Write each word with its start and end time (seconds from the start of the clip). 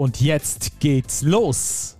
Und 0.00 0.22
jetzt 0.22 0.80
geht's 0.80 1.20
los 1.20 1.94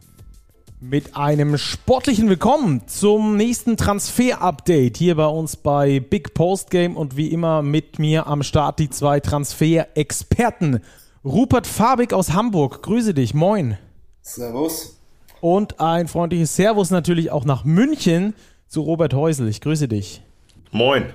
mit 0.80 1.16
einem 1.16 1.58
sportlichen 1.58 2.30
Willkommen 2.30 2.88
zum 2.88 3.36
nächsten 3.36 3.76
Transfer-Update 3.76 4.96
hier 4.96 5.16
bei 5.16 5.26
uns 5.26 5.58
bei 5.58 6.00
Big 6.00 6.32
Post 6.32 6.70
Game 6.70 6.96
und 6.96 7.18
wie 7.18 7.26
immer 7.26 7.60
mit 7.60 7.98
mir 7.98 8.26
am 8.26 8.42
Start 8.42 8.78
die 8.78 8.88
zwei 8.88 9.20
Transfer-Experten. 9.20 10.80
Rupert 11.26 11.66
Fabig 11.66 12.14
aus 12.14 12.32
Hamburg, 12.32 12.82
grüße 12.82 13.12
dich, 13.12 13.34
moin. 13.34 13.76
Servus. 14.22 14.96
Und 15.42 15.78
ein 15.78 16.08
freundliches 16.08 16.56
Servus 16.56 16.90
natürlich 16.90 17.30
auch 17.30 17.44
nach 17.44 17.64
München 17.64 18.32
zu 18.66 18.80
Robert 18.80 19.12
Häusel, 19.12 19.46
ich 19.46 19.60
grüße 19.60 19.88
dich. 19.88 20.22
Moin. 20.70 21.12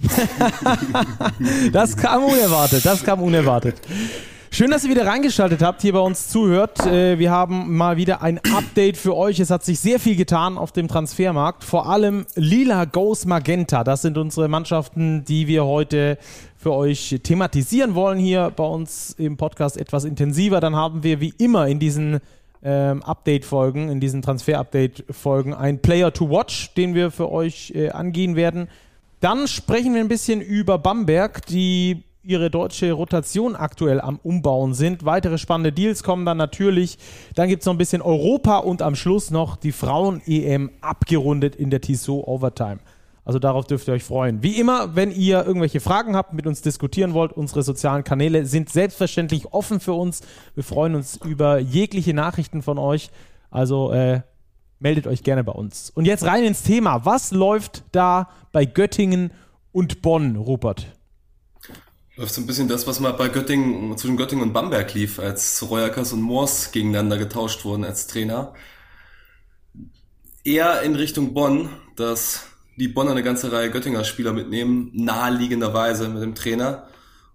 das 1.74 1.94
kam 1.94 2.24
unerwartet, 2.24 2.86
das 2.86 3.04
kam 3.04 3.20
unerwartet. 3.20 3.82
Schön, 4.56 4.70
dass 4.70 4.84
ihr 4.84 4.90
wieder 4.90 5.06
reingeschaltet 5.06 5.60
habt, 5.60 5.82
hier 5.82 5.92
bei 5.92 5.98
uns 5.98 6.28
zuhört. 6.28 6.86
Äh, 6.86 7.18
wir 7.18 7.30
haben 7.30 7.76
mal 7.76 7.98
wieder 7.98 8.22
ein 8.22 8.38
Update 8.38 8.96
für 8.96 9.14
euch. 9.14 9.38
Es 9.38 9.50
hat 9.50 9.62
sich 9.62 9.78
sehr 9.78 10.00
viel 10.00 10.16
getan 10.16 10.56
auf 10.56 10.72
dem 10.72 10.88
Transfermarkt. 10.88 11.62
Vor 11.62 11.90
allem 11.90 12.24
Lila 12.36 12.86
Goes 12.86 13.26
Magenta. 13.26 13.84
Das 13.84 14.00
sind 14.00 14.16
unsere 14.16 14.48
Mannschaften, 14.48 15.26
die 15.26 15.46
wir 15.46 15.66
heute 15.66 16.16
für 16.56 16.72
euch 16.72 17.20
thematisieren 17.22 17.94
wollen 17.94 18.18
hier 18.18 18.50
bei 18.56 18.64
uns 18.64 19.14
im 19.18 19.36
Podcast 19.36 19.76
etwas 19.76 20.04
intensiver. 20.04 20.58
Dann 20.60 20.74
haben 20.74 21.02
wir 21.02 21.20
wie 21.20 21.34
immer 21.36 21.68
in 21.68 21.78
diesen 21.78 22.20
ähm, 22.62 23.02
Update-Folgen, 23.02 23.90
in 23.90 24.00
diesen 24.00 24.22
Transfer-Update-Folgen 24.22 25.52
ein 25.52 25.82
Player 25.82 26.14
to 26.14 26.30
Watch, 26.30 26.72
den 26.72 26.94
wir 26.94 27.10
für 27.10 27.30
euch 27.30 27.74
äh, 27.74 27.90
angehen 27.90 28.36
werden. 28.36 28.68
Dann 29.20 29.48
sprechen 29.48 29.92
wir 29.92 30.00
ein 30.00 30.08
bisschen 30.08 30.40
über 30.40 30.78
Bamberg, 30.78 31.44
die 31.44 32.05
ihre 32.26 32.50
deutsche 32.50 32.92
Rotation 32.92 33.54
aktuell 33.54 34.00
am 34.00 34.18
Umbauen 34.22 34.74
sind. 34.74 35.04
Weitere 35.04 35.38
spannende 35.38 35.72
Deals 35.72 36.02
kommen 36.02 36.26
dann 36.26 36.36
natürlich. 36.36 36.98
Dann 37.34 37.48
gibt 37.48 37.62
es 37.62 37.66
noch 37.66 37.74
ein 37.74 37.78
bisschen 37.78 38.02
Europa 38.02 38.58
und 38.58 38.82
am 38.82 38.96
Schluss 38.96 39.30
noch 39.30 39.56
die 39.56 39.72
Frauen-EM 39.72 40.70
abgerundet 40.80 41.54
in 41.54 41.70
der 41.70 41.80
Tissot 41.80 42.26
Overtime. 42.26 42.78
Also 43.24 43.38
darauf 43.38 43.66
dürft 43.66 43.88
ihr 43.88 43.94
euch 43.94 44.04
freuen. 44.04 44.42
Wie 44.42 44.58
immer, 44.58 44.94
wenn 44.94 45.10
ihr 45.10 45.44
irgendwelche 45.44 45.80
Fragen 45.80 46.14
habt, 46.14 46.32
mit 46.32 46.46
uns 46.46 46.62
diskutieren 46.62 47.12
wollt, 47.12 47.32
unsere 47.32 47.62
sozialen 47.62 48.04
Kanäle 48.04 48.46
sind 48.46 48.70
selbstverständlich 48.70 49.52
offen 49.52 49.80
für 49.80 49.94
uns. 49.94 50.20
Wir 50.54 50.62
freuen 50.62 50.94
uns 50.94 51.16
über 51.24 51.58
jegliche 51.58 52.14
Nachrichten 52.14 52.62
von 52.62 52.78
euch. 52.78 53.10
Also 53.50 53.90
äh, 53.92 54.20
meldet 54.78 55.06
euch 55.06 55.22
gerne 55.22 55.42
bei 55.42 55.52
uns. 55.52 55.90
Und 55.90 56.04
jetzt 56.04 56.24
rein 56.24 56.44
ins 56.44 56.62
Thema. 56.62 57.04
Was 57.04 57.32
läuft 57.32 57.84
da 57.92 58.28
bei 58.52 58.64
Göttingen 58.64 59.32
und 59.72 60.02
Bonn, 60.02 60.36
Rupert? 60.36 60.95
Läuft 62.16 62.32
so 62.32 62.40
ein 62.40 62.46
bisschen 62.46 62.68
das, 62.68 62.86
was 62.86 62.98
mal 62.98 63.12
bei 63.12 63.28
Göttingen, 63.28 63.96
zwischen 63.98 64.16
Göttingen 64.16 64.42
und 64.42 64.52
Bamberg 64.54 64.94
lief, 64.94 65.18
als 65.18 65.62
Royakas 65.68 66.14
und 66.14 66.22
Moors 66.22 66.72
gegeneinander 66.72 67.18
getauscht 67.18 67.64
wurden 67.66 67.84
als 67.84 68.06
Trainer. 68.06 68.54
Eher 70.42 70.80
in 70.80 70.94
Richtung 70.94 71.34
Bonn, 71.34 71.68
dass 71.94 72.46
die 72.76 72.88
Bonner 72.88 73.10
eine 73.10 73.22
ganze 73.22 73.52
Reihe 73.52 73.70
Göttinger 73.70 74.04
Spieler 74.04 74.32
mitnehmen, 74.32 74.90
naheliegenderweise 74.94 76.08
mit 76.08 76.22
dem 76.22 76.34
Trainer. 76.34 76.88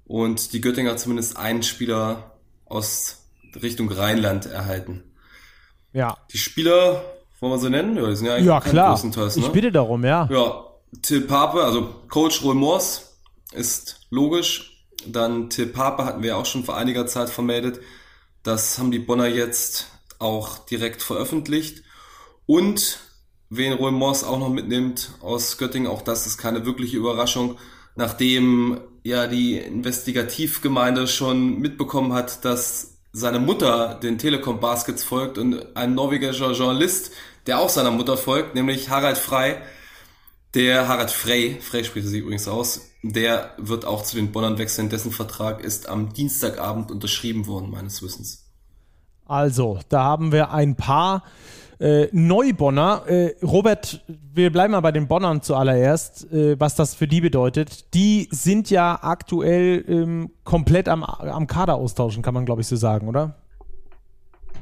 Und 0.06 0.54
die 0.54 0.62
Göttinger 0.62 0.98
zumindest 0.98 1.38
einen 1.38 1.62
Spieler 1.62 2.38
aus 2.66 3.28
Richtung 3.62 3.92
Rheinland 3.92 4.48
erhalten. 4.48 5.04
Ja. 5.94 6.18
Die 6.32 6.38
Spieler, 6.38 7.04
wollen 7.40 7.54
wir 7.54 7.60
sie 7.60 7.70
nennen? 7.70 7.98
Ja, 7.98 8.08
die 8.08 8.16
sind 8.16 8.28
ja 8.28 8.34
eigentlich 8.34 8.48
ja, 8.48 8.62
klar. 8.62 9.00
Ne? 9.04 9.32
Ich 9.36 9.48
bitte 9.50 9.72
darum, 9.72 10.04
ja. 10.06 10.28
Ja, 10.32 10.66
Till 11.02 11.22
Pape, 11.22 11.64
also 11.64 12.04
Coach 12.08 12.44
Roy 12.44 12.56
Moors 12.56 13.20
ist 13.52 14.08
logisch. 14.10 14.71
Dann 15.08 15.50
Till 15.50 15.68
Pape 15.68 16.06
hatten 16.06 16.24
wir 16.24 16.38
auch 16.38 16.46
schon 16.46 16.64
vor 16.64 16.78
einiger 16.78 17.08
Zeit 17.08 17.30
vermeldet. 17.30 17.80
Das 18.44 18.80
haben 18.80 18.92
die 18.92 19.00
Bonner 19.00 19.28
jetzt 19.28 19.88
auch 20.20 20.60
direkt 20.60 21.02
veröffentlicht. 21.02 21.84
Und 22.46 23.00
wen 23.50 23.74
Roy 23.74 23.92
Moss 23.92 24.24
auch 24.24 24.40
noch 24.40 24.50
mitnimmt 24.50 25.12
aus 25.22 25.58
Göttingen, 25.58 25.92
auch 25.92 26.02
das 26.02 26.28
ist 26.28 26.38
keine 26.38 26.66
wirkliche 26.66 26.98
Überraschung, 26.98 27.58
nachdem 27.96 28.82
ja 29.04 29.28
die 29.28 29.58
Investigativgemeinde 29.58 31.08
schon 31.08 31.60
mitbekommen 31.60 32.14
hat, 32.14 32.46
dass 32.46 32.98
seine 33.14 33.40
Mutter 33.40 34.00
den 34.02 34.18
Telekom 34.18 34.60
Baskets 34.60 35.04
folgt 35.04 35.38
und 35.38 35.76
ein 35.76 35.96
norwegischer 35.96 36.54
Journalist, 36.54 37.12
der 37.46 37.60
auch 37.60 37.70
seiner 37.70 37.92
Mutter 37.92 38.16
folgt, 38.18 38.56
nämlich 38.56 38.90
Harald 38.90 39.18
Frey, 39.18 39.58
der 40.54 40.88
Harald 40.88 41.12
Frey, 41.12 41.58
Frey 41.62 41.84
spricht 41.84 42.08
sie 42.08 42.20
übrigens 42.20 42.48
aus, 42.48 42.91
der 43.04 43.52
wird 43.58 43.86
auch 43.86 44.04
zu 44.04 44.16
den 44.16 44.32
Bonnern 44.32 44.58
wechseln. 44.58 44.90
Dessen 44.90 45.12
Vertrag 45.12 45.64
ist 45.64 45.90
am 45.90 46.14
Dienstagabend 46.14 46.92
unterschrieben 46.92 47.48
worden, 47.48 47.72
meines 47.72 48.02
Wissens. 48.04 48.46
Also, 49.26 49.80
da 49.90 50.04
haben 50.04 50.32
wir 50.32 50.52
ein 50.52 50.76
paar 50.76 51.24
äh, 51.80 52.08
Neubonner. 52.12 53.04
Äh, 53.08 53.36
Robert, 53.42 54.04
wir 54.34 54.52
bleiben 54.52 54.74
mal 54.74 54.82
bei 54.82 54.92
den 54.92 55.08
Bonnern 55.08 55.42
zuallererst, 55.42 56.32
äh, 56.32 56.60
was 56.60 56.76
das 56.76 56.94
für 56.94 57.08
die 57.08 57.22
bedeutet. 57.22 57.94
Die 57.94 58.28
sind 58.32 58.70
ja 58.70 59.00
aktuell 59.02 59.84
ähm, 59.88 60.32
komplett 60.44 60.88
am, 60.88 61.04
am 61.04 61.48
Kader 61.48 61.76
austauschen, 61.76 62.22
kann 62.22 62.34
man 62.34 62.46
glaube 62.46 62.62
ich 62.62 62.68
so 62.68 62.76
sagen, 62.76 63.08
oder? 63.08 63.36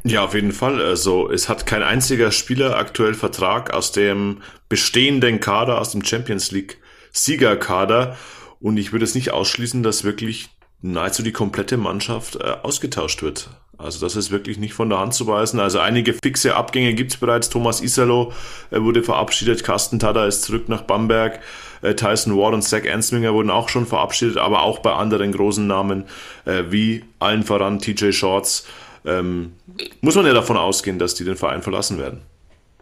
Ja, 0.03 0.23
auf 0.23 0.33
jeden 0.33 0.53
Fall. 0.53 0.81
Also 0.81 1.29
es 1.29 1.50
hat 1.50 1.66
kein 1.66 1.83
einziger 1.83 2.31
Spieler 2.31 2.77
aktuell 2.77 3.13
Vertrag 3.13 3.73
aus 3.73 3.91
dem 3.91 4.38
bestehenden 4.69 5.41
Kader, 5.41 5.81
aus 5.81 5.91
dem 5.91 6.06
Champions 6.06 6.51
League 6.51 6.78
Siegerkader. 7.11 8.17
Und 8.59 8.77
ich 8.77 8.91
würde 8.91 9.05
es 9.05 9.15
nicht 9.15 9.31
ausschließen, 9.31 9.83
dass 9.83 10.03
wirklich 10.03 10.49
nahezu 10.81 11.23
die 11.23 11.31
komplette 11.31 11.77
Mannschaft 11.77 12.35
äh, 12.35 12.55
ausgetauscht 12.63 13.21
wird. 13.21 13.49
Also 13.77 14.05
das 14.05 14.17
ist 14.17 14.29
wirklich 14.29 14.57
nicht 14.57 14.73
von 14.73 14.89
der 14.89 14.99
Hand 14.99 15.13
zu 15.13 15.25
weisen. 15.25 15.59
Also 15.59 15.79
einige 15.79 16.13
fixe 16.13 16.55
Abgänge 16.55 16.93
gibt's 16.93 17.15
bereits. 17.15 17.49
Thomas 17.49 17.81
Isalo 17.81 18.33
äh, 18.71 18.81
wurde 18.81 19.03
verabschiedet, 19.03 19.63
Carsten 19.63 19.99
Tada 19.99 20.25
ist 20.25 20.43
zurück 20.43 20.67
nach 20.67 20.81
Bamberg, 20.81 21.39
äh, 21.81 21.95
Tyson 21.95 22.35
Ward 22.37 22.53
und 22.53 22.61
Zach 22.61 22.83
Ansminger 22.85 23.33
wurden 23.33 23.49
auch 23.49 23.69
schon 23.69 23.85
verabschiedet, 23.85 24.37
aber 24.37 24.63
auch 24.63 24.79
bei 24.79 24.91
anderen 24.93 25.31
großen 25.31 25.65
Namen 25.65 26.05
äh, 26.43 26.63
wie 26.69 27.05
allen 27.19 27.43
voran 27.43 27.79
TJ 27.79 28.11
Shorts 28.11 28.65
ähm, 29.05 29.53
muss 30.01 30.15
man 30.15 30.25
ja 30.25 30.33
davon 30.33 30.57
ausgehen, 30.57 30.99
dass 30.99 31.15
die 31.15 31.23
den 31.23 31.37
Verein 31.37 31.61
verlassen 31.61 31.97
werden. 31.97 32.21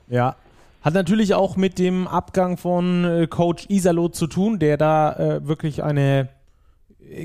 Ja, 0.07 0.35
hat 0.81 0.93
natürlich 0.93 1.33
auch 1.33 1.57
mit 1.57 1.79
dem 1.79 2.07
Abgang 2.07 2.57
von 2.57 3.03
äh, 3.03 3.27
Coach 3.27 3.65
Isalo 3.69 4.09
zu 4.09 4.27
tun, 4.27 4.59
der 4.59 4.77
da 4.77 5.13
äh, 5.13 5.47
wirklich 5.47 5.83
eine 5.83 6.29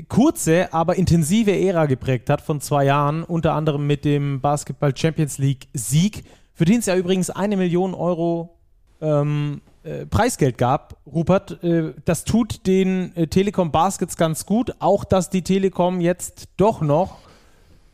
kurze, 0.07 0.73
aber 0.73 0.95
intensive 0.95 1.51
Ära 1.51 1.85
geprägt 1.85 2.29
hat 2.29 2.41
von 2.41 2.61
zwei 2.61 2.85
Jahren, 2.85 3.23
unter 3.23 3.53
anderem 3.53 3.85
mit 3.85 4.05
dem 4.05 4.41
Basketball 4.41 4.95
Champions 4.95 5.37
League 5.37 5.67
Sieg, 5.73 6.23
für 6.53 6.65
den 6.65 6.79
es 6.79 6.85
ja 6.85 6.95
übrigens 6.95 7.29
eine 7.29 7.57
Million 7.57 7.93
Euro 7.93 8.57
ähm, 9.01 9.61
äh, 9.83 10.05
Preisgeld 10.05 10.57
gab. 10.57 10.97
Rupert, 11.05 11.63
äh, 11.63 11.93
das 12.05 12.23
tut 12.23 12.65
den 12.67 13.15
äh, 13.15 13.27
Telekom 13.27 13.71
Baskets 13.71 14.15
ganz 14.15 14.45
gut, 14.45 14.73
auch 14.79 15.03
dass 15.03 15.29
die 15.29 15.41
Telekom 15.41 15.99
jetzt 15.99 16.47
doch 16.57 16.81
noch 16.81 17.17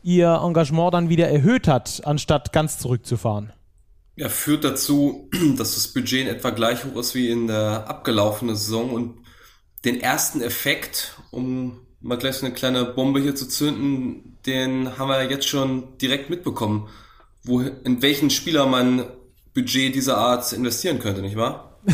ihr 0.02 0.40
Engagement 0.42 0.94
dann 0.94 1.08
wieder 1.08 1.28
erhöht 1.28 1.68
hat, 1.68 2.02
anstatt 2.04 2.52
ganz 2.52 2.78
zurückzufahren. 2.78 3.52
Ja, 4.16 4.28
führt 4.28 4.64
dazu, 4.64 5.28
dass 5.56 5.74
das 5.74 5.88
Budget 5.88 6.22
in 6.22 6.26
etwa 6.28 6.50
gleich 6.50 6.84
hoch 6.84 6.96
ist 6.96 7.14
wie 7.14 7.30
in 7.30 7.46
der 7.46 7.88
abgelaufenen 7.88 8.56
Saison 8.56 8.90
und 8.90 9.24
den 9.84 10.00
ersten 10.00 10.42
Effekt, 10.42 11.16
um 11.30 11.80
mal 12.00 12.18
gleich 12.18 12.36
so 12.36 12.46
eine 12.46 12.54
kleine 12.54 12.84
Bombe 12.84 13.20
hier 13.20 13.34
zu 13.34 13.48
zünden, 13.48 14.38
den 14.46 14.98
haben 14.98 15.08
wir 15.08 15.30
jetzt 15.30 15.48
schon 15.48 15.98
direkt 15.98 16.30
mitbekommen, 16.30 16.88
wo, 17.42 17.60
in 17.60 18.02
welchen 18.02 18.30
Spieler 18.30 18.66
man 18.66 19.06
Budget 19.54 19.94
dieser 19.94 20.18
Art 20.18 20.52
investieren 20.52 20.98
könnte, 20.98 21.22
nicht 21.22 21.36
wahr? 21.36 21.78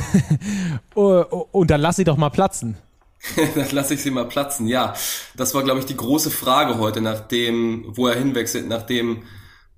Oh, 0.94 1.22
oh, 1.30 1.46
und 1.52 1.70
dann 1.70 1.82
lass 1.82 1.96
sie 1.96 2.04
doch 2.04 2.16
mal 2.16 2.30
platzen. 2.30 2.78
dann 3.54 3.70
lasse 3.72 3.94
ich 3.94 4.02
sie 4.02 4.10
mal 4.10 4.26
platzen. 4.26 4.66
Ja, 4.66 4.94
das 5.36 5.54
war, 5.54 5.62
glaube 5.62 5.80
ich, 5.80 5.86
die 5.86 5.96
große 5.96 6.30
Frage 6.30 6.78
heute, 6.78 7.02
nachdem, 7.02 7.84
wo 7.88 8.06
er 8.06 8.14
hinwechselt, 8.16 8.66
nachdem 8.66 9.24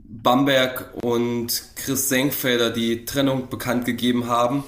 Bamberg 0.09 0.93
und 1.03 1.63
Chris 1.77 2.09
Senkfelder 2.09 2.71
die 2.71 3.05
Trennung 3.05 3.49
bekannt 3.49 3.85
gegeben 3.85 4.27
haben 4.27 4.65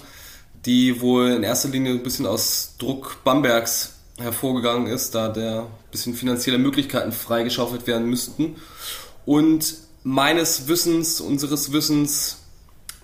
die 0.66 1.00
wohl 1.00 1.30
in 1.30 1.42
erster 1.42 1.68
Linie 1.68 1.92
ein 1.92 2.02
bisschen 2.02 2.26
aus 2.26 2.74
Druck 2.78 3.18
Bambergs 3.24 3.94
hervorgegangen 4.18 4.86
ist, 4.86 5.14
da 5.14 5.28
der 5.28 5.66
bisschen 5.90 6.14
finanzielle 6.14 6.58
Möglichkeiten 6.58 7.12
freigeschaufelt 7.12 7.86
werden 7.86 8.08
müssten. 8.08 8.56
Und 9.24 9.74
meines 10.02 10.68
Wissens, 10.68 11.20
unseres 11.20 11.72
Wissens 11.72 12.38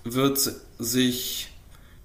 wird 0.03 0.39
sich 0.77 1.49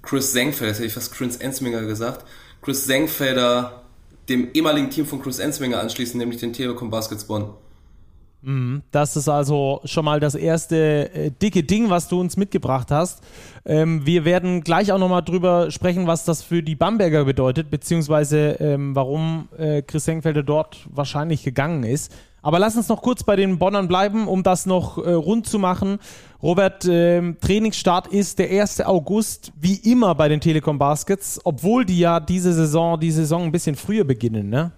Chris 0.01 0.33
Senkfelder, 0.33 0.75
hätte 0.75 0.87
ich 0.87 0.95
fast 0.95 1.13
Chris 1.13 1.37
Ensminger 1.37 1.83
gesagt, 1.83 2.27
Chris 2.63 2.85
Senkfelder 2.85 3.83
dem 4.29 4.51
ehemaligen 4.55 4.89
Team 4.89 5.05
von 5.05 5.21
Chris 5.21 5.39
Ensminger 5.39 5.81
anschließen, 5.81 6.19
nämlich 6.19 6.41
den 6.41 6.53
Telekom 6.53 6.91
Baskets 6.91 7.25
Bonn. 7.25 7.51
Mhm. 8.43 8.83
Das 8.91 9.17
ist 9.17 9.29
also 9.29 9.81
schon 9.85 10.05
mal 10.05 10.21
das 10.21 10.35
erste 10.35 11.13
äh, 11.15 11.31
dicke 11.31 11.63
Ding, 11.63 11.91
was 11.91 12.09
du 12.09 12.21
uns 12.21 12.37
mitgebracht 12.37 12.91
hast. 12.91 13.23
Ähm, 13.65 14.05
wir 14.05 14.25
werden 14.25 14.63
gleich 14.63 14.93
auch 14.93 14.99
nochmal 14.99 15.23
drüber 15.23 15.71
sprechen, 15.71 16.07
was 16.07 16.25
das 16.25 16.43
für 16.43 16.63
die 16.63 16.75
Bamberger 16.75 17.25
bedeutet, 17.25 17.71
beziehungsweise 17.71 18.57
ähm, 18.61 18.95
warum 18.97 19.49
äh, 19.57 19.83
Chris 19.83 20.05
Senkfelder 20.05 20.43
dort 20.43 20.87
wahrscheinlich 20.91 21.45
gegangen 21.45 21.85
ist. 21.85 22.13
Aber 22.45 22.59
lass 22.59 22.77
uns 22.77 22.89
noch 22.89 23.03
kurz 23.03 23.23
bei 23.23 23.37
den 23.37 23.59
Bonnern 23.59 23.87
bleiben, 23.87 24.27
um 24.27 24.43
das 24.43 24.67
noch 24.67 24.99
äh, 24.99 25.13
rund 25.13 25.47
zu 25.47 25.61
machen. 25.61 25.99
Robert, 26.43 26.85
äh, 26.87 27.35
Trainingsstart 27.35 28.09
ist 28.09 28.41
der 28.41 28.51
1. 28.51 28.81
August, 28.81 29.53
wie 29.61 29.77
immer 29.77 30.17
bei 30.17 30.29
den 30.29 30.41
Telekom 30.41 30.77
Baskets, 30.77 31.41
obwohl 31.45 31.85
die 31.85 32.01
ja 32.01 32.19
diese 32.19 32.53
Saison, 32.53 32.99
die 32.99 33.13
Saison 33.13 33.45
ein 33.45 33.53
bisschen 33.53 33.77
früher 33.77 34.03
beginnen, 34.03 34.51
ne? 34.51 34.73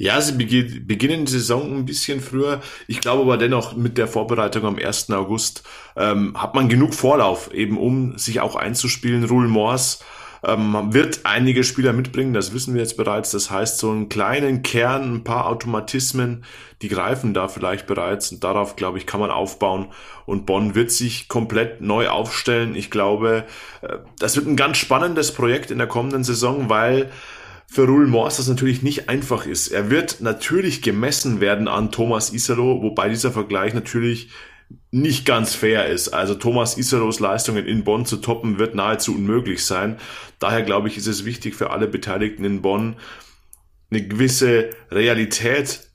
Ja, 0.00 0.18
sie 0.22 0.32
beginnen 0.32 1.26
die 1.26 1.30
Saison 1.30 1.76
ein 1.76 1.84
bisschen 1.84 2.22
früher. 2.22 2.62
Ich 2.88 3.02
glaube 3.02 3.20
aber 3.20 3.36
dennoch 3.36 3.76
mit 3.76 3.98
der 3.98 4.08
Vorbereitung 4.08 4.64
am 4.64 4.78
1. 4.78 5.10
August 5.10 5.62
ähm, 5.94 6.40
hat 6.40 6.54
man 6.54 6.70
genug 6.70 6.94
Vorlauf, 6.94 7.52
eben 7.52 7.76
um 7.76 8.16
sich 8.16 8.40
auch 8.40 8.56
einzuspielen. 8.56 9.24
Rule 9.24 9.48
Morse 9.48 9.98
ähm, 10.42 10.74
wird 10.88 11.20
einige 11.24 11.64
Spieler 11.64 11.92
mitbringen, 11.92 12.32
das 12.32 12.54
wissen 12.54 12.72
wir 12.72 12.80
jetzt 12.80 12.96
bereits. 12.96 13.32
Das 13.32 13.50
heißt, 13.50 13.76
so 13.76 13.90
einen 13.90 14.08
kleinen 14.08 14.62
Kern, 14.62 15.16
ein 15.16 15.22
paar 15.22 15.46
Automatismen, 15.46 16.44
die 16.80 16.88
greifen 16.88 17.34
da 17.34 17.48
vielleicht 17.48 17.86
bereits 17.86 18.32
und 18.32 18.42
darauf, 18.42 18.76
glaube 18.76 18.96
ich, 18.96 19.04
kann 19.06 19.20
man 19.20 19.30
aufbauen. 19.30 19.88
Und 20.24 20.46
Bonn 20.46 20.74
wird 20.74 20.90
sich 20.92 21.28
komplett 21.28 21.82
neu 21.82 22.08
aufstellen. 22.08 22.74
Ich 22.74 22.90
glaube, 22.90 23.44
äh, 23.82 23.98
das 24.18 24.34
wird 24.36 24.46
ein 24.46 24.56
ganz 24.56 24.78
spannendes 24.78 25.32
Projekt 25.32 25.70
in 25.70 25.76
der 25.76 25.88
kommenden 25.88 26.24
Saison, 26.24 26.70
weil 26.70 27.10
für 27.70 27.86
Rul 27.86 28.08
Morse 28.08 28.38
das 28.38 28.48
natürlich 28.48 28.82
nicht 28.82 29.08
einfach 29.08 29.46
ist. 29.46 29.68
Er 29.68 29.90
wird 29.90 30.20
natürlich 30.20 30.82
gemessen 30.82 31.40
werden 31.40 31.68
an 31.68 31.92
Thomas 31.92 32.32
Isalo, 32.32 32.82
wobei 32.82 33.08
dieser 33.08 33.30
Vergleich 33.30 33.74
natürlich 33.74 34.30
nicht 34.90 35.24
ganz 35.24 35.54
fair 35.54 35.86
ist. 35.86 36.08
Also 36.08 36.34
Thomas 36.34 36.76
Isalos 36.76 37.20
Leistungen 37.20 37.66
in 37.66 37.84
Bonn 37.84 38.06
zu 38.06 38.16
toppen 38.16 38.58
wird 38.58 38.74
nahezu 38.74 39.14
unmöglich 39.14 39.64
sein. 39.64 39.98
Daher 40.40 40.62
glaube 40.62 40.88
ich, 40.88 40.96
ist 40.96 41.06
es 41.06 41.24
wichtig 41.24 41.54
für 41.54 41.70
alle 41.70 41.86
Beteiligten 41.86 42.44
in 42.44 42.60
Bonn, 42.60 42.96
eine 43.92 44.04
gewisse 44.04 44.70
Realität 44.90 45.88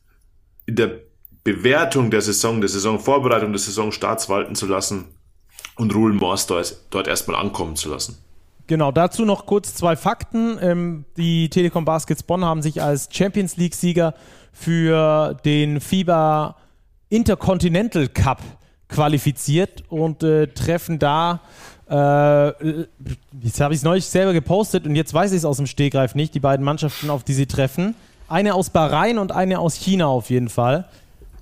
in 0.65 0.77
der 0.77 1.01
Bewertung 1.43 2.09
der 2.09 2.21
Saison, 2.21 2.61
der 2.61 2.69
Saisonvorbereitung, 2.69 3.51
des 3.51 3.65
Saisonstarts 3.65 4.29
walten 4.29 4.55
zu 4.55 4.65
lassen 4.65 5.05
und 5.75 5.93
Ruhl 5.93 6.13
Morse 6.13 6.77
dort 6.89 7.07
erstmal 7.09 7.35
ankommen 7.35 7.75
zu 7.75 7.89
lassen. 7.89 8.24
Genau, 8.67 8.91
dazu 8.91 9.25
noch 9.25 9.45
kurz 9.45 9.75
zwei 9.75 9.95
Fakten. 9.95 10.57
Ähm, 10.59 11.05
die 11.17 11.49
Telekom 11.49 11.85
Baskets 11.85 12.23
Bonn 12.23 12.43
haben 12.43 12.61
sich 12.61 12.81
als 12.81 13.09
Champions 13.11 13.57
League-Sieger 13.57 14.15
für 14.51 15.37
den 15.45 15.79
FIBA 15.81 16.55
Intercontinental 17.09 18.07
Cup 18.07 18.41
qualifiziert 18.87 19.83
und 19.89 20.23
äh, 20.23 20.47
treffen 20.47 20.99
da, 20.99 21.41
äh, 21.89 22.47
jetzt 23.41 23.61
habe 23.61 23.73
ich 23.73 23.79
es 23.79 23.83
neulich 23.83 24.05
selber 24.05 24.33
gepostet 24.33 24.87
und 24.87 24.95
jetzt 24.95 25.13
weiß 25.13 25.31
ich 25.31 25.37
es 25.37 25.45
aus 25.45 25.57
dem 25.57 25.67
Stegreif 25.67 26.15
nicht, 26.15 26.33
die 26.33 26.39
beiden 26.39 26.65
Mannschaften, 26.65 27.09
auf 27.09 27.23
die 27.23 27.33
sie 27.33 27.45
treffen. 27.45 27.95
Eine 28.27 28.55
aus 28.55 28.71
Bahrain 28.71 29.19
und 29.19 29.31
eine 29.31 29.59
aus 29.59 29.75
China 29.75 30.07
auf 30.07 30.31
jeden 30.31 30.49
Fall. 30.49 30.87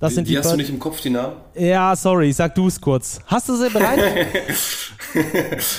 Das 0.00 0.10
die, 0.10 0.14
sind 0.16 0.28
die, 0.28 0.32
die 0.32 0.38
hast 0.38 0.52
du 0.52 0.56
nicht 0.56 0.70
im 0.70 0.78
Kopf, 0.78 1.00
die 1.00 1.10
Namen? 1.10 1.36
Ja, 1.54 1.94
sorry, 1.96 2.32
sag 2.32 2.54
du 2.54 2.66
es 2.66 2.80
kurz. 2.80 3.20
Hast 3.26 3.48
du 3.48 3.56
sie 3.56 3.70
bereit? 3.70 3.98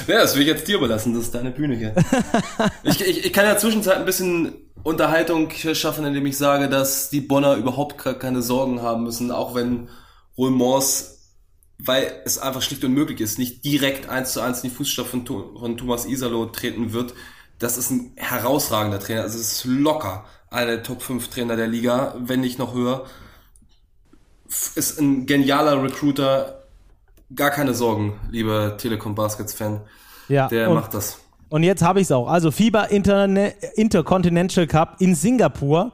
ja, 0.07 0.21
das 0.21 0.35
will 0.35 0.41
ich 0.41 0.47
jetzt 0.47 0.67
dir 0.67 0.77
überlassen, 0.77 1.13
das 1.13 1.25
ist 1.25 1.35
deine 1.35 1.51
Bühne 1.51 1.75
hier. 1.75 1.93
ich, 2.83 3.01
ich, 3.01 3.25
ich 3.25 3.33
kann 3.33 3.45
ja 3.45 3.57
zwischenzeit 3.57 3.97
ein 3.97 4.05
bisschen 4.05 4.53
Unterhaltung 4.83 5.49
schaffen, 5.51 6.05
indem 6.05 6.25
ich 6.25 6.37
sage, 6.37 6.69
dass 6.69 7.09
die 7.09 7.21
Bonner 7.21 7.55
überhaupt 7.55 7.97
keine 8.19 8.41
Sorgen 8.41 8.81
haben 8.81 9.03
müssen, 9.03 9.31
auch 9.31 9.55
wenn 9.55 9.89
Rollmors, 10.37 11.33
weil 11.77 12.21
es 12.23 12.37
einfach 12.37 12.61
schlicht 12.61 12.83
unmöglich 12.83 13.19
ist, 13.19 13.37
nicht 13.37 13.65
direkt 13.65 14.09
eins 14.09 14.33
zu 14.33 14.41
eins 14.41 14.63
in 14.63 14.69
die 14.69 14.75
Fußstapfen 14.75 15.25
von, 15.25 15.57
von 15.57 15.77
Thomas 15.77 16.05
Isalo 16.05 16.45
treten 16.45 16.93
wird. 16.93 17.13
Das 17.59 17.77
ist 17.77 17.89
ein 17.89 18.13
herausragender 18.15 18.99
Trainer. 18.99 19.23
Also 19.23 19.39
es 19.39 19.53
ist 19.53 19.65
locker 19.65 20.25
einer 20.49 20.67
der 20.67 20.83
Top 20.83 21.01
5 21.01 21.27
Trainer 21.27 21.55
der 21.55 21.67
Liga, 21.67 22.15
wenn 22.19 22.41
nicht 22.41 22.59
noch 22.59 22.73
höher 22.73 23.05
ist 24.47 24.99
ein 24.99 25.25
genialer 25.25 25.81
Recruiter. 25.81 26.63
Gar 27.33 27.49
keine 27.49 27.73
Sorgen, 27.73 28.19
lieber 28.29 28.77
Telekom 28.77 29.15
Baskets 29.15 29.53
Fan. 29.53 29.81
Ja, 30.27 30.47
der 30.47 30.69
macht 30.69 30.93
das. 30.93 31.19
Und 31.49 31.63
jetzt 31.63 31.81
habe 31.81 31.99
ich 31.99 32.05
es 32.05 32.11
auch. 32.11 32.27
Also 32.27 32.51
FIBA 32.51 32.85
Interne 32.85 33.53
Intercontinental 33.75 34.67
Cup 34.67 34.97
in 34.99 35.15
Singapur. 35.15 35.91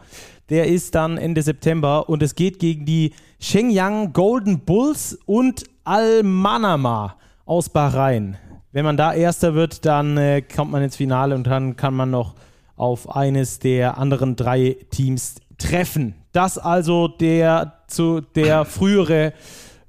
Der 0.50 0.68
ist 0.68 0.96
dann 0.96 1.18
Ende 1.18 1.42
September 1.42 2.10
und 2.10 2.22
es 2.24 2.36
geht 2.36 2.60
gegen 2.60 2.86
die 2.86 3.14
Shenyang 3.40 4.12
Golden 4.12 4.60
Bulls 4.60 5.18
und 5.26 5.64
Al-Manama 5.84 7.16
aus 7.46 7.70
Bahrain. 7.70 8.38
Wenn 8.72 8.86
man 8.86 8.98
da 8.98 9.14
Erster 9.14 9.54
wird, 9.54 9.86
dann 9.86 10.18
äh, 10.18 10.42
kommt 10.42 10.72
man 10.72 10.84
ins 10.84 10.96
Finale 10.96 11.36
und 11.36 11.46
dann 11.48 11.76
kann 11.76 11.94
man 11.94 12.12
noch 12.12 12.36
auf 12.76 13.16
eines 13.16 13.60
der 13.60 13.98
anderen 13.98 14.36
drei 14.36 14.78
Teams 14.90 15.36
treffen. 15.58 16.16
Das 16.32 16.58
also 16.58 17.08
der 17.08 17.82
zu 17.88 18.22
der 18.22 18.66
frühere, 18.66 19.34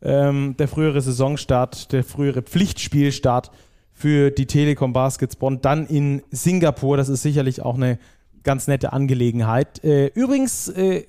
ähm, 0.02 0.56
der 0.58 0.68
frühere 0.68 1.00
Saisonstart, 1.00 1.92
der 1.92 2.04
frühere 2.04 2.42
Pflichtspielstart 2.42 3.50
für 3.92 4.30
die 4.30 4.46
Telekom 4.46 4.92
Baskets 4.92 5.36
Bonn, 5.36 5.60
dann 5.60 5.86
in 5.86 6.22
Singapur. 6.30 6.96
Das 6.96 7.08
ist 7.08 7.22
sicherlich 7.22 7.62
auch 7.62 7.76
eine 7.76 7.98
ganz 8.42 8.66
nette 8.66 8.92
Angelegenheit. 8.92 9.84
Äh, 9.84 10.06
übrigens 10.06 10.68
äh, 10.68 11.06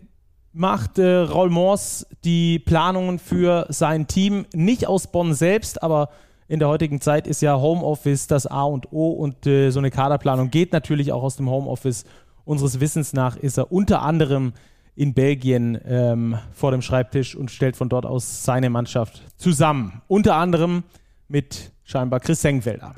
macht 0.51 0.99
äh, 0.99 1.17
Raul 1.17 1.49
Mors 1.49 2.05
die 2.23 2.59
Planungen 2.59 3.17
für 3.17 3.65
sein 3.69 4.07
Team 4.07 4.45
nicht 4.53 4.87
aus 4.87 5.07
Bonn 5.07 5.33
selbst, 5.33 5.81
aber 5.81 6.09
in 6.47 6.59
der 6.59 6.67
heutigen 6.67 7.01
Zeit 7.01 7.25
ist 7.25 7.41
ja 7.41 7.59
Homeoffice 7.59 8.27
das 8.27 8.45
A 8.45 8.63
und 8.63 8.91
O 8.91 9.09
und 9.11 9.47
äh, 9.47 9.71
so 9.71 9.79
eine 9.79 9.89
Kaderplanung 9.89 10.51
geht 10.51 10.71
natürlich 10.71 11.11
auch 11.11 11.23
aus 11.23 11.37
dem 11.37 11.49
Homeoffice. 11.49 12.05
Unseres 12.45 12.79
Wissens 12.79 13.13
nach 13.13 13.37
ist 13.37 13.57
er 13.57 13.71
unter 13.71 14.01
anderem 14.03 14.53
in 14.95 15.13
Belgien 15.13 15.79
ähm, 15.85 16.37
vor 16.51 16.71
dem 16.71 16.81
Schreibtisch 16.81 17.35
und 17.35 17.51
stellt 17.51 17.75
von 17.75 17.89
dort 17.89 18.05
aus 18.05 18.43
seine 18.43 18.69
Mannschaft 18.69 19.23
zusammen. 19.37 20.01
Unter 20.07 20.35
anderem 20.35 20.83
mit 21.27 21.71
scheinbar 21.83 22.19
Chris 22.19 22.41
Senkfelder. 22.41 22.95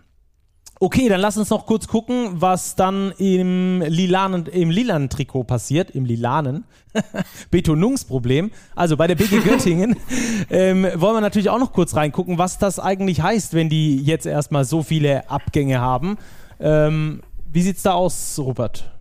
Okay, 0.77 1.07
dann 1.07 1.21
lass 1.21 1.37
uns 1.37 1.49
noch 1.49 1.65
kurz 1.65 1.87
gucken, 1.87 2.41
was 2.41 2.75
dann 2.75 3.11
im 3.17 3.81
lilanen, 3.81 4.45
im 4.47 4.69
lilanen 4.69 5.09
Trikot 5.09 5.45
passiert. 5.45 5.91
Im 5.91 6.03
lilanen. 6.03 6.65
Betonungsproblem. 7.49 8.51
Also 8.75 8.97
bei 8.97 9.07
der 9.07 9.15
BG 9.15 9.39
Göttingen 9.39 9.95
ähm, 10.49 10.83
wollen 10.95 11.15
wir 11.15 11.21
natürlich 11.21 11.49
auch 11.49 11.59
noch 11.59 11.71
kurz 11.71 11.95
reingucken, 11.95 12.37
was 12.37 12.57
das 12.57 12.79
eigentlich 12.79 13.21
heißt, 13.21 13.53
wenn 13.53 13.69
die 13.69 14.01
jetzt 14.01 14.25
erstmal 14.25 14.65
so 14.65 14.83
viele 14.83 15.29
Abgänge 15.29 15.79
haben. 15.79 16.17
Ähm, 16.59 17.21
wie 17.51 17.61
sieht's 17.61 17.83
da 17.83 17.93
aus, 17.93 18.37
Robert? 18.37 18.94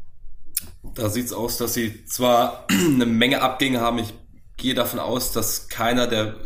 Da 0.95 1.09
sieht 1.09 1.27
es 1.27 1.33
aus, 1.33 1.57
dass 1.57 1.75
sie 1.75 2.05
zwar 2.05 2.67
eine 2.71 3.07
Menge 3.07 3.43
Abgänge 3.43 3.81
haben. 3.81 3.99
Ich 3.99 4.15
gehe 4.57 4.75
davon 4.75 5.01
aus, 5.01 5.33
dass 5.33 5.69
keiner 5.69 6.07
der 6.07 6.37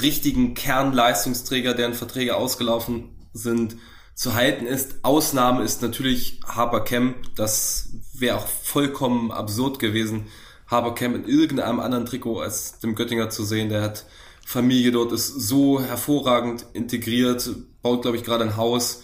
richtigen 0.00 0.54
Kernleistungsträger, 0.54 1.74
deren 1.74 1.94
Verträge 1.94 2.36
ausgelaufen 2.36 3.28
sind, 3.32 3.76
zu 4.14 4.34
halten 4.34 4.66
ist. 4.66 4.96
Ausnahme 5.02 5.64
ist 5.64 5.82
natürlich 5.82 6.40
Harper 6.46 6.80
Kemp. 6.80 7.16
Das 7.36 7.90
wäre 8.12 8.38
auch 8.38 8.46
vollkommen 8.46 9.32
absurd 9.32 9.78
gewesen, 9.78 10.26
Harper 10.66 10.94
Kemp 10.94 11.16
in 11.16 11.24
irgendeinem 11.24 11.80
anderen 11.80 12.06
Trikot 12.06 12.40
als 12.40 12.78
dem 12.78 12.94
Göttinger 12.94 13.30
zu 13.30 13.44
sehen. 13.44 13.68
Der 13.68 13.82
hat 13.82 14.06
Familie 14.46 14.92
dort, 14.92 15.12
ist 15.12 15.28
so 15.40 15.80
hervorragend 15.80 16.66
integriert, 16.74 17.48
baut, 17.82 18.02
glaube 18.02 18.16
ich, 18.16 18.24
gerade 18.24 18.44
ein 18.44 18.56
Haus 18.56 19.02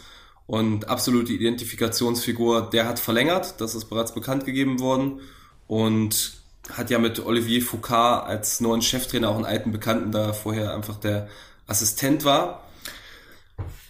und 0.50 0.88
absolute 0.88 1.33
Identifikationsfigur, 1.33 2.71
der 2.71 2.88
hat 2.88 2.99
verlängert, 2.99 3.61
das 3.61 3.76
ist 3.76 3.85
bereits 3.85 4.12
bekannt 4.12 4.45
gegeben 4.45 4.80
worden. 4.80 5.21
Und 5.69 6.40
hat 6.73 6.90
ja 6.90 6.99
mit 6.99 7.25
Olivier 7.25 7.62
Foucault 7.62 8.26
als 8.26 8.61
neuen 8.61 8.83
Cheftrainer 8.83 9.28
auch 9.28 9.37
einen 9.37 9.45
alten 9.45 9.71
Bekannten, 9.71 10.11
da 10.11 10.33
vorher 10.33 10.75
einfach 10.75 10.97
der 10.97 11.28
Assistent 11.69 12.25
war. 12.25 12.69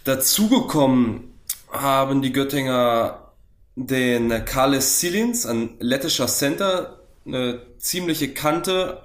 Dazugekommen 0.03 1.33
haben 1.71 2.21
die 2.21 2.31
Göttinger 2.31 3.31
den 3.75 4.45
Carles 4.45 4.99
Silins, 4.99 5.47
ein 5.47 5.77
lettischer 5.79 6.27
Center, 6.27 6.99
eine 7.25 7.59
ziemliche 7.79 8.35
Kante, 8.35 9.03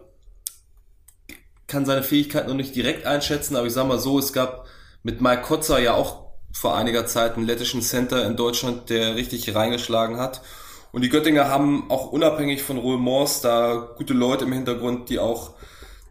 kann 1.68 1.86
seine 1.86 2.02
Fähigkeit 2.02 2.48
noch 2.48 2.54
nicht 2.54 2.76
direkt 2.76 3.06
einschätzen, 3.06 3.56
aber 3.56 3.66
ich 3.66 3.72
sag 3.72 3.88
mal 3.88 3.98
so, 3.98 4.18
es 4.18 4.34
gab 4.34 4.66
mit 5.02 5.22
Mike 5.22 5.40
Kotzer 5.40 5.78
ja 5.78 5.94
auch 5.94 6.25
vor 6.58 6.74
einiger 6.74 7.06
Zeit 7.06 7.36
einen 7.36 7.46
lettischen 7.46 7.82
Center 7.82 8.24
in 8.24 8.34
Deutschland, 8.34 8.88
der 8.88 9.14
richtig 9.14 9.54
reingeschlagen 9.54 10.16
hat. 10.16 10.40
Und 10.90 11.02
die 11.02 11.10
Göttinger 11.10 11.50
haben 11.50 11.90
auch 11.90 12.10
unabhängig 12.12 12.62
von 12.62 12.78
Roel 12.78 12.96
Mors 12.96 13.42
da 13.42 13.90
gute 13.98 14.14
Leute 14.14 14.46
im 14.46 14.52
Hintergrund, 14.52 15.10
die 15.10 15.18
auch 15.18 15.50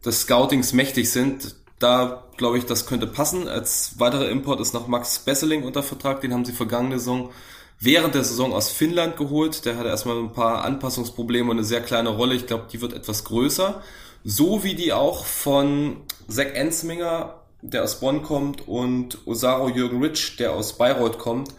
des 0.05 0.21
Scoutings 0.21 0.71
mächtig 0.71 1.09
sind. 1.09 1.55
Da 1.79 2.25
glaube 2.37 2.59
ich, 2.59 2.65
das 2.67 2.85
könnte 2.85 3.07
passen. 3.07 3.47
Als 3.47 3.97
weiterer 3.97 4.29
Import 4.29 4.61
ist 4.61 4.75
noch 4.75 4.87
Max 4.87 5.17
Besseling 5.17 5.63
unter 5.63 5.81
Vertrag. 5.81 6.21
Den 6.21 6.31
haben 6.31 6.45
sie 6.45 6.53
vergangene 6.53 6.99
Saison 6.99 7.31
während 7.79 8.13
der 8.13 8.23
Saison 8.23 8.53
aus 8.53 8.69
Finnland 8.69 9.17
geholt. 9.17 9.65
Der 9.65 9.77
hatte 9.77 9.89
erstmal 9.89 10.19
ein 10.19 10.31
paar 10.31 10.63
Anpassungsprobleme 10.63 11.49
und 11.49 11.57
eine 11.57 11.65
sehr 11.65 11.81
kleine 11.81 12.09
Rolle. 12.09 12.35
Ich 12.35 12.45
glaube, 12.45 12.65
die 12.71 12.81
wird 12.81 12.93
etwas 12.93 13.23
größer. 13.23 13.81
So 14.23 14.63
wie 14.63 14.75
die 14.75 14.93
auch 14.93 15.25
von 15.25 16.01
Zach 16.27 16.53
Ensminger, 16.53 17.44
der 17.69 17.83
aus 17.83 17.99
Bonn 17.99 18.23
kommt, 18.23 18.67
und 18.67 19.19
Osaro 19.25 19.69
Jürgen 19.69 20.01
Rich, 20.01 20.37
der 20.37 20.53
aus 20.53 20.77
Bayreuth 20.77 21.17
kommt. 21.17 21.53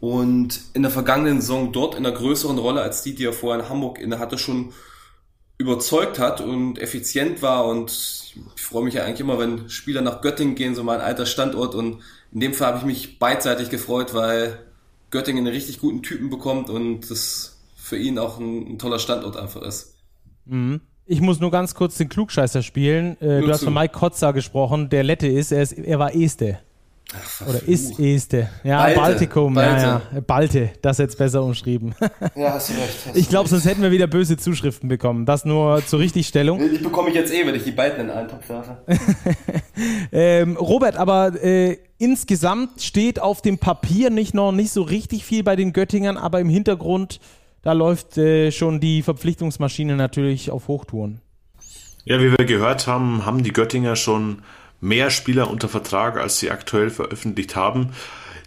Und 0.00 0.60
in 0.74 0.82
der 0.82 0.90
vergangenen 0.90 1.40
Saison 1.40 1.72
dort 1.72 1.94
in 1.94 2.04
einer 2.04 2.14
größeren 2.14 2.58
Rolle 2.58 2.82
als 2.82 3.02
die, 3.02 3.14
die 3.14 3.24
er 3.24 3.32
vorher 3.32 3.62
in 3.62 3.68
Hamburg 3.68 4.00
inne 4.00 4.18
hatte, 4.18 4.36
schon 4.36 4.72
überzeugt 5.58 6.18
hat 6.18 6.40
und 6.40 6.78
effizient 6.78 7.40
war. 7.40 7.66
Und 7.66 8.34
ich 8.56 8.62
freue 8.62 8.82
mich 8.82 8.94
ja 8.94 9.04
eigentlich 9.04 9.20
immer, 9.20 9.38
wenn 9.38 9.68
Spieler 9.68 10.00
nach 10.00 10.20
Göttingen 10.20 10.56
gehen, 10.56 10.74
so 10.74 10.82
mein 10.82 11.00
alter 11.00 11.24
Standort. 11.24 11.74
Und 11.74 12.00
in 12.32 12.40
dem 12.40 12.52
Fall 12.52 12.68
habe 12.68 12.78
ich 12.78 12.84
mich 12.84 13.18
beidseitig 13.20 13.70
gefreut, 13.70 14.12
weil 14.12 14.58
Göttingen 15.10 15.46
einen 15.46 15.54
richtig 15.54 15.78
guten 15.78 16.02
Typen 16.02 16.30
bekommt 16.30 16.68
und 16.68 17.10
das 17.10 17.60
für 17.76 17.96
ihn 17.96 18.18
auch 18.18 18.38
ein, 18.40 18.72
ein 18.72 18.78
toller 18.78 18.98
Standort 18.98 19.36
einfach 19.36 19.62
ist. 19.62 19.94
Mhm. 20.46 20.80
Ich 21.06 21.20
muss 21.20 21.40
nur 21.40 21.50
ganz 21.50 21.74
kurz 21.74 21.96
den 21.96 22.08
Klugscheißer 22.08 22.62
spielen. 22.62 23.20
Äh, 23.20 23.40
du 23.40 23.50
hast 23.50 23.64
von 23.64 23.74
Mike 23.74 23.92
Kotzer 23.92 24.32
gesprochen, 24.32 24.88
der 24.88 25.02
Lette 25.02 25.26
ist, 25.26 25.52
er, 25.52 25.62
ist, 25.62 25.72
er 25.72 25.98
war 25.98 26.14
Este. 26.14 26.58
Ach, 27.14 27.46
Oder 27.48 27.62
ist 27.66 27.98
Este. 27.98 28.48
Ja, 28.64 28.78
Balte, 28.78 29.00
Baltikum. 29.00 29.54
Balte. 29.54 29.82
Ja, 29.82 30.02
ja. 30.14 30.20
Balte, 30.20 30.70
das 30.80 30.98
jetzt 30.98 31.18
besser 31.18 31.42
umschrieben. 31.42 31.94
Ja, 32.34 32.54
hast 32.54 32.70
du 32.70 32.74
recht. 32.74 32.98
Hast 33.06 33.16
ich 33.16 33.28
glaube, 33.28 33.48
sonst 33.48 33.66
hätten 33.66 33.82
wir 33.82 33.90
wieder 33.90 34.06
böse 34.06 34.36
Zuschriften 34.36 34.88
bekommen. 34.88 35.26
Das 35.26 35.44
nur 35.44 35.84
zur 35.84 35.98
Richtigstellung. 35.98 36.58
Die 36.58 36.78
bekomme 36.78 37.10
ich 37.10 37.14
jetzt 37.14 37.32
eh, 37.32 37.46
wenn 37.46 37.54
ich 37.54 37.64
die 37.64 37.72
beiden 37.72 38.06
in 38.06 38.10
einen 38.10 38.28
Topf 38.28 38.48
werfe. 38.48 38.78
ähm, 40.12 40.56
Robert, 40.56 40.96
aber 40.96 41.42
äh, 41.42 41.78
insgesamt 41.98 42.80
steht 42.80 43.20
auf 43.20 43.42
dem 43.42 43.58
Papier 43.58 44.10
nicht 44.10 44.34
noch 44.34 44.52
nicht 44.52 44.72
so 44.72 44.82
richtig 44.82 45.24
viel 45.24 45.42
bei 45.42 45.56
den 45.56 45.72
Göttingern, 45.72 46.16
aber 46.16 46.40
im 46.40 46.48
Hintergrund, 46.48 47.20
da 47.62 47.72
läuft 47.72 48.18
äh, 48.18 48.50
schon 48.50 48.80
die 48.80 49.02
Verpflichtungsmaschine 49.02 49.96
natürlich 49.96 50.50
auf 50.50 50.68
Hochtouren. 50.68 51.20
Ja, 52.04 52.20
wie 52.20 52.36
wir 52.36 52.44
gehört 52.44 52.86
haben, 52.86 53.24
haben 53.24 53.42
die 53.42 53.52
Göttinger 53.52 53.96
schon 53.96 54.42
mehr 54.80 55.10
Spieler 55.10 55.48
unter 55.48 55.68
Vertrag, 55.68 56.16
als 56.16 56.40
sie 56.40 56.50
aktuell 56.50 56.90
veröffentlicht 56.90 57.54
haben. 57.54 57.90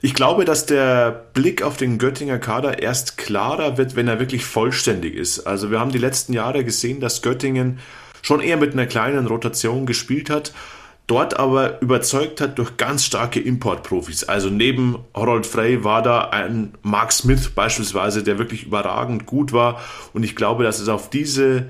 Ich 0.02 0.14
glaube, 0.14 0.44
dass 0.44 0.66
der 0.66 1.12
Blick 1.34 1.64
auf 1.64 1.78
den 1.78 1.98
Göttinger 1.98 2.38
Kader 2.38 2.84
erst 2.84 3.18
klarer 3.18 3.78
wird, 3.78 3.96
wenn 3.96 4.08
er 4.08 4.20
wirklich 4.20 4.46
vollständig 4.46 5.16
ist. 5.16 5.48
Also 5.48 5.72
wir 5.72 5.80
haben 5.80 5.92
die 5.92 5.98
letzten 5.98 6.34
Jahre 6.34 6.66
gesehen, 6.66 7.00
dass 7.00 7.22
Göttingen 7.22 7.80
schon 8.22 8.42
eher 8.42 8.58
mit 8.58 8.74
einer 8.74 8.86
kleinen 8.86 9.26
Rotation 9.26 9.86
gespielt 9.86 10.30
hat, 10.30 10.54
dort 11.08 11.40
aber 11.40 11.82
überzeugt 11.82 12.42
hat 12.42 12.58
durch 12.58 12.78
ganz 12.78 13.06
starke 13.06 13.40
Importprofis. 13.40 14.24
Also 14.24 14.50
neben 14.50 15.00
Harold 15.14 15.46
Frey 15.46 15.84
war 15.84 16.02
da 16.02 16.30
ein 16.30 16.74
Mark 16.82 17.12
Smith 17.12 17.50
beispielsweise, 17.50 18.24
der 18.24 18.40
wirklich 18.40 18.66
überragend 18.66 19.26
gut 19.26 19.54
war. 19.54 19.82
Und 20.14 20.24
ich 20.24 20.36
glaube, 20.36 20.64
dass 20.64 20.80
es 20.80 20.90
auf 20.90 21.10
diese 21.10 21.70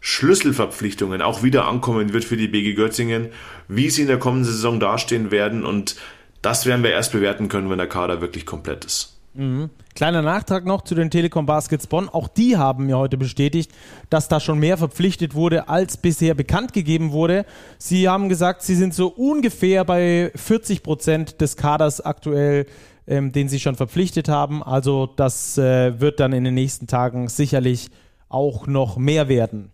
Schlüsselverpflichtungen 0.00 1.22
auch 1.22 1.42
wieder 1.42 1.66
ankommen 1.66 2.12
wird 2.12 2.24
für 2.24 2.36
die 2.36 2.48
BG 2.48 2.74
Göttingen, 2.74 3.28
wie 3.68 3.90
sie 3.90 4.02
in 4.02 4.08
der 4.08 4.18
kommenden 4.18 4.50
Saison 4.50 4.80
dastehen 4.80 5.30
werden 5.30 5.64
und 5.64 5.96
das 6.42 6.64
werden 6.64 6.82
wir 6.82 6.90
erst 6.90 7.12
bewerten 7.12 7.48
können, 7.48 7.68
wenn 7.68 7.78
der 7.78 7.86
Kader 7.86 8.22
wirklich 8.22 8.46
komplett 8.46 8.86
ist. 8.86 9.19
Mhm. 9.34 9.70
Kleiner 9.94 10.22
Nachtrag 10.22 10.64
noch 10.64 10.82
zu 10.82 10.94
den 10.94 11.10
Telekom 11.10 11.46
Baskets 11.46 11.86
Bonn. 11.86 12.08
Auch 12.08 12.26
die 12.28 12.56
haben 12.56 12.86
mir 12.86 12.98
heute 12.98 13.16
bestätigt, 13.16 13.70
dass 14.08 14.28
da 14.28 14.40
schon 14.40 14.58
mehr 14.58 14.76
verpflichtet 14.76 15.34
wurde, 15.34 15.68
als 15.68 15.96
bisher 15.96 16.34
bekannt 16.34 16.72
gegeben 16.72 17.12
wurde. 17.12 17.44
Sie 17.78 18.08
haben 18.08 18.28
gesagt, 18.28 18.62
sie 18.62 18.74
sind 18.74 18.94
so 18.94 19.08
ungefähr 19.08 19.84
bei 19.84 20.32
40 20.34 20.82
Prozent 20.82 21.40
des 21.40 21.56
Kaders 21.56 22.00
aktuell, 22.00 22.66
ähm, 23.06 23.30
den 23.32 23.48
sie 23.48 23.60
schon 23.60 23.76
verpflichtet 23.76 24.28
haben. 24.28 24.62
Also 24.62 25.06
das 25.06 25.56
äh, 25.58 26.00
wird 26.00 26.18
dann 26.18 26.32
in 26.32 26.44
den 26.44 26.54
nächsten 26.54 26.86
Tagen 26.86 27.28
sicherlich 27.28 27.90
auch 28.28 28.66
noch 28.66 28.96
mehr 28.96 29.28
werden. 29.28 29.70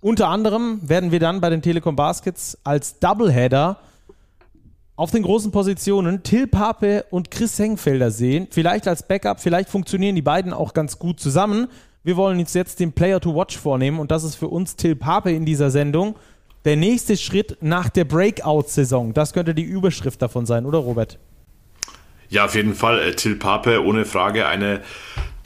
Unter 0.00 0.28
anderem 0.28 0.80
werden 0.82 1.12
wir 1.12 1.20
dann 1.20 1.42
bei 1.42 1.50
den 1.50 1.60
Telekom 1.60 1.96
Baskets 1.96 2.58
als 2.64 2.98
Doubleheader 3.00 3.78
auf 5.00 5.10
den 5.10 5.22
großen 5.22 5.50
Positionen 5.50 6.22
Till 6.22 6.46
Pape 6.46 7.06
und 7.08 7.30
Chris 7.30 7.58
Hengfelder 7.58 8.10
sehen. 8.10 8.48
Vielleicht 8.50 8.86
als 8.86 9.08
Backup, 9.08 9.40
vielleicht 9.40 9.70
funktionieren 9.70 10.14
die 10.14 10.20
beiden 10.20 10.52
auch 10.52 10.74
ganz 10.74 10.98
gut 10.98 11.20
zusammen. 11.20 11.68
Wir 12.04 12.18
wollen 12.18 12.38
uns 12.38 12.52
jetzt 12.52 12.80
den 12.80 12.92
Player 12.92 13.18
to 13.18 13.34
Watch 13.34 13.56
vornehmen 13.56 13.98
und 13.98 14.10
das 14.10 14.24
ist 14.24 14.34
für 14.34 14.48
uns 14.48 14.76
Till 14.76 14.96
Pape 14.96 15.32
in 15.32 15.46
dieser 15.46 15.70
Sendung. 15.70 16.16
Der 16.66 16.76
nächste 16.76 17.16
Schritt 17.16 17.56
nach 17.62 17.88
der 17.88 18.04
Breakout-Saison. 18.04 19.14
Das 19.14 19.32
könnte 19.32 19.54
die 19.54 19.62
Überschrift 19.62 20.20
davon 20.20 20.44
sein, 20.44 20.66
oder 20.66 20.80
Robert? 20.80 21.18
Ja, 22.28 22.44
auf 22.44 22.54
jeden 22.54 22.74
Fall. 22.74 23.00
Äh, 23.00 23.14
Till 23.14 23.36
Pape, 23.36 23.82
ohne 23.82 24.04
Frage, 24.04 24.48
eine 24.48 24.82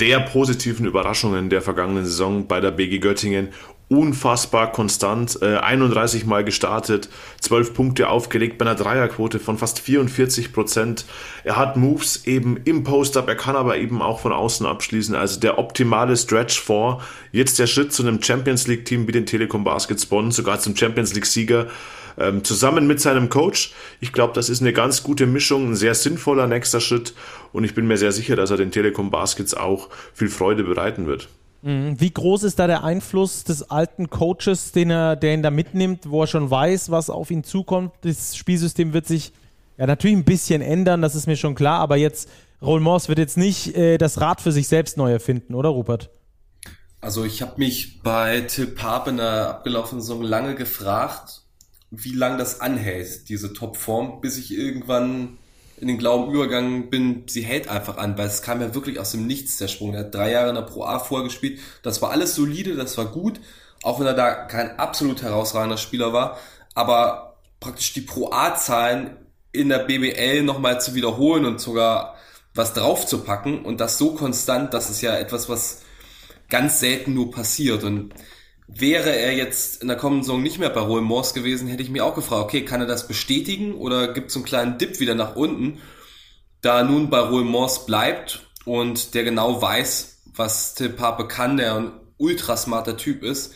der 0.00 0.18
positiven 0.18 0.84
Überraschungen 0.84 1.48
der 1.48 1.62
vergangenen 1.62 2.04
Saison 2.04 2.48
bei 2.48 2.58
der 2.58 2.72
BG 2.72 2.98
Göttingen 2.98 3.50
unfassbar 3.94 4.72
konstant, 4.72 5.38
äh, 5.40 5.56
31 5.56 6.26
Mal 6.26 6.44
gestartet, 6.44 7.08
12 7.40 7.74
Punkte 7.74 8.08
aufgelegt 8.08 8.58
bei 8.58 8.66
einer 8.66 8.74
Dreierquote 8.74 9.38
von 9.38 9.58
fast 9.58 9.80
44 9.80 10.52
Prozent. 10.52 11.04
Er 11.44 11.56
hat 11.56 11.76
Moves 11.76 12.26
eben 12.26 12.58
im 12.64 12.84
Post-Up, 12.84 13.28
er 13.28 13.36
kann 13.36 13.56
aber 13.56 13.76
eben 13.76 14.02
auch 14.02 14.20
von 14.20 14.32
außen 14.32 14.66
abschließen. 14.66 15.14
Also 15.14 15.40
der 15.40 15.58
optimale 15.58 16.16
Stretch 16.16 16.60
vor. 16.60 17.02
Jetzt 17.32 17.58
der 17.58 17.66
Schritt 17.66 17.92
zu 17.92 18.02
einem 18.02 18.22
Champions 18.22 18.66
League-Team 18.66 19.06
wie 19.06 19.12
den 19.12 19.26
Telekom 19.26 19.64
Baskets 19.64 20.06
Bonn, 20.06 20.30
sogar 20.30 20.60
zum 20.60 20.76
Champions 20.76 21.14
League-Sieger. 21.14 21.68
Ähm, 22.16 22.44
zusammen 22.44 22.86
mit 22.86 23.00
seinem 23.00 23.28
Coach. 23.28 23.72
Ich 24.00 24.12
glaube, 24.12 24.34
das 24.34 24.48
ist 24.48 24.60
eine 24.60 24.72
ganz 24.72 25.02
gute 25.02 25.26
Mischung, 25.26 25.70
ein 25.70 25.74
sehr 25.74 25.94
sinnvoller 25.96 26.46
nächster 26.46 26.80
Schritt 26.80 27.12
und 27.52 27.64
ich 27.64 27.74
bin 27.74 27.88
mir 27.88 27.96
sehr 27.96 28.12
sicher, 28.12 28.36
dass 28.36 28.52
er 28.52 28.56
den 28.56 28.70
Telekom 28.70 29.10
Baskets 29.10 29.54
auch 29.54 29.88
viel 30.12 30.28
Freude 30.28 30.62
bereiten 30.62 31.06
wird. 31.08 31.28
Mhm. 31.64 31.98
Wie 31.98 32.10
groß 32.10 32.42
ist 32.42 32.58
da 32.58 32.66
der 32.66 32.84
Einfluss 32.84 33.42
des 33.42 33.70
alten 33.70 34.10
Coaches, 34.10 34.72
den 34.72 34.90
er, 34.90 35.16
der 35.16 35.32
ihn 35.32 35.42
da 35.42 35.50
mitnimmt, 35.50 36.10
wo 36.10 36.22
er 36.22 36.26
schon 36.26 36.50
weiß, 36.50 36.90
was 36.90 37.08
auf 37.08 37.30
ihn 37.30 37.42
zukommt? 37.42 37.92
Das 38.02 38.36
Spielsystem 38.36 38.92
wird 38.92 39.06
sich 39.06 39.32
ja 39.78 39.86
natürlich 39.86 40.16
ein 40.16 40.24
bisschen 40.24 40.60
ändern, 40.60 41.00
das 41.00 41.14
ist 41.14 41.26
mir 41.26 41.36
schon 41.36 41.54
klar, 41.54 41.80
aber 41.80 41.96
jetzt, 41.96 42.28
Roll 42.60 42.84
wird 42.84 43.18
jetzt 43.18 43.38
nicht 43.38 43.74
äh, 43.76 43.96
das 43.96 44.20
Rad 44.20 44.42
für 44.42 44.52
sich 44.52 44.68
selbst 44.68 44.98
neu 44.98 45.10
erfinden, 45.10 45.54
oder 45.54 45.70
Rupert? 45.70 46.10
Also 47.00 47.24
ich 47.24 47.40
habe 47.40 47.54
mich 47.56 48.02
bei 48.02 48.42
Till 48.42 48.66
Pape 48.66 49.10
in 49.10 49.16
der 49.16 49.48
abgelaufenen 49.48 50.02
Saison 50.02 50.22
lange 50.22 50.54
gefragt, 50.54 51.42
wie 51.90 52.12
lange 52.12 52.36
das 52.36 52.60
anhält, 52.60 53.30
diese 53.30 53.54
Topform, 53.54 54.20
bis 54.20 54.36
ich 54.36 54.52
irgendwann 54.52 55.38
in 55.84 55.88
den 55.88 55.98
Glauben 55.98 56.32
übergegangen 56.32 56.88
bin, 56.88 57.24
sie 57.26 57.42
hält 57.42 57.68
einfach 57.68 57.98
an, 57.98 58.16
weil 58.16 58.26
es 58.26 58.40
kam 58.40 58.62
ja 58.62 58.74
wirklich 58.74 58.98
aus 58.98 59.10
dem 59.10 59.26
Nichts 59.26 59.58
der 59.58 59.68
Sprung. 59.68 59.92
Er 59.92 60.00
hat 60.00 60.14
drei 60.14 60.30
Jahre 60.30 60.48
in 60.48 60.54
der 60.54 60.62
Pro 60.62 60.84
A 60.84 60.98
vorgespielt. 60.98 61.60
Das 61.82 62.00
war 62.00 62.10
alles 62.10 62.34
solide, 62.34 62.74
das 62.74 62.96
war 62.96 63.04
gut, 63.04 63.38
auch 63.82 64.00
wenn 64.00 64.06
er 64.06 64.14
da 64.14 64.32
kein 64.32 64.78
absolut 64.78 65.20
herausragender 65.20 65.76
Spieler 65.76 66.14
war. 66.14 66.38
Aber 66.74 67.36
praktisch 67.60 67.92
die 67.92 68.00
Pro 68.00 68.30
A-Zahlen 68.30 69.18
in 69.52 69.68
der 69.68 69.80
BBL 69.80 70.42
nochmal 70.42 70.80
zu 70.80 70.94
wiederholen 70.94 71.44
und 71.44 71.60
sogar 71.60 72.14
was 72.54 72.72
draufzupacken 72.72 73.62
und 73.62 73.78
das 73.78 73.98
so 73.98 74.14
konstant, 74.14 74.72
das 74.72 74.88
ist 74.88 75.02
ja 75.02 75.14
etwas, 75.18 75.50
was 75.50 75.82
ganz 76.48 76.80
selten 76.80 77.12
nur 77.12 77.30
passiert. 77.30 77.84
Und 77.84 78.14
Wäre 78.66 79.14
er 79.14 79.34
jetzt 79.34 79.82
in 79.82 79.88
der 79.88 79.96
kommenden 79.96 80.24
Saison 80.24 80.42
nicht 80.42 80.58
mehr 80.58 80.70
bei 80.70 80.80
Roy 80.80 81.02
Morse 81.02 81.34
gewesen, 81.34 81.68
hätte 81.68 81.82
ich 81.82 81.90
mir 81.90 82.04
auch 82.04 82.14
gefragt, 82.14 82.44
okay, 82.44 82.64
kann 82.64 82.80
er 82.80 82.86
das 82.86 83.06
bestätigen 83.06 83.74
oder 83.74 84.12
gibt 84.12 84.30
es 84.30 84.36
einen 84.36 84.44
kleinen 84.46 84.78
Dip 84.78 85.00
wieder 85.00 85.14
nach 85.14 85.36
unten, 85.36 85.80
da 86.62 86.78
er 86.78 86.84
nun 86.84 87.10
bei 87.10 87.18
Roy 87.18 87.44
Morse 87.44 87.84
bleibt 87.84 88.46
und 88.64 89.14
der 89.14 89.24
genau 89.24 89.60
weiß, 89.60 90.22
was 90.34 90.74
Till 90.74 90.88
Pape 90.88 91.28
kann, 91.28 91.58
der 91.58 91.74
ein 91.74 91.92
ultra 92.16 92.56
smarter 92.56 92.96
Typ 92.96 93.22
ist, 93.22 93.54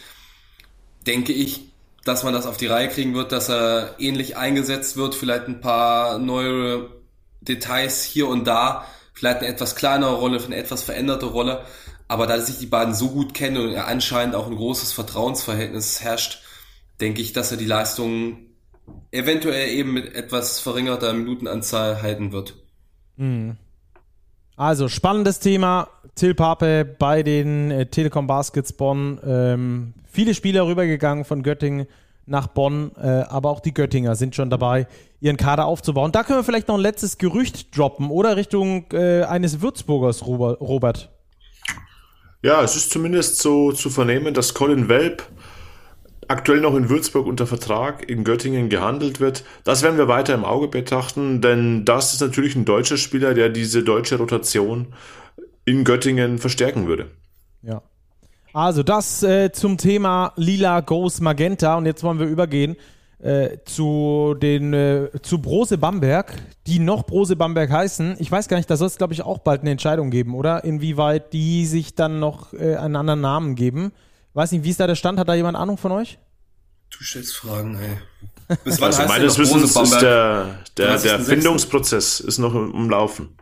denke 1.06 1.32
ich, 1.32 1.72
dass 2.04 2.22
man 2.22 2.34
das 2.34 2.46
auf 2.46 2.56
die 2.56 2.66
Reihe 2.66 2.88
kriegen 2.88 3.14
wird, 3.14 3.32
dass 3.32 3.48
er 3.48 3.96
ähnlich 3.98 4.36
eingesetzt 4.36 4.96
wird, 4.96 5.14
vielleicht 5.14 5.48
ein 5.48 5.60
paar 5.60 6.18
neue 6.18 6.90
Details 7.40 8.02
hier 8.02 8.28
und 8.28 8.46
da, 8.46 8.86
vielleicht 9.14 9.38
eine 9.38 9.48
etwas 9.48 9.74
kleinere 9.74 10.16
Rolle, 10.16 10.42
eine 10.42 10.56
etwas 10.56 10.82
veränderte 10.82 11.26
Rolle, 11.26 11.64
aber 12.08 12.26
da 12.26 12.40
sich 12.40 12.58
die 12.58 12.66
beiden 12.66 12.94
so 12.94 13.10
gut 13.10 13.34
kennen 13.34 13.58
und 13.58 13.76
anscheinend 13.76 14.34
auch 14.34 14.46
ein 14.46 14.56
großes 14.56 14.92
Vertrauensverhältnis 14.92 16.02
herrscht, 16.02 16.42
denke 17.00 17.20
ich, 17.20 17.32
dass 17.32 17.52
er 17.52 17.58
die 17.58 17.66
Leistung 17.66 18.38
eventuell 19.10 19.68
eben 19.68 19.92
mit 19.92 20.14
etwas 20.14 20.58
verringerter 20.58 21.12
Minutenanzahl 21.12 22.02
halten 22.02 22.32
wird. 22.32 22.54
Mhm. 23.16 23.56
Also, 24.56 24.88
spannendes 24.88 25.38
Thema. 25.38 25.88
Till 26.16 26.34
Pape 26.34 26.84
bei 26.84 27.22
den 27.22 27.70
äh, 27.70 27.86
Telekom 27.86 28.26
Baskets 28.26 28.72
Bonn. 28.72 29.20
Ähm, 29.24 29.94
viele 30.10 30.34
Spieler 30.34 30.66
rübergegangen 30.66 31.24
von 31.24 31.44
Göttingen 31.44 31.86
nach 32.26 32.48
Bonn, 32.48 32.90
äh, 33.00 33.06
aber 33.06 33.50
auch 33.50 33.60
die 33.60 33.72
Göttinger 33.72 34.16
sind 34.16 34.34
schon 34.34 34.50
dabei, 34.50 34.88
ihren 35.20 35.36
Kader 35.36 35.66
aufzubauen. 35.66 36.10
Da 36.10 36.24
können 36.24 36.40
wir 36.40 36.44
vielleicht 36.44 36.68
noch 36.68 36.74
ein 36.74 36.80
letztes 36.80 37.18
Gerücht 37.18 37.76
droppen, 37.76 38.10
oder 38.10 38.36
Richtung 38.36 38.86
äh, 38.92 39.22
eines 39.22 39.60
Würzburgers, 39.60 40.26
Robert. 40.26 41.10
Ja, 42.42 42.62
es 42.62 42.76
ist 42.76 42.90
zumindest 42.90 43.38
so 43.38 43.72
zu 43.72 43.90
vernehmen, 43.90 44.32
dass 44.32 44.54
Colin 44.54 44.88
Welp 44.88 45.24
aktuell 46.28 46.60
noch 46.60 46.76
in 46.76 46.88
Würzburg 46.88 47.26
unter 47.26 47.46
Vertrag, 47.46 48.08
in 48.08 48.22
Göttingen 48.22 48.68
gehandelt 48.68 49.18
wird. 49.18 49.44
Das 49.64 49.82
werden 49.82 49.98
wir 49.98 50.08
weiter 50.08 50.34
im 50.34 50.44
Auge 50.44 50.68
betrachten, 50.68 51.40
denn 51.40 51.84
das 51.84 52.12
ist 52.12 52.20
natürlich 52.20 52.54
ein 52.54 52.64
deutscher 52.64 52.98
Spieler, 52.98 53.34
der 53.34 53.48
diese 53.48 53.82
deutsche 53.82 54.18
Rotation 54.18 54.88
in 55.64 55.84
Göttingen 55.84 56.38
verstärken 56.38 56.86
würde. 56.86 57.10
Ja. 57.62 57.82
Also 58.52 58.82
das 58.82 59.22
äh, 59.22 59.52
zum 59.52 59.76
Thema 59.76 60.32
Lila 60.36 60.80
Goes 60.80 61.20
Magenta 61.20 61.76
und 61.76 61.86
jetzt 61.86 62.02
wollen 62.02 62.18
wir 62.18 62.26
übergehen 62.26 62.76
äh, 63.20 63.58
zu 63.64 64.36
den 64.40 64.72
äh, 64.72 65.08
zu 65.22 65.38
Brose 65.38 65.78
Bamberg, 65.78 66.32
die 66.66 66.78
noch 66.78 67.04
Brose 67.04 67.36
Bamberg 67.36 67.70
heißen. 67.70 68.16
Ich 68.18 68.30
weiß 68.30 68.48
gar 68.48 68.56
nicht, 68.56 68.70
da 68.70 68.76
soll 68.76 68.86
es 68.86 68.96
glaube 68.96 69.12
ich 69.12 69.22
auch 69.22 69.38
bald 69.38 69.62
eine 69.62 69.70
Entscheidung 69.70 70.10
geben, 70.10 70.34
oder? 70.34 70.64
Inwieweit 70.64 71.32
die 71.32 71.66
sich 71.66 71.94
dann 71.94 72.20
noch 72.20 72.52
äh, 72.52 72.76
einen 72.76 72.96
anderen 72.96 73.20
Namen 73.20 73.54
geben. 73.54 73.92
Weiß 74.34 74.52
nicht, 74.52 74.64
wie 74.64 74.70
ist 74.70 74.80
da 74.80 74.86
der 74.86 74.94
Stand? 74.94 75.18
Hat 75.18 75.28
da 75.28 75.34
jemand 75.34 75.56
Ahnung 75.56 75.78
von 75.78 75.92
euch? 75.92 76.18
Du 76.90 77.02
stellst 77.02 77.36
Fragen, 77.36 77.78
ey. 77.78 78.56
Bis 78.64 78.80
wann 78.80 78.86
also 78.94 79.02
meines 79.06 79.38
Wissens 79.38 79.76
ist 79.76 80.00
der, 80.00 80.60
der, 80.76 80.98
der 80.98 81.20
Findungsprozess 81.20 82.20
ist 82.20 82.38
noch 82.38 82.54
im 82.54 82.88
Laufen. 82.88 83.36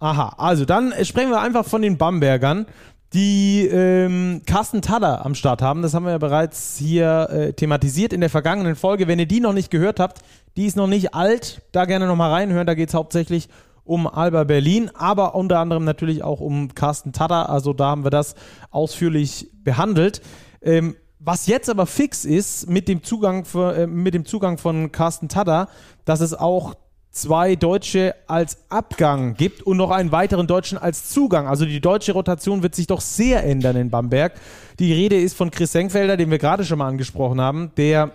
Aha, 0.00 0.34
also 0.38 0.64
dann 0.64 0.92
sprechen 1.04 1.30
wir 1.30 1.40
einfach 1.40 1.64
von 1.64 1.82
den 1.82 1.96
Bambergern 1.96 2.66
die 3.14 3.66
ähm, 3.66 4.42
Carsten 4.44 4.82
Taller 4.82 5.24
am 5.24 5.36
Start 5.36 5.62
haben. 5.62 5.82
Das 5.82 5.94
haben 5.94 6.04
wir 6.04 6.10
ja 6.10 6.18
bereits 6.18 6.76
hier 6.76 7.28
äh, 7.30 7.52
thematisiert 7.52 8.12
in 8.12 8.20
der 8.20 8.30
vergangenen 8.30 8.74
Folge. 8.74 9.06
Wenn 9.06 9.20
ihr 9.20 9.26
die 9.26 9.40
noch 9.40 9.52
nicht 9.52 9.70
gehört 9.70 10.00
habt, 10.00 10.20
die 10.56 10.66
ist 10.66 10.76
noch 10.76 10.88
nicht 10.88 11.14
alt, 11.14 11.62
da 11.70 11.84
gerne 11.84 12.08
nochmal 12.08 12.32
reinhören. 12.32 12.66
Da 12.66 12.74
geht 12.74 12.88
es 12.88 12.94
hauptsächlich 12.94 13.48
um 13.84 14.08
Alba 14.08 14.44
Berlin, 14.44 14.90
aber 14.94 15.34
unter 15.36 15.60
anderem 15.60 15.84
natürlich 15.84 16.24
auch 16.24 16.40
um 16.40 16.74
Carsten 16.74 17.12
Tatter. 17.12 17.50
Also 17.50 17.72
da 17.72 17.86
haben 17.86 18.04
wir 18.04 18.10
das 18.10 18.34
ausführlich 18.70 19.48
behandelt. 19.62 20.20
Ähm, 20.60 20.96
was 21.20 21.46
jetzt 21.46 21.70
aber 21.70 21.86
fix 21.86 22.24
ist 22.24 22.68
mit 22.68 22.88
dem 22.88 23.02
Zugang, 23.02 23.44
für, 23.44 23.76
äh, 23.76 23.86
mit 23.86 24.14
dem 24.14 24.24
Zugang 24.24 24.58
von 24.58 24.90
Carsten 24.90 25.28
Tatter, 25.28 25.68
dass 26.04 26.20
es 26.20 26.34
auch 26.34 26.74
zwei 27.14 27.54
Deutsche 27.54 28.14
als 28.26 28.58
Abgang 28.68 29.34
gibt 29.34 29.62
und 29.62 29.76
noch 29.76 29.90
einen 29.90 30.12
weiteren 30.12 30.46
Deutschen 30.46 30.76
als 30.76 31.08
Zugang. 31.08 31.46
Also 31.46 31.64
die 31.64 31.80
deutsche 31.80 32.12
Rotation 32.12 32.62
wird 32.62 32.74
sich 32.74 32.88
doch 32.88 33.00
sehr 33.00 33.44
ändern 33.44 33.76
in 33.76 33.88
Bamberg. 33.88 34.34
Die 34.78 34.92
Rede 34.92 35.18
ist 35.18 35.36
von 35.36 35.50
Chris 35.50 35.72
Senkfelder, 35.72 36.16
den 36.16 36.30
wir 36.30 36.38
gerade 36.38 36.64
schon 36.64 36.78
mal 36.78 36.88
angesprochen 36.88 37.40
haben, 37.40 37.70
der 37.76 38.10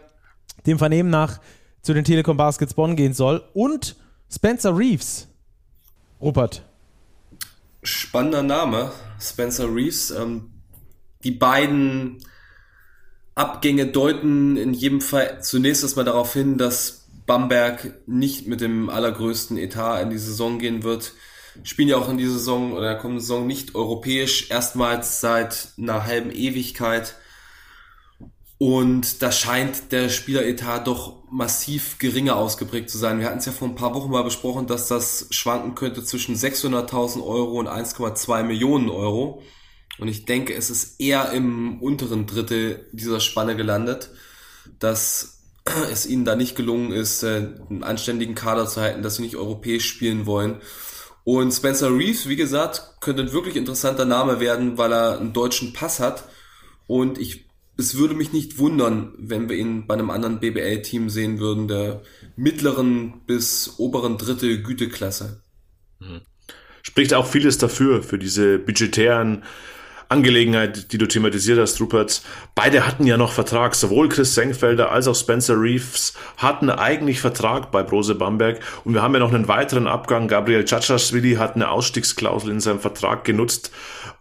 dem 0.68 0.78
Vernehmen 0.78 1.10
nach 1.10 1.40
zu 1.82 1.94
den 1.94 2.04
Telekom 2.04 2.36
Baskets 2.36 2.74
Bonn 2.74 2.98
gehen 2.98 3.14
soll 3.14 3.42
und 3.54 3.96
Spencer 4.30 4.78
Reeves. 4.78 5.28
Rupert. 6.22 6.64
Spannender 7.82 8.44
Name, 8.44 8.92
Spencer 9.20 9.74
Reeves. 9.74 10.12
Ähm, 10.12 10.52
die 11.24 11.32
beiden 11.32 12.18
Abgänge 13.36 13.88
deuten 13.88 14.58
in 14.58 14.74
jedem 14.74 15.00
Fall 15.00 15.42
zunächst 15.42 15.84
erstmal 15.84 16.04
darauf 16.04 16.34
hin, 16.34 16.58
dass 16.58 16.99
Bamberg 17.30 18.08
nicht 18.08 18.48
mit 18.48 18.60
dem 18.60 18.90
allergrößten 18.90 19.56
Etat 19.60 20.02
in 20.02 20.10
die 20.10 20.18
Saison 20.18 20.58
gehen 20.58 20.82
wird. 20.82 21.14
Spielen 21.62 21.88
ja 21.88 21.98
auch 21.98 22.10
in 22.10 22.18
dieser 22.18 22.34
Saison 22.34 22.74
oder 22.74 22.88
der 22.88 22.98
kommenden 22.98 23.22
Saison 23.22 23.46
nicht 23.46 23.76
europäisch, 23.76 24.50
erstmals 24.50 25.22
seit 25.22 25.68
einer 25.78 26.08
halben 26.08 26.32
Ewigkeit. 26.32 27.18
Und 28.58 29.22
da 29.22 29.32
scheint 29.32 29.92
der 29.92 30.10
Spieleretat 30.10 30.88
doch 30.88 31.24
massiv 31.30 32.00
geringer 32.00 32.36
ausgeprägt 32.36 32.90
zu 32.90 32.98
sein. 32.98 33.20
Wir 33.20 33.28
hatten 33.28 33.38
es 33.38 33.46
ja 33.46 33.52
vor 33.52 33.68
ein 33.68 33.76
paar 33.76 33.94
Wochen 33.94 34.10
mal 34.10 34.24
besprochen, 34.24 34.66
dass 34.66 34.88
das 34.88 35.28
schwanken 35.30 35.76
könnte 35.76 36.04
zwischen 36.04 36.36
600.000 36.36 37.24
Euro 37.24 37.60
und 37.60 37.68
1,2 37.68 38.42
Millionen 38.42 38.90
Euro. 38.90 39.44
Und 40.00 40.08
ich 40.08 40.26
denke, 40.26 40.56
es 40.56 40.72
ist 40.72 41.00
eher 41.00 41.32
im 41.32 41.80
unteren 41.80 42.26
Drittel 42.26 42.90
dieser 42.92 43.20
Spanne 43.20 43.56
gelandet, 43.56 44.10
dass 44.80 45.39
es 45.92 46.06
ihnen 46.06 46.26
da 46.26 46.36
nicht 46.36 46.56
gelungen 46.56 46.92
ist, 46.92 47.24
äh, 47.24 47.48
einen 47.70 47.84
anständigen 47.84 48.36
Kader 48.36 48.68
zu 48.68 48.82
halten, 48.82 49.02
dass 49.02 49.16
sie 49.16 49.24
nicht 49.24 49.36
europäisch 49.36 49.88
spielen 49.88 50.26
wollen. 50.26 50.62
Und 51.24 51.52
Spencer 51.52 51.96
Reeves, 51.96 52.28
wie 52.28 52.36
gesagt, 52.36 53.02
könnte 53.02 53.22
ein 53.22 53.34
wirklich 53.34 53.56
interessanter 53.56 54.06
Name 54.06 54.40
werden, 54.40 54.78
weil 54.78 54.92
er 54.92 55.20
einen 55.20 55.34
deutschen 55.34 55.74
Pass 55.74 56.00
hat. 56.00 56.24
Und 56.88 57.20
ich, 57.20 57.46
es 57.78 57.98
würde 57.98 58.16
mich 58.16 58.34
nicht 58.34 58.58
wundern, 58.58 59.14
wenn 59.18 59.48
wir 59.48 59.58
ihn 59.58 59.86
bei 59.86 59.94
einem 59.94 60.10
anderen 60.10 60.40
BBL-Team 60.40 61.10
sehen 61.10 61.40
würden, 61.40 61.68
der 61.68 62.02
mittleren 62.36 63.22
bis 63.28 63.76
oberen 63.78 64.18
Drittel 64.18 64.64
Güteklasse. 64.64 65.44
Mhm. 66.00 66.22
Spricht 66.82 67.14
auch 67.14 67.28
vieles 67.28 67.58
dafür, 67.58 68.02
für 68.02 68.18
diese 68.18 68.58
budgetären 68.58 69.44
Angelegenheit, 70.10 70.92
die 70.92 70.98
du 70.98 71.08
thematisiert 71.08 71.60
hast, 71.60 71.80
Rupert. 71.80 72.24
Beide 72.56 72.86
hatten 72.86 73.06
ja 73.06 73.16
noch 73.16 73.32
Vertrag. 73.32 73.76
Sowohl 73.76 74.10
Chris 74.10 74.34
Senkfelder 74.34 74.92
als 74.92 75.08
auch 75.08 75.16
Spencer 75.16 75.54
Reeves 75.62 76.16
hatten 76.38 76.72
eigentlich 76.72 77.22
Vertrag 77.22 77.72
bei 77.72 77.84
Brose 77.84 78.16
Bamberg. 78.16 78.60
Und 78.84 78.96
wir 78.96 79.04
haben 79.04 79.14
ja 79.14 79.20
noch 79.20 79.34
einen 79.34 79.48
weiteren 79.48 79.86
Abgang. 79.86 80.28
Gabriel 80.28 80.66
Cacciaschwili 80.66 81.36
hat 81.36 81.56
eine 81.56 81.70
Ausstiegsklausel 81.70 82.50
in 82.50 82.60
seinem 82.60 82.80
Vertrag 82.80 83.24
genutzt, 83.24 83.72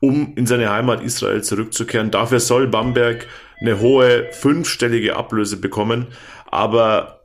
um 0.01 0.35
in 0.37 0.47
seine 0.47 0.71
Heimat 0.71 1.03
Israel 1.03 1.43
zurückzukehren. 1.43 2.11
Dafür 2.11 2.41
soll 2.41 2.67
Bamberg 2.67 3.27
eine 3.59 3.81
hohe 3.81 4.31
fünfstellige 4.33 5.17
Ablöse 5.17 5.57
bekommen. 5.57 6.09
Aber 6.51 7.23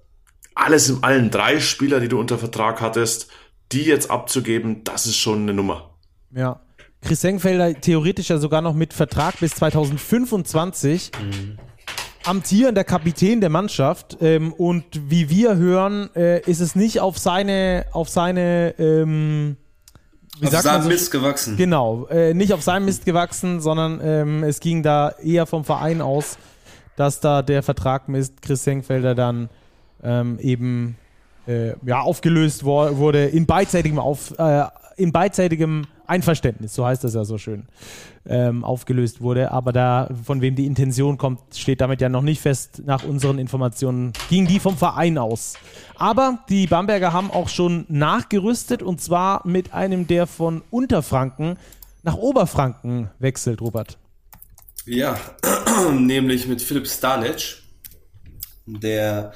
alles 0.55 0.89
in 0.89 1.03
allen 1.03 1.31
drei 1.31 1.59
Spieler, 1.59 1.99
die 1.99 2.07
du 2.07 2.17
unter 2.17 2.37
Vertrag 2.37 2.79
hattest, 2.79 3.29
die 3.73 3.83
jetzt 3.83 4.09
abzugeben, 4.09 4.85
das 4.85 5.05
ist 5.05 5.17
schon 5.17 5.41
eine 5.41 5.53
Nummer. 5.53 5.97
Ja. 6.33 6.61
Chris 7.03 7.21
Senkfelder 7.21 7.73
theoretisch 7.79 8.29
ja 8.29 8.37
sogar 8.37 8.61
noch 8.61 8.73
mit 8.73 8.93
Vertrag 8.93 9.39
bis 9.39 9.55
2025. 9.55 11.11
Mhm. 11.11 11.57
Amtierender 12.25 12.85
Kapitän 12.85 13.41
der 13.41 13.49
Mannschaft 13.49 14.17
ähm, 14.21 14.53
und 14.53 14.85
wie 15.09 15.29
wir 15.29 15.57
hören, 15.57 16.09
äh, 16.15 16.39
ist 16.49 16.61
es 16.61 16.73
nicht 16.73 17.01
auf 17.01 17.17
seine, 17.17 17.85
auf 17.91 18.07
seine 18.07 18.75
ähm, 18.79 19.57
wie 20.39 20.47
auf 20.47 20.61
seinem 20.61 20.83
so, 20.83 20.89
Mist 20.89 21.11
gewachsen. 21.11 21.57
Genau, 21.57 22.07
äh, 22.07 22.33
nicht 22.33 22.53
auf 22.53 22.63
seinem 22.63 22.85
Mist 22.85 23.05
gewachsen, 23.05 23.59
sondern 23.59 23.99
ähm, 24.01 24.43
es 24.43 24.61
ging 24.61 24.83
da 24.83 25.09
eher 25.21 25.45
vom 25.45 25.65
Verein 25.65 26.01
aus, 26.01 26.37
dass 26.95 27.19
da 27.19 27.41
der 27.41 27.61
Vertrag 27.61 28.07
mit 28.07 28.41
Chris 28.41 28.63
Senkfelder 28.63 29.15
dann 29.15 29.49
ähm, 30.01 30.39
eben 30.39 30.97
äh, 31.45 31.73
ja, 31.85 31.99
aufgelöst 31.99 32.63
wurde 32.63 33.25
in 33.25 33.45
beidseitigem, 33.45 33.99
auf, 33.99 34.33
äh, 34.39 34.63
in 34.95 35.11
beidseitigem 35.11 35.87
Einverständnis, 36.07 36.73
so 36.73 36.85
heißt 36.85 37.03
das 37.03 37.13
ja 37.13 37.25
so 37.25 37.37
schön, 37.37 37.67
ähm, 38.25 38.63
aufgelöst 38.63 39.21
wurde. 39.21 39.51
Aber 39.51 39.71
da, 39.71 40.09
von 40.23 40.41
wem 40.41 40.55
die 40.55 40.65
Intention 40.65 41.17
kommt, 41.17 41.39
steht 41.55 41.81
damit 41.81 42.01
ja 42.01 42.09
noch 42.09 42.21
nicht 42.21 42.41
fest. 42.41 42.83
Nach 42.85 43.03
unseren 43.03 43.39
Informationen 43.39 44.13
ging 44.29 44.47
die 44.47 44.59
vom 44.59 44.77
Verein 44.77 45.17
aus. 45.17 45.55
Aber 45.95 46.39
die 46.49 46.67
Bamberger 46.67 47.13
haben 47.13 47.31
auch 47.31 47.49
schon 47.49 47.85
nachgerüstet 47.87 48.83
und 48.83 49.01
zwar 49.01 49.47
mit 49.47 49.73
einem, 49.73 50.07
der 50.07 50.27
von 50.27 50.61
Unterfranken 50.69 51.57
nach 52.03 52.15
Oberfranken 52.15 53.09
wechselt, 53.19 53.61
Robert. 53.61 53.97
Ja, 54.85 55.17
nämlich 55.93 56.47
mit 56.47 56.61
Philipp 56.61 56.87
Stanic, 56.87 57.63
der 58.65 59.33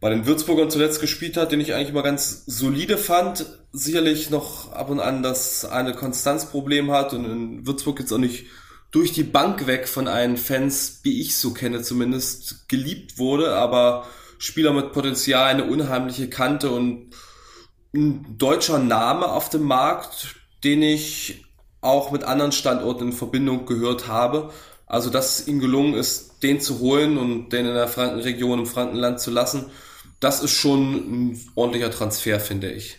bei 0.00 0.10
den 0.10 0.26
Würzburgern 0.26 0.70
zuletzt 0.70 1.00
gespielt 1.00 1.36
hat, 1.36 1.52
den 1.52 1.60
ich 1.60 1.74
eigentlich 1.74 1.90
immer 1.90 2.02
ganz 2.02 2.44
solide 2.46 2.98
fand. 2.98 3.46
Sicherlich 3.72 4.30
noch 4.30 4.72
ab 4.72 4.90
und 4.90 5.00
an 5.00 5.22
das 5.22 5.64
eine 5.64 5.94
Konstanzproblem 5.94 6.90
hat 6.90 7.12
und 7.12 7.24
in 7.24 7.66
Würzburg 7.66 8.00
jetzt 8.00 8.12
auch 8.12 8.18
nicht 8.18 8.46
durch 8.90 9.12
die 9.12 9.22
Bank 9.22 9.66
weg 9.66 9.86
von 9.86 10.08
allen 10.08 10.36
Fans, 10.36 11.00
wie 11.04 11.20
ich 11.20 11.36
so 11.36 11.52
kenne 11.52 11.80
zumindest, 11.82 12.68
geliebt 12.68 13.18
wurde, 13.18 13.54
aber 13.54 14.06
Spieler 14.38 14.72
mit 14.72 14.92
Potenzial, 14.92 15.46
eine 15.46 15.64
unheimliche 15.64 16.28
Kante 16.28 16.70
und 16.70 17.10
ein 17.94 18.38
deutscher 18.38 18.78
Name 18.78 19.26
auf 19.26 19.50
dem 19.50 19.62
Markt, 19.62 20.34
den 20.64 20.82
ich 20.82 21.44
auch 21.80 22.10
mit 22.10 22.24
anderen 22.24 22.52
Standorten 22.52 23.08
in 23.08 23.12
Verbindung 23.12 23.66
gehört 23.66 24.08
habe. 24.08 24.52
Also, 24.86 25.10
dass 25.10 25.40
es 25.40 25.48
ihm 25.48 25.60
gelungen 25.60 25.94
ist, 25.94 26.42
den 26.42 26.60
zu 26.60 26.80
holen 26.80 27.16
und 27.16 27.50
den 27.50 27.66
in 27.66 27.74
der 27.74 27.88
Frankenregion 27.88 28.60
im 28.60 28.66
Frankenland 28.66 29.20
zu 29.20 29.30
lassen, 29.30 29.66
das 30.18 30.42
ist 30.42 30.52
schon 30.52 30.94
ein 30.94 31.40
ordentlicher 31.54 31.90
Transfer, 31.90 32.40
finde 32.40 32.72
ich. 32.72 32.98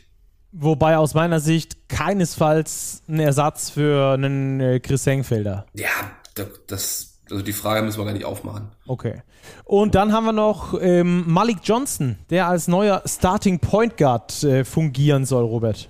Wobei 0.51 0.97
aus 0.97 1.13
meiner 1.13 1.39
Sicht 1.39 1.87
keinesfalls 1.87 3.03
ein 3.07 3.19
Ersatz 3.19 3.69
für 3.69 4.13
einen 4.13 4.59
äh, 4.59 4.79
Chris 4.79 5.05
Hengfelder. 5.05 5.65
Ja, 5.73 5.87
das, 6.67 7.19
also 7.29 7.41
die 7.41 7.53
Frage 7.53 7.83
müssen 7.83 7.99
wir 7.99 8.05
gar 8.05 8.13
nicht 8.13 8.25
aufmachen. 8.25 8.67
Okay. 8.85 9.21
Und 9.63 9.95
dann 9.95 10.11
haben 10.11 10.25
wir 10.25 10.33
noch 10.33 10.79
ähm, 10.79 11.23
Malik 11.27 11.59
Johnson, 11.63 12.17
der 12.29 12.47
als 12.47 12.67
neuer 12.67 13.01
Starting 13.05 13.59
Point 13.59 13.97
Guard 13.97 14.43
äh, 14.43 14.65
fungieren 14.65 15.25
soll, 15.25 15.45
Robert. 15.45 15.89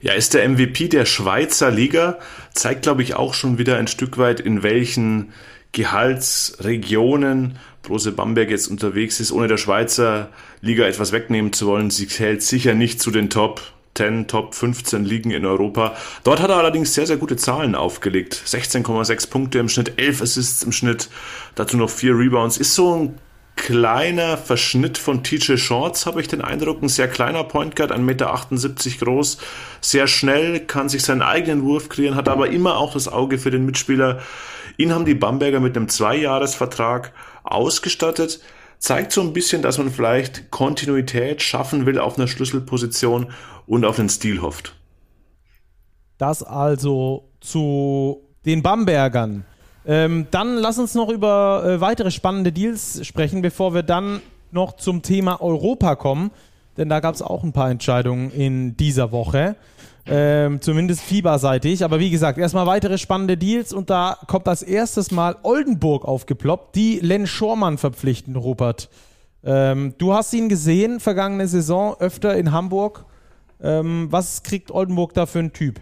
Ja, 0.00 0.12
ist 0.12 0.34
der 0.34 0.48
MVP 0.48 0.88
der 0.88 1.06
Schweizer 1.06 1.70
Liga, 1.70 2.18
zeigt, 2.52 2.82
glaube 2.82 3.02
ich, 3.02 3.14
auch 3.14 3.34
schon 3.34 3.58
wieder 3.58 3.78
ein 3.78 3.86
Stück 3.86 4.18
weit, 4.18 4.38
in 4.38 4.62
welchen 4.62 5.32
Gehaltsregionen 5.72 7.58
Brose 7.84 8.12
Bamberg 8.12 8.50
jetzt 8.50 8.68
unterwegs 8.68 9.20
ist, 9.20 9.30
ohne 9.30 9.46
der 9.46 9.58
Schweizer 9.58 10.30
Liga 10.60 10.84
etwas 10.84 11.12
wegnehmen 11.12 11.52
zu 11.52 11.66
wollen. 11.66 11.90
Sie 11.90 12.08
zählt 12.08 12.42
sicher 12.42 12.74
nicht 12.74 13.00
zu 13.00 13.10
den 13.10 13.30
Top 13.30 13.60
10, 13.94 14.26
Top 14.26 14.54
15 14.54 15.04
Ligen 15.04 15.30
in 15.30 15.46
Europa. 15.46 15.94
Dort 16.24 16.40
hat 16.40 16.50
er 16.50 16.56
allerdings 16.56 16.94
sehr, 16.94 17.06
sehr 17.06 17.16
gute 17.16 17.36
Zahlen 17.36 17.74
aufgelegt. 17.74 18.34
16,6 18.34 19.30
Punkte 19.30 19.58
im 19.60 19.68
Schnitt, 19.68 19.92
11 19.98 20.22
Assists 20.22 20.62
im 20.64 20.72
Schnitt, 20.72 21.08
dazu 21.54 21.76
noch 21.76 21.90
4 21.90 22.18
Rebounds. 22.18 22.56
Ist 22.56 22.74
so 22.74 22.96
ein 22.96 23.18
kleiner 23.56 24.36
Verschnitt 24.36 24.98
von 24.98 25.22
TJ 25.22 25.56
Shorts, 25.56 26.06
habe 26.06 26.20
ich 26.20 26.28
den 26.28 26.40
Eindruck. 26.40 26.82
Ein 26.82 26.88
sehr 26.88 27.06
kleiner 27.06 27.44
Point 27.44 27.76
Guard, 27.76 27.92
1,78 27.92 28.00
Meter 28.00 29.04
groß, 29.04 29.38
sehr 29.80 30.06
schnell, 30.06 30.60
kann 30.60 30.88
sich 30.88 31.02
seinen 31.02 31.22
eigenen 31.22 31.62
Wurf 31.62 31.88
kreieren, 31.88 32.16
hat 32.16 32.28
aber 32.28 32.50
immer 32.50 32.78
auch 32.78 32.94
das 32.94 33.08
Auge 33.08 33.38
für 33.38 33.50
den 33.50 33.64
Mitspieler. 33.64 34.20
Ihn 34.76 34.92
haben 34.92 35.04
die 35.04 35.14
Bamberger 35.14 35.60
mit 35.60 35.76
einem 35.76 35.88
Zweijahresvertrag 35.88 37.12
ausgestattet. 37.44 38.40
Zeigt 38.78 39.12
so 39.12 39.20
ein 39.20 39.32
bisschen, 39.32 39.62
dass 39.62 39.78
man 39.78 39.90
vielleicht 39.90 40.50
Kontinuität 40.50 41.40
schaffen 41.40 41.86
will 41.86 41.98
auf 41.98 42.18
einer 42.18 42.26
Schlüsselposition 42.26 43.32
und 43.66 43.84
auf 43.84 43.96
den 43.96 44.08
Stil 44.08 44.42
hofft. 44.42 44.74
Das 46.18 46.42
also 46.42 47.28
zu 47.40 48.20
den 48.44 48.62
Bambergern. 48.62 49.44
Ähm, 49.86 50.26
dann 50.30 50.56
lass 50.56 50.78
uns 50.78 50.94
noch 50.94 51.08
über 51.08 51.64
äh, 51.64 51.80
weitere 51.80 52.10
spannende 52.10 52.52
Deals 52.52 53.06
sprechen, 53.06 53.42
bevor 53.42 53.74
wir 53.74 53.82
dann 53.82 54.20
noch 54.50 54.76
zum 54.76 55.02
Thema 55.02 55.40
Europa 55.40 55.94
kommen. 55.96 56.30
Denn 56.76 56.88
da 56.88 57.00
gab 57.00 57.14
es 57.14 57.22
auch 57.22 57.44
ein 57.44 57.52
paar 57.52 57.70
Entscheidungen 57.70 58.30
in 58.30 58.76
dieser 58.76 59.12
Woche. 59.12 59.56
Ähm, 60.06 60.60
zumindest 60.60 61.00
fieberseitig. 61.02 61.82
Aber 61.84 61.98
wie 61.98 62.10
gesagt, 62.10 62.38
erstmal 62.38 62.66
weitere 62.66 62.98
spannende 62.98 63.36
Deals 63.36 63.72
und 63.72 63.88
da 63.88 64.18
kommt 64.26 64.46
als 64.48 64.62
erstes 64.62 65.10
Mal 65.10 65.36
Oldenburg 65.42 66.04
aufgeploppt, 66.04 66.76
die 66.76 66.98
Len 67.00 67.26
Schormann 67.26 67.78
verpflichten, 67.78 68.36
Rupert. 68.36 68.90
Ähm, 69.42 69.94
du 69.98 70.12
hast 70.12 70.32
ihn 70.34 70.48
gesehen, 70.48 71.00
vergangene 71.00 71.48
Saison, 71.48 71.96
öfter 71.98 72.36
in 72.36 72.52
Hamburg. 72.52 73.06
Ähm, 73.62 74.08
was 74.10 74.42
kriegt 74.42 74.70
Oldenburg 74.70 75.14
da 75.14 75.24
für 75.26 75.38
einen 75.38 75.52
Typ? 75.52 75.80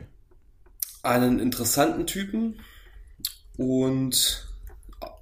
Einen 1.03 1.41
interessanten 1.41 2.07
Typen, 2.07 2.55
und 3.57 4.47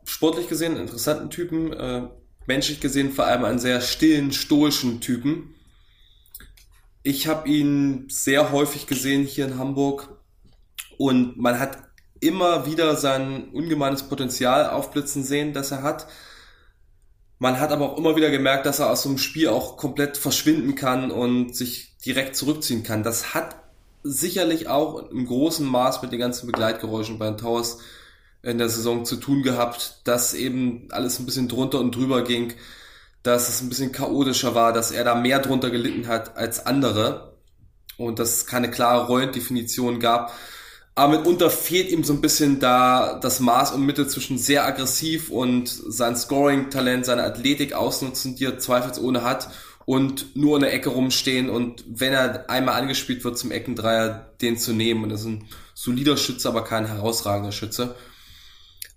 sportlich 0.05 0.49
gesehen 0.49 0.77
interessanten 0.77 1.31
Typen, 1.31 1.73
äh, 1.73 2.03
menschlich 2.47 2.81
gesehen 2.81 3.13
vor 3.13 3.27
allem 3.27 3.45
einen 3.45 3.59
sehr 3.59 3.81
stillen, 3.81 4.33
stoischen 4.33 5.01
Typen. 5.01 5.55
Ich 7.03 7.27
habe 7.27 7.49
ihn 7.49 8.07
sehr 8.11 8.53
häufig 8.53 8.87
gesehen 8.87 9.25
hier 9.25 9.47
in 9.47 9.59
Hamburg 9.59 10.09
und 10.99 11.39
man 11.39 11.59
hat 11.59 11.79
immer 12.21 12.67
wieder 12.67 12.97
sein 12.97 13.49
ungemeines 13.53 14.03
Potenzial 14.03 14.69
aufblitzen 14.69 15.25
sehen, 15.25 15.55
das 15.55 15.71
er 15.71 15.83
hat. 15.83 16.07
Man 17.39 17.59
hat 17.59 17.73
aber 17.73 17.91
auch 17.91 17.97
immer 17.97 18.17
wieder 18.17 18.31
gemerkt, 18.31 18.67
dass 18.67 18.81
er 18.81 18.91
aus 18.91 19.03
so 19.03 19.09
einem 19.09 19.17
Spiel 19.17 19.49
auch 19.49 19.79
komplett 19.79 20.19
verschwinden 20.19 20.75
kann 20.75 21.11
und 21.11 21.57
sich 21.57 21.97
direkt 22.05 22.37
zurückziehen 22.37 22.83
kann. 22.83 23.03
Das 23.03 23.33
hat 23.33 23.57
sicherlich 24.03 24.69
auch 24.69 25.11
im 25.11 25.27
großen 25.27 25.67
Maß 25.67 26.03
mit 26.03 26.13
den 26.13 26.19
ganzen 26.21 26.47
Begleitgeräuschen 26.47 27.19
bei 27.19 27.27
den 27.27 27.39
Towers 27.39 27.79
in 28.43 28.59
der 28.59 28.69
Saison 28.69 29.07
zu 29.07 29.17
tun 29.17 29.43
gehabt, 29.43 30.01
dass 30.05 30.35
eben 30.35 30.89
alles 30.91 31.19
ein 31.19 31.27
bisschen 31.27 31.49
drunter 31.49 31.81
und 31.81 31.95
drüber 31.95 32.25
ging, 32.25 32.53
dass 33.23 33.49
es 33.49 33.61
ein 33.61 33.69
bisschen 33.69 33.93
chaotischer 33.93 34.55
war, 34.55 34.73
dass 34.73 34.91
er 34.91 35.05
da 35.05 35.15
mehr 35.15 35.41
drunter 35.41 35.71
gelitten 35.71 36.09
hat 36.09 36.37
als 36.37 36.67
andere 36.67 37.39
und 37.97 38.19
dass 38.19 38.33
es 38.33 38.47
keine 38.47 38.71
klare 38.71 39.07
Rollendefinition 39.07 40.01
gab. 40.01 40.33
Aber 40.95 41.19
mitunter 41.19 41.51
fehlt 41.51 41.91
ihm 41.91 42.03
so 42.05 42.13
ein 42.13 42.21
bisschen 42.21 42.61
da 42.61 43.19
das 43.21 43.41
Maß 43.41 43.73
und 43.73 43.87
Mitte 43.87 44.07
zwischen 44.07 44.39
sehr 44.39 44.67
aggressiv 44.67 45.31
und 45.31 45.69
sein 45.69 46.17
Scoring-Talent, 46.17 47.07
seine 47.07 47.25
Athletik 47.25 47.75
ausnutzen, 47.75 48.37
die 48.37 48.45
er 48.45 48.59
zweifelsohne 48.59 49.23
hat 49.23 49.51
und 49.85 50.37
nur 50.37 50.57
in 50.57 50.63
der 50.63 50.75
Ecke 50.75 50.91
rumstehen 50.91 51.49
und 51.49 51.85
wenn 51.89 52.13
er 52.13 52.51
einmal 52.51 52.81
angespielt 52.81 53.25
wird 53.25 53.39
zum 53.39 53.51
Eckendreier, 53.51 54.35
den 54.41 54.59
zu 54.59 54.73
nehmen. 54.73 55.05
Und 55.05 55.11
das 55.11 55.21
ist 55.21 55.27
ein 55.27 55.49
solider 55.75 56.17
Schütze, 56.17 56.49
aber 56.49 56.65
kein 56.65 56.87
herausragender 56.87 57.53
Schütze 57.53 57.97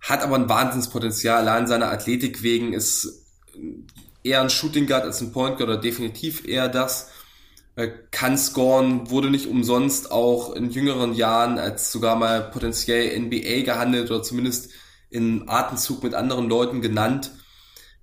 hat 0.03 0.21
aber 0.21 0.35
ein 0.35 0.49
Wahnsinnspotenzial. 0.49 1.47
Allein 1.47 1.65
seiner 1.65 1.91
Athletik 1.91 2.43
wegen 2.43 2.73
ist 2.73 3.25
eher 4.23 4.41
ein 4.41 4.49
Shooting 4.49 4.87
Guard 4.87 5.03
als 5.03 5.21
ein 5.21 5.31
Point 5.31 5.57
Guard 5.57 5.69
oder 5.69 5.77
definitiv 5.79 6.47
eher 6.47 6.69
das. 6.69 7.09
Kann 8.11 8.37
scoren, 8.37 9.09
wurde 9.09 9.31
nicht 9.31 9.47
umsonst 9.47 10.11
auch 10.11 10.53
in 10.53 10.69
jüngeren 10.69 11.13
Jahren 11.13 11.57
als 11.57 11.91
sogar 11.91 12.15
mal 12.15 12.51
potenziell 12.51 13.19
NBA 13.19 13.63
gehandelt 13.63 14.11
oder 14.11 14.21
zumindest 14.21 14.69
in 15.09 15.49
Atemzug 15.49 16.03
mit 16.03 16.13
anderen 16.13 16.47
Leuten 16.49 16.81
genannt. 16.81 17.31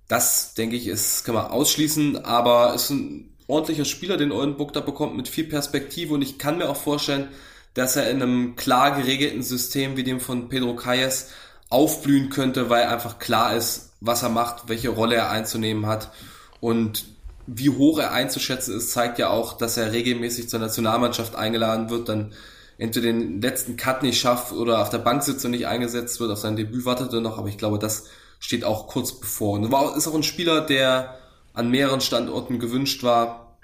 Das, 0.09 0.55
denke 0.55 0.75
ich, 0.75 0.87
ist, 0.87 1.23
kann 1.23 1.35
man 1.35 1.45
ausschließen, 1.45 2.25
aber 2.25 2.73
ist 2.73 2.89
ein 2.89 3.37
ordentlicher 3.47 3.85
Spieler, 3.85 4.17
den 4.17 4.33
Oldenburg 4.33 4.73
da 4.73 4.81
bekommt 4.81 5.15
mit 5.15 5.29
viel 5.29 5.45
Perspektive 5.45 6.13
und 6.13 6.21
ich 6.21 6.37
kann 6.37 6.57
mir 6.57 6.69
auch 6.69 6.75
vorstellen, 6.75 7.29
dass 7.73 7.95
er 7.95 8.09
in 8.09 8.21
einem 8.21 8.55
klar 8.55 8.97
geregelten 8.97 9.43
System 9.43 9.95
wie 9.95 10.03
dem 10.03 10.19
von 10.19 10.49
Pedro 10.49 10.75
Calles 10.75 11.29
aufblühen 11.71 12.29
könnte, 12.29 12.69
weil 12.69 12.83
einfach 12.83 13.17
klar 13.17 13.55
ist, 13.55 13.93
was 14.01 14.23
er 14.23 14.29
macht, 14.29 14.67
welche 14.67 14.89
Rolle 14.89 15.15
er 15.15 15.31
einzunehmen 15.31 15.87
hat 15.87 16.11
und 16.59 17.05
wie 17.47 17.69
hoch 17.69 17.97
er 17.99 18.11
einzuschätzen 18.11 18.77
ist, 18.77 18.91
zeigt 18.91 19.19
ja 19.19 19.29
auch, 19.29 19.57
dass 19.57 19.77
er 19.77 19.91
regelmäßig 19.91 20.49
zur 20.49 20.59
Nationalmannschaft 20.59 21.35
eingeladen 21.35 21.89
wird, 21.89 22.09
dann 22.09 22.33
entweder 22.77 23.07
den 23.07 23.41
letzten 23.41 23.77
Cut 23.77 24.03
nicht 24.03 24.19
schafft 24.19 24.53
oder 24.53 24.81
auf 24.81 24.89
der 24.89 24.99
Bank 24.99 25.23
sitzt 25.23 25.43
und 25.45 25.51
nicht 25.51 25.67
eingesetzt 25.67 26.19
wird, 26.19 26.31
auf 26.31 26.39
sein 26.39 26.55
Debüt 26.55 26.85
wartet 26.85 27.13
er 27.13 27.21
noch, 27.21 27.37
aber 27.37 27.47
ich 27.47 27.57
glaube, 27.57 27.79
das 27.79 28.05
steht 28.39 28.63
auch 28.63 28.87
kurz 28.87 29.19
bevor. 29.19 29.53
Und 29.53 29.71
war, 29.71 29.95
ist 29.95 30.07
auch 30.07 30.15
ein 30.15 30.23
Spieler, 30.23 30.61
der 30.61 31.17
an 31.53 31.69
mehreren 31.69 32.01
Standorten 32.01 32.59
gewünscht 32.59 33.03
war. 33.03 33.57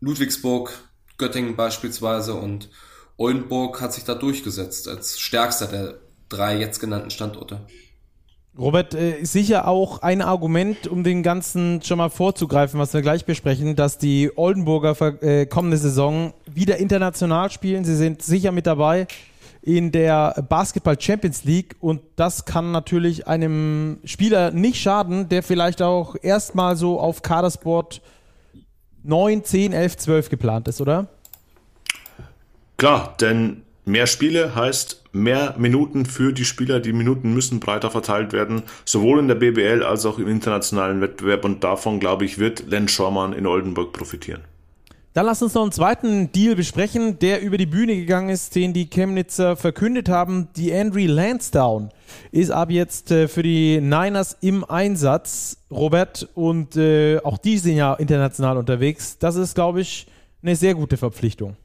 Ludwigsburg, 0.00 0.72
Göttingen 1.18 1.56
beispielsweise 1.56 2.34
und 2.34 2.70
Oldenburg 3.16 3.80
hat 3.80 3.92
sich 3.92 4.04
da 4.04 4.14
durchgesetzt 4.14 4.88
als 4.88 5.20
stärkster 5.20 5.66
der 5.66 5.98
drei 6.30 6.58
jetzt 6.58 6.80
genannten 6.80 7.10
Standorte. 7.10 7.60
Robert, 8.58 8.94
äh, 8.94 9.22
sicher 9.24 9.68
auch 9.68 10.02
ein 10.02 10.22
Argument, 10.22 10.86
um 10.88 11.04
den 11.04 11.22
Ganzen 11.22 11.82
schon 11.82 11.98
mal 11.98 12.10
vorzugreifen, 12.10 12.80
was 12.80 12.92
wir 12.92 13.00
gleich 13.00 13.24
besprechen, 13.24 13.76
dass 13.76 13.98
die 13.98 14.32
Oldenburger 14.34 14.96
äh, 15.22 15.46
kommende 15.46 15.76
Saison 15.76 16.32
wieder 16.52 16.78
international 16.78 17.50
spielen. 17.50 17.84
Sie 17.84 17.94
sind 17.94 18.22
sicher 18.22 18.50
mit 18.50 18.66
dabei 18.66 19.06
in 19.62 19.92
der 19.92 20.44
Basketball 20.48 21.00
Champions 21.00 21.44
League 21.44 21.76
und 21.80 22.00
das 22.16 22.44
kann 22.44 22.72
natürlich 22.72 23.28
einem 23.28 23.98
Spieler 24.04 24.50
nicht 24.50 24.80
schaden, 24.80 25.28
der 25.28 25.42
vielleicht 25.42 25.82
auch 25.82 26.16
erstmal 26.20 26.76
so 26.76 26.98
auf 26.98 27.22
Kadersport 27.22 28.00
9, 29.02 29.44
10, 29.44 29.72
11, 29.72 29.96
12 29.98 30.28
geplant 30.30 30.68
ist, 30.68 30.80
oder? 30.80 31.08
Klar, 32.78 33.14
denn 33.20 33.62
Mehr 33.90 34.06
Spiele 34.06 34.54
heißt 34.54 34.99
mehr 35.12 35.54
Minuten 35.58 36.06
für 36.06 36.32
die 36.32 36.44
Spieler. 36.44 36.80
Die 36.80 36.92
Minuten 36.92 37.34
müssen 37.34 37.60
breiter 37.60 37.90
verteilt 37.90 38.32
werden, 38.32 38.62
sowohl 38.84 39.18
in 39.18 39.28
der 39.28 39.34
BBL 39.34 39.82
als 39.82 40.06
auch 40.06 40.18
im 40.18 40.28
internationalen 40.28 41.00
Wettbewerb. 41.00 41.44
Und 41.44 41.64
davon, 41.64 42.00
glaube 42.00 42.24
ich, 42.24 42.38
wird 42.38 42.68
Len 42.68 42.88
Schormann 42.88 43.32
in 43.32 43.46
Oldenburg 43.46 43.92
profitieren. 43.92 44.42
Dann 45.12 45.26
lass 45.26 45.42
uns 45.42 45.54
noch 45.54 45.62
einen 45.62 45.72
zweiten 45.72 46.30
Deal 46.30 46.54
besprechen, 46.54 47.18
der 47.18 47.42
über 47.42 47.58
die 47.58 47.66
Bühne 47.66 47.96
gegangen 47.96 48.28
ist, 48.28 48.54
den 48.54 48.72
die 48.72 48.88
Chemnitzer 48.88 49.56
verkündet 49.56 50.08
haben. 50.08 50.48
Die 50.54 50.72
Andre 50.72 51.06
Lansdowne 51.06 51.88
ist 52.30 52.52
ab 52.52 52.70
jetzt 52.70 53.10
äh, 53.10 53.26
für 53.26 53.42
die 53.42 53.80
Niners 53.80 54.36
im 54.40 54.64
Einsatz, 54.64 55.56
Robert. 55.68 56.28
Und 56.34 56.76
äh, 56.76 57.18
auch 57.24 57.38
die 57.38 57.58
sind 57.58 57.76
ja 57.76 57.94
international 57.94 58.56
unterwegs. 58.56 59.18
Das 59.18 59.34
ist, 59.34 59.56
glaube 59.56 59.80
ich, 59.80 60.06
eine 60.42 60.54
sehr 60.54 60.74
gute 60.74 60.96
Verpflichtung. 60.96 61.56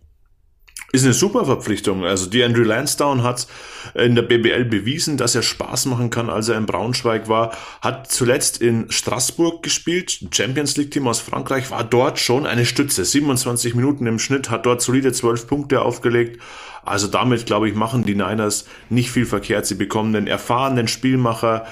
Ist 0.95 1.03
eine 1.03 1.13
super 1.13 1.43
Verpflichtung. 1.43 2.05
Also 2.05 2.29
die 2.29 2.41
Andrew 2.41 2.63
Lansdowne 2.63 3.21
hat 3.21 3.47
in 3.95 4.15
der 4.15 4.21
BBL 4.21 4.63
bewiesen, 4.63 5.17
dass 5.17 5.35
er 5.35 5.41
Spaß 5.41 5.87
machen 5.87 6.09
kann, 6.09 6.29
als 6.29 6.47
er 6.47 6.57
in 6.57 6.65
Braunschweig 6.65 7.27
war. 7.27 7.51
Hat 7.81 8.09
zuletzt 8.09 8.61
in 8.61 8.89
Straßburg 8.89 9.61
gespielt, 9.61 10.19
Champions 10.31 10.77
League 10.77 10.91
Team 10.91 11.09
aus 11.09 11.19
Frankreich, 11.19 11.69
war 11.69 11.83
dort 11.83 12.17
schon 12.17 12.45
eine 12.45 12.65
Stütze. 12.65 13.03
27 13.03 13.75
Minuten 13.75 14.07
im 14.07 14.19
Schnitt, 14.19 14.49
hat 14.49 14.65
dort 14.65 14.81
solide 14.81 15.11
12 15.11 15.47
Punkte 15.47 15.81
aufgelegt. 15.81 16.41
Also 16.85 17.07
damit, 17.07 17.45
glaube 17.45 17.67
ich, 17.67 17.75
machen 17.75 18.05
die 18.05 18.15
Niners 18.15 18.63
nicht 18.89 19.11
viel 19.11 19.25
verkehrt. 19.25 19.65
Sie 19.65 19.75
bekommen 19.75 20.15
einen 20.15 20.27
erfahrenen 20.27 20.87
Spielmacher, 20.87 21.65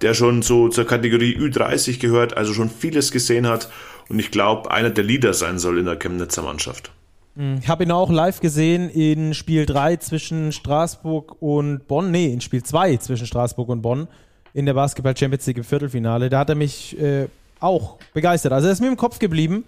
der 0.00 0.14
schon 0.14 0.40
so 0.40 0.70
zur 0.70 0.86
Kategorie 0.86 1.36
Ü30 1.36 1.98
gehört, 1.98 2.34
also 2.34 2.54
schon 2.54 2.70
vieles 2.70 3.12
gesehen 3.12 3.46
hat. 3.46 3.70
Und 4.08 4.18
ich 4.20 4.30
glaube, 4.30 4.70
einer 4.70 4.88
der 4.88 5.04
Leader 5.04 5.34
sein 5.34 5.58
soll 5.58 5.78
in 5.78 5.84
der 5.84 5.96
Chemnitzer 5.96 6.40
Mannschaft. 6.40 6.92
Ich 7.36 7.68
habe 7.68 7.84
ihn 7.84 7.92
auch 7.92 8.10
live 8.10 8.40
gesehen 8.40 8.90
in 8.90 9.34
Spiel 9.34 9.64
3 9.64 9.96
zwischen 9.96 10.52
Straßburg 10.52 11.40
und 11.40 11.86
Bonn. 11.86 12.10
Nee, 12.10 12.32
in 12.32 12.40
Spiel 12.40 12.62
2 12.62 12.96
zwischen 12.98 13.26
Straßburg 13.26 13.68
und 13.68 13.82
Bonn 13.82 14.08
in 14.52 14.66
der 14.66 14.74
Basketball 14.74 15.16
Champions 15.16 15.46
League 15.46 15.58
im 15.58 15.64
Viertelfinale. 15.64 16.28
Da 16.28 16.40
hat 16.40 16.48
er 16.48 16.56
mich 16.56 17.00
äh, 17.00 17.28
auch 17.60 17.98
begeistert. 18.12 18.52
Also 18.52 18.66
er 18.66 18.72
ist 18.72 18.80
mir 18.80 18.88
im 18.88 18.96
Kopf 18.96 19.18
geblieben 19.18 19.64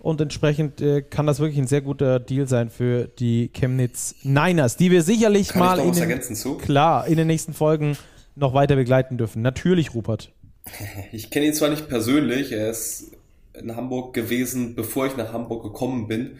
und 0.00 0.20
entsprechend 0.20 0.80
äh, 0.80 1.02
kann 1.02 1.26
das 1.26 1.38
wirklich 1.38 1.58
ein 1.58 1.66
sehr 1.66 1.80
guter 1.80 2.18
Deal 2.18 2.46
sein 2.46 2.68
für 2.68 3.06
die 3.06 3.48
Chemnitz 3.54 4.16
Niners, 4.22 4.76
die 4.76 4.90
wir 4.90 5.02
sicherlich 5.02 5.48
kann 5.48 5.60
mal 5.60 5.78
in 5.78 5.92
den, 5.92 6.58
klar 6.58 7.06
in 7.06 7.16
den 7.16 7.26
nächsten 7.26 7.54
Folgen 7.54 7.96
noch 8.36 8.54
weiter 8.54 8.76
begleiten 8.76 9.16
dürfen. 9.16 9.42
Natürlich, 9.42 9.94
Rupert. 9.94 10.30
Ich 11.12 11.30
kenne 11.30 11.46
ihn 11.46 11.54
zwar 11.54 11.70
nicht 11.70 11.88
persönlich, 11.88 12.52
er 12.52 12.70
ist 12.70 13.12
in 13.54 13.76
Hamburg 13.76 14.14
gewesen, 14.14 14.74
bevor 14.74 15.06
ich 15.06 15.16
nach 15.16 15.32
Hamburg 15.32 15.62
gekommen 15.62 16.08
bin. 16.08 16.38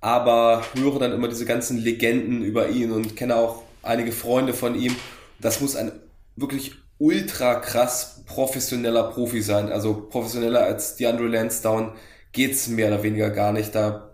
Aber 0.00 0.62
höre 0.74 0.98
dann 0.98 1.12
immer 1.12 1.28
diese 1.28 1.44
ganzen 1.44 1.78
Legenden 1.78 2.42
über 2.42 2.68
ihn 2.68 2.90
und 2.90 3.16
kenne 3.16 3.36
auch 3.36 3.62
einige 3.82 4.12
Freunde 4.12 4.54
von 4.54 4.74
ihm. 4.74 4.96
Das 5.40 5.60
muss 5.60 5.76
ein 5.76 5.92
wirklich 6.36 6.72
ultra 6.98 7.56
krass 7.56 8.22
professioneller 8.26 9.04
Profi 9.04 9.42
sein. 9.42 9.70
Also 9.70 10.08
professioneller 10.08 10.62
als 10.62 10.96
DeAndre 10.96 11.26
Lansdowne 11.26 11.92
geht's 12.32 12.68
mehr 12.68 12.88
oder 12.88 13.02
weniger 13.02 13.30
gar 13.30 13.52
nicht. 13.52 13.74
Da 13.74 14.10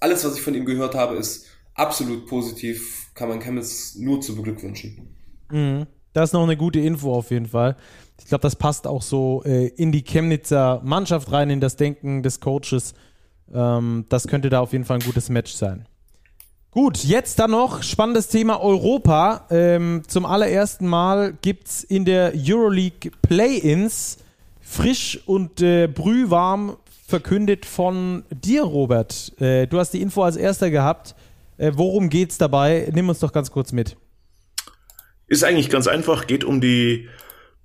alles, 0.00 0.24
was 0.24 0.36
ich 0.36 0.42
von 0.42 0.54
ihm 0.54 0.64
gehört 0.64 0.94
habe, 0.94 1.16
ist 1.16 1.46
absolut 1.74 2.26
positiv. 2.26 3.10
Kann 3.14 3.28
man 3.28 3.40
Chemnitz 3.40 3.96
nur 3.96 4.20
zu 4.20 4.36
beglückwünschen. 4.36 5.14
Mhm. 5.50 5.86
Das 6.12 6.30
ist 6.30 6.32
noch 6.32 6.44
eine 6.44 6.56
gute 6.56 6.80
Info 6.80 7.12
auf 7.12 7.30
jeden 7.30 7.46
Fall. 7.46 7.76
Ich 8.18 8.26
glaube, 8.26 8.42
das 8.42 8.56
passt 8.56 8.86
auch 8.86 9.02
so 9.02 9.42
äh, 9.44 9.68
in 9.68 9.92
die 9.92 10.02
Chemnitzer 10.02 10.80
Mannschaft 10.84 11.30
rein, 11.30 11.50
in 11.50 11.60
das 11.60 11.76
Denken 11.76 12.22
des 12.22 12.40
Coaches. 12.40 12.94
Ähm, 13.54 14.04
das 14.08 14.26
könnte 14.26 14.50
da 14.50 14.60
auf 14.60 14.72
jeden 14.72 14.84
Fall 14.84 14.98
ein 14.98 15.04
gutes 15.04 15.28
Match 15.28 15.52
sein. 15.52 15.86
Gut, 16.70 17.02
jetzt 17.04 17.38
dann 17.38 17.52
noch 17.52 17.82
spannendes 17.82 18.28
Thema 18.28 18.60
Europa. 18.60 19.46
Ähm, 19.50 20.02
zum 20.06 20.26
allerersten 20.26 20.86
Mal 20.86 21.32
gibt 21.40 21.66
es 21.66 21.82
in 21.82 22.04
der 22.04 22.32
Euroleague 22.36 23.10
Play-Ins 23.22 24.18
frisch 24.60 25.18
und 25.24 25.62
äh, 25.62 25.88
brühwarm 25.88 26.76
verkündet 27.06 27.64
von 27.64 28.22
dir, 28.30 28.62
Robert. 28.62 29.32
Äh, 29.40 29.66
du 29.66 29.78
hast 29.78 29.92
die 29.92 30.02
Info 30.02 30.22
als 30.22 30.36
erster 30.36 30.70
gehabt. 30.70 31.14
Äh, 31.56 31.72
worum 31.74 32.10
geht's 32.10 32.36
dabei? 32.36 32.88
Nimm 32.94 33.08
uns 33.08 33.20
doch 33.20 33.32
ganz 33.32 33.50
kurz 33.50 33.72
mit. 33.72 33.96
Ist 35.26 35.42
eigentlich 35.42 35.70
ganz 35.70 35.86
einfach, 35.86 36.26
geht 36.26 36.44
um 36.44 36.60
die 36.60 37.08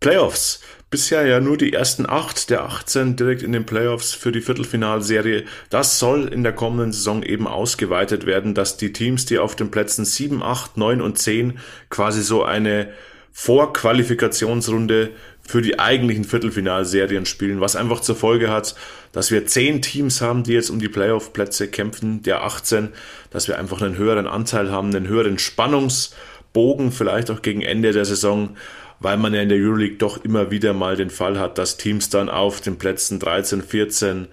Playoffs. 0.04 0.60
Bisher 0.90 1.26
ja 1.26 1.40
nur 1.40 1.56
die 1.56 1.72
ersten 1.72 2.08
acht 2.08 2.50
der 2.50 2.66
18 2.66 3.16
direkt 3.16 3.42
in 3.42 3.54
den 3.54 3.66
Playoffs 3.66 4.12
für 4.12 4.34
die 4.34 4.42
Viertelfinalserie. 4.42 5.46
Das 5.70 5.98
soll 5.98 6.28
in 6.28 6.44
der 6.44 6.52
kommenden 6.52 6.92
Saison 6.92 7.24
eben 7.24 7.48
ausgeweitet 7.48 8.26
werden, 8.26 8.54
dass 8.54 8.76
die 8.76 8.92
Teams, 8.92 9.26
die 9.26 9.40
auf 9.40 9.56
den 9.56 9.72
Plätzen 9.72 10.04
7, 10.04 10.44
8, 10.44 10.76
9 10.76 11.02
und 11.02 11.18
10 11.18 11.58
quasi 11.90 12.22
so 12.22 12.44
eine 12.44 12.90
Vorqualifikationsrunde 13.32 15.12
für 15.42 15.62
die 15.62 15.80
eigentlichen 15.80 16.26
Viertelfinalserien 16.26 17.26
spielen, 17.26 17.62
was 17.62 17.78
einfach 17.78 18.02
zur 18.02 18.18
Folge 18.18 18.52
hat, 18.52 18.76
dass 19.14 19.32
wir 19.32 19.46
zehn 19.46 19.82
Teams 19.82 20.20
haben, 20.20 20.44
die 20.44 20.54
jetzt 20.54 20.70
um 20.70 20.80
die 20.80 20.90
Playoff-Plätze 20.90 21.70
kämpfen, 21.70 22.24
der 22.24 22.44
18, 22.44 22.90
dass 23.32 23.48
wir 23.48 23.58
einfach 23.58 23.82
einen 23.82 23.98
höheren 23.98 24.28
Anteil 24.28 24.70
haben, 24.70 24.94
einen 24.94 25.08
höheren 25.08 25.40
Spannungsbogen, 25.40 26.92
vielleicht 26.92 27.32
auch 27.32 27.42
gegen 27.42 27.62
Ende 27.62 27.94
der 27.94 28.06
Saison, 28.06 28.58
weil 29.04 29.18
man 29.18 29.34
ja 29.34 29.42
in 29.42 29.50
der 29.50 29.60
Euroleague 29.60 29.98
doch 29.98 30.24
immer 30.24 30.50
wieder 30.50 30.74
mal 30.74 30.96
den 30.96 31.10
Fall 31.10 31.40
hat, 31.40 31.58
dass 31.58 31.78
Teams 31.78 32.10
dann 32.10 32.30
auf 32.30 32.62
den 32.62 32.78
Plätzen 32.78 33.20
13, 33.20 33.62
14 33.62 34.28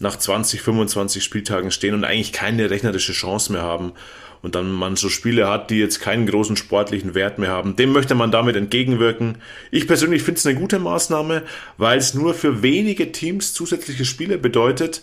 nach 0.00 0.16
20, 0.16 0.60
25 0.60 1.24
Spieltagen 1.24 1.70
stehen 1.70 1.94
und 1.94 2.04
eigentlich 2.04 2.32
keine 2.32 2.68
rechnerische 2.68 3.12
Chance 3.12 3.52
mehr 3.52 3.62
haben 3.62 3.92
und 4.42 4.54
dann 4.54 4.70
man 4.70 4.96
so 4.96 5.08
Spiele 5.08 5.48
hat, 5.48 5.70
die 5.70 5.78
jetzt 5.78 6.00
keinen 6.00 6.26
großen 6.26 6.56
sportlichen 6.56 7.14
Wert 7.14 7.38
mehr 7.38 7.50
haben. 7.50 7.76
Dem 7.76 7.92
möchte 7.92 8.14
man 8.14 8.30
damit 8.30 8.56
entgegenwirken. 8.56 9.38
Ich 9.70 9.86
persönlich 9.86 10.22
finde 10.22 10.38
es 10.38 10.46
eine 10.46 10.58
gute 10.58 10.78
Maßnahme, 10.78 11.42
weil 11.78 11.98
es 11.98 12.14
nur 12.14 12.34
für 12.34 12.62
wenige 12.62 13.12
Teams 13.12 13.54
zusätzliche 13.54 14.04
Spiele 14.04 14.38
bedeutet, 14.38 15.02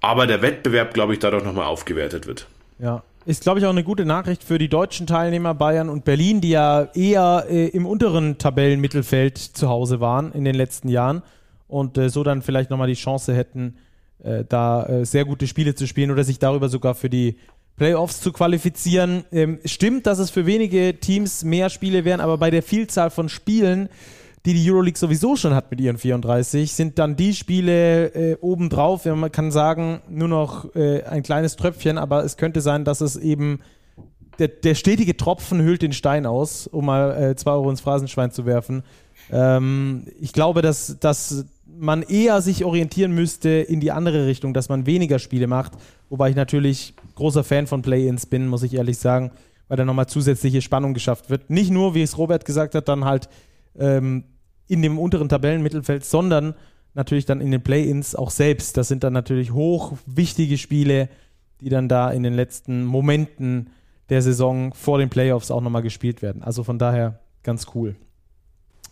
aber 0.00 0.26
der 0.26 0.42
Wettbewerb, 0.42 0.94
glaube 0.94 1.12
ich, 1.12 1.18
dadurch 1.18 1.44
nochmal 1.44 1.66
aufgewertet 1.66 2.26
wird. 2.26 2.46
Ja, 2.78 3.02
ist, 3.26 3.42
glaube 3.42 3.58
ich, 3.58 3.66
auch 3.66 3.70
eine 3.70 3.84
gute 3.84 4.04
Nachricht 4.04 4.44
für 4.44 4.58
die 4.58 4.68
deutschen 4.68 5.06
Teilnehmer 5.06 5.54
Bayern 5.54 5.88
und 5.88 6.04
Berlin, 6.04 6.40
die 6.40 6.50
ja 6.50 6.88
eher 6.94 7.46
äh, 7.48 7.68
im 7.68 7.86
unteren 7.86 8.38
Tabellenmittelfeld 8.38 9.38
zu 9.38 9.68
Hause 9.68 10.00
waren 10.00 10.32
in 10.32 10.44
den 10.44 10.54
letzten 10.54 10.88
Jahren 10.88 11.22
und 11.66 11.96
äh, 11.96 12.10
so 12.10 12.22
dann 12.22 12.42
vielleicht 12.42 12.70
nochmal 12.70 12.88
die 12.88 12.94
Chance 12.94 13.34
hätten, 13.34 13.76
äh, 14.22 14.44
da 14.46 14.84
äh, 14.86 15.06
sehr 15.06 15.24
gute 15.24 15.46
Spiele 15.46 15.74
zu 15.74 15.86
spielen 15.86 16.10
oder 16.10 16.24
sich 16.24 16.38
darüber 16.38 16.68
sogar 16.68 16.94
für 16.94 17.08
die 17.08 17.38
Playoffs 17.76 18.20
zu 18.20 18.30
qualifizieren. 18.30 19.24
Ähm, 19.32 19.58
stimmt, 19.64 20.06
dass 20.06 20.18
es 20.18 20.30
für 20.30 20.46
wenige 20.46 21.00
Teams 21.00 21.44
mehr 21.44 21.70
Spiele 21.70 22.04
wären, 22.04 22.20
aber 22.20 22.38
bei 22.38 22.50
der 22.50 22.62
Vielzahl 22.62 23.10
von 23.10 23.28
Spielen 23.28 23.88
die 24.46 24.52
die 24.52 24.70
Euroleague 24.70 24.98
sowieso 24.98 25.36
schon 25.36 25.54
hat 25.54 25.70
mit 25.70 25.80
ihren 25.80 25.96
34, 25.96 26.72
sind 26.72 26.98
dann 26.98 27.16
die 27.16 27.32
Spiele 27.32 28.14
äh, 28.14 28.36
obendrauf. 28.40 29.06
Ja, 29.06 29.14
man 29.14 29.32
kann 29.32 29.50
sagen, 29.50 30.02
nur 30.08 30.28
noch 30.28 30.74
äh, 30.74 31.02
ein 31.04 31.22
kleines 31.22 31.56
Tröpfchen, 31.56 31.96
aber 31.96 32.24
es 32.24 32.36
könnte 32.36 32.60
sein, 32.60 32.84
dass 32.84 33.00
es 33.00 33.16
eben 33.16 33.60
der, 34.38 34.48
der 34.48 34.74
stetige 34.74 35.16
Tropfen 35.16 35.62
hüllt 35.62 35.82
den 35.82 35.92
Stein 35.92 36.26
aus, 36.26 36.66
um 36.66 36.86
mal 36.86 37.30
äh, 37.30 37.36
zwei 37.36 37.52
Euro 37.52 37.70
ins 37.70 37.80
Phrasenschwein 37.80 38.32
zu 38.32 38.44
werfen. 38.44 38.82
Ähm, 39.30 40.06
ich 40.20 40.32
glaube, 40.32 40.60
dass, 40.60 40.98
dass 41.00 41.46
man 41.66 42.02
eher 42.02 42.42
sich 42.42 42.64
orientieren 42.64 43.12
müsste 43.12 43.48
in 43.48 43.80
die 43.80 43.92
andere 43.92 44.26
Richtung, 44.26 44.52
dass 44.52 44.68
man 44.68 44.86
weniger 44.86 45.18
Spiele 45.18 45.46
macht, 45.46 45.72
wobei 46.10 46.30
ich 46.30 46.36
natürlich 46.36 46.94
großer 47.14 47.44
Fan 47.44 47.66
von 47.66 47.80
Play-Ins 47.80 48.26
bin, 48.26 48.46
muss 48.48 48.62
ich 48.62 48.74
ehrlich 48.74 48.98
sagen, 48.98 49.30
weil 49.68 49.76
da 49.78 49.84
nochmal 49.84 50.06
zusätzliche 50.06 50.60
Spannung 50.60 50.92
geschafft 50.92 51.30
wird. 51.30 51.48
Nicht 51.48 51.70
nur, 51.70 51.94
wie 51.94 52.02
es 52.02 52.18
Robert 52.18 52.44
gesagt 52.44 52.74
hat, 52.74 52.88
dann 52.88 53.04
halt 53.04 53.28
ähm, 53.78 54.24
in 54.66 54.82
dem 54.82 54.98
unteren 54.98 55.28
Tabellenmittelfeld, 55.28 56.04
sondern 56.04 56.54
natürlich 56.94 57.26
dann 57.26 57.40
in 57.40 57.50
den 57.50 57.62
Play-ins 57.62 58.14
auch 58.14 58.30
selbst. 58.30 58.76
Das 58.76 58.88
sind 58.88 59.04
dann 59.04 59.12
natürlich 59.12 59.52
hoch 59.52 59.92
wichtige 60.06 60.58
Spiele, 60.58 61.08
die 61.60 61.68
dann 61.68 61.88
da 61.88 62.10
in 62.10 62.22
den 62.22 62.34
letzten 62.34 62.84
Momenten 62.84 63.70
der 64.08 64.22
Saison 64.22 64.72
vor 64.74 64.98
den 64.98 65.08
Playoffs 65.08 65.50
auch 65.50 65.60
nochmal 65.60 65.82
gespielt 65.82 66.22
werden. 66.22 66.42
Also 66.42 66.64
von 66.64 66.78
daher 66.78 67.20
ganz 67.42 67.66
cool. 67.74 67.96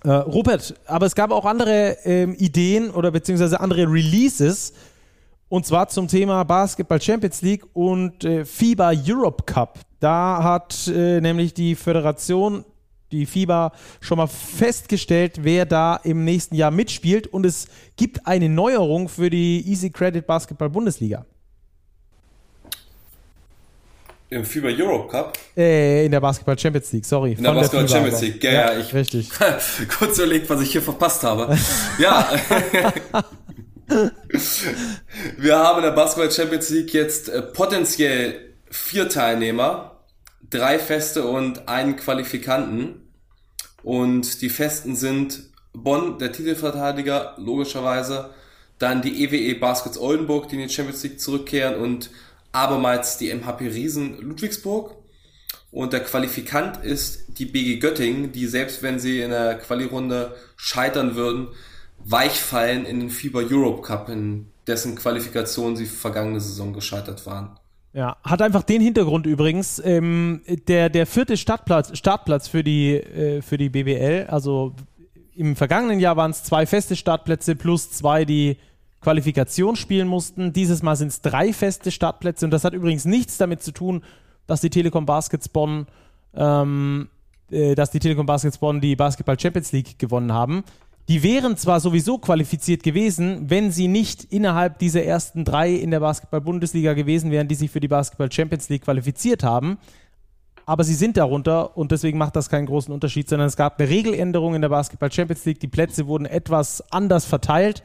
Äh, 0.05 0.11
Rupert, 0.11 0.75
aber 0.87 1.07
es 1.07 1.15
gab 1.15 1.31
auch 1.31 1.45
andere 1.45 1.97
ähm, 2.05 2.35
Ideen 2.35 2.91
oder 2.91 3.11
beziehungsweise 3.11 3.61
andere 3.61 3.83
Releases. 3.83 4.73
Und 5.49 5.67
zwar 5.67 5.89
zum 5.89 6.09
Thema 6.09 6.43
Basketball 6.45 7.01
Champions 7.01 7.43
League 7.43 7.65
und 7.75 8.25
äh, 8.25 8.45
FIBA 8.45 8.93
Europe 9.07 9.45
Cup. 9.45 9.79
Da 10.01 10.43
hat 10.43 10.89
äh, 10.89 11.21
nämlich 11.21 11.55
die 11.55 11.75
Föderation 11.75 12.65
die 13.13 13.27
FIBA 13.27 13.73
schon 14.01 14.19
mal 14.19 14.27
festgestellt, 14.27 15.41
wer 15.43 15.67
da 15.67 15.97
im 15.97 16.25
nächsten 16.25 16.55
Jahr 16.55 16.71
mitspielt. 16.71 17.27
Und 17.27 17.47
es 17.47 17.69
gibt 17.97 18.27
eine 18.27 18.49
Neuerung 18.49 19.09
für 19.09 19.31
die 19.31 19.65
Easy 19.69 19.91
Credit 19.91 20.27
Basketball 20.27 20.71
Bundesliga. 20.71 21.27
Im 24.33 24.47
FIBA 24.47 24.69
Europe 24.69 25.09
Cup? 25.11 25.39
Äh, 25.55 26.07
in 26.07 26.11
der 26.11 26.21
Basketball 26.21 26.59
Champions 26.59 26.91
League, 26.93 27.05
sorry. 27.05 27.33
In 27.33 27.43
der 27.43 27.53
Basketball 27.53 27.87
der 27.87 27.95
Champions 27.95 28.23
League, 28.23 28.43
ja, 28.43 28.53
ja, 28.53 28.79
ich. 28.79 28.95
Richtig. 28.95 29.31
kurz 29.99 30.17
überlegt, 30.17 30.49
was 30.49 30.63
ich 30.63 30.73
hier 30.73 30.81
verpasst 30.81 31.23
habe. 31.23 31.55
ja. 31.99 32.31
Wir 35.37 35.59
haben 35.59 35.79
in 35.79 35.85
der 35.85 35.91
Basketball 35.91 36.31
Champions 36.31 36.71
League 36.71 36.95
jetzt 36.95 37.29
äh, 37.29 37.43
potenziell 37.43 38.55
vier 38.71 39.11
Teilnehmer, 39.11 39.99
drei 40.49 40.79
Feste 40.79 41.27
und 41.27 41.69
einen 41.69 41.97
Qualifikanten. 41.97 43.02
Und 43.83 44.43
die 44.43 44.49
Festen 44.49 44.97
sind 44.97 45.45
Bonn, 45.73 46.19
der 46.19 46.33
Titelverteidiger, 46.33 47.35
logischerweise. 47.39 48.31
Dann 48.79 49.03
die 49.03 49.25
EWE 49.25 49.37
e 49.37 49.55
Baskets 49.55 49.99
Oldenburg, 49.99 50.49
die 50.49 50.57
in 50.57 50.69
die 50.69 50.73
Champions 50.73 51.03
League 51.03 51.21
zurückkehren. 51.21 51.81
Und 51.81 52.11
abermals 52.53 53.19
die 53.19 53.33
MHP 53.33 53.63
Riesen 53.69 54.21
Ludwigsburg. 54.21 54.97
Und 55.71 55.95
der 55.95 56.01
Qualifikant 56.01 56.85
ist 56.85 57.39
die 57.39 57.47
BG 57.47 57.79
Göttingen, 57.79 58.33
die 58.33 58.47
selbst 58.47 58.83
wenn 58.83 59.01
sie 59.01 59.23
in 59.23 59.31
der 59.31 59.57
Quali-Runde 59.57 60.37
scheitern 60.57 61.15
würden, 61.15 61.49
weichfallen 62.05 62.85
in 62.85 63.01
den 63.01 63.11
FIBA 63.11 63.41
Europe 63.51 63.83
Cup, 63.83 64.11
in 64.11 64.49
dessen 64.67 64.97
Qualifikation 64.97 65.77
sie 65.77 65.87
vergangene 65.87 66.41
Saison 66.41 66.75
gescheitert 66.75 67.25
waren. 67.25 67.59
Ja, 67.95 68.17
hat 68.25 68.41
einfach 68.41 68.63
den 68.63 68.81
Hintergrund 68.81 69.27
übrigens. 69.27 69.81
Ähm, 69.85 70.41
der, 70.67 70.89
der 70.89 71.07
vierte 71.07 71.37
Startplatz, 71.37 71.97
Startplatz 71.97 72.49
für, 72.49 72.65
die, 72.65 72.95
äh, 72.95 73.43
für 73.43 73.59
die 73.59 73.69
BBL, 73.69 74.27
also 74.29 74.75
im 75.35 75.57
vergangenen 75.57 76.01
Jahr 76.01 76.17
waren 76.17 76.31
es 76.31 76.43
zwei 76.43 76.67
feste 76.67 76.97
Startplätze 76.97 77.55
plus 77.57 77.91
zwei, 77.91 78.25
die 78.25 78.57
Qualifikation 79.01 79.77
spielen 79.77 80.09
mussten. 80.09 80.53
Dieses 80.53 80.83
Mal 80.83 80.97
sind 80.97 81.09
es 81.09 81.21
drei 81.21 81.53
feste 81.53 81.91
Startplätze 81.91 82.45
und 82.45 82.51
das 82.51 82.65
hat 82.65 82.73
übrigens 82.73 83.05
nichts 83.05 83.37
damit 83.37 83.63
zu 83.63 83.73
tun, 83.73 84.03
dass 84.47 84.61
die 84.61 84.71
Telekom 84.71 85.07
Baskets 85.07 85.49
Bonn, 85.49 85.87
ähm, 86.35 87.09
äh, 87.51 87.75
dass 87.75 87.91
die 87.91 87.99
Telekom 87.99 88.27
Baskets 88.27 88.59
Bonn 88.59 88.81
die 88.81 88.97
Basketball 88.97 89.39
Champions 89.39 89.73
League 89.73 89.99
gewonnen 89.99 90.33
haben. 90.33 90.65
Die 91.09 91.23
wären 91.23 91.57
zwar 91.57 91.81
sowieso 91.81 92.19
qualifiziert 92.19 92.83
gewesen, 92.83 93.51
wenn 93.51 93.73
sie 93.73 93.89
nicht 93.89 94.25
innerhalb 94.25 94.79
dieser 94.79 95.03
ersten 95.03 95.45
drei 95.45 95.73
in 95.73 95.91
der 95.91 96.01
Basketball-Bundesliga 96.01 96.95
gewesen 96.95 97.31
wären, 97.31 97.49
die 97.49 97.57
sich 97.57 97.71
für 97.71 97.81
die 97.81 97.89
Basketball 97.89 98.31
Champions 98.31 98.69
League 98.69 98.85
qualifiziert 98.85 99.43
haben. 99.43 99.79
Aber 100.65 100.85
sie 100.85 100.95
sind 100.95 101.17
darunter 101.17 101.77
und 101.77 101.91
deswegen 101.91 102.19
macht 102.19 102.37
das 102.37 102.49
keinen 102.49 102.67
großen 102.67 102.95
Unterschied, 102.95 103.29
sondern 103.29 103.49
es 103.49 103.57
gab 103.57 103.81
eine 103.81 103.89
Regeländerung 103.89 104.55
in 104.55 104.63
der 104.63 104.69
Basketball 104.69 105.11
Champions 105.11 105.45
League. 105.45 105.59
Die 105.59 105.67
Plätze 105.69 106.07
wurden 106.07 106.25
etwas 106.25 106.85
anders 106.93 107.25
verteilt 107.25 107.83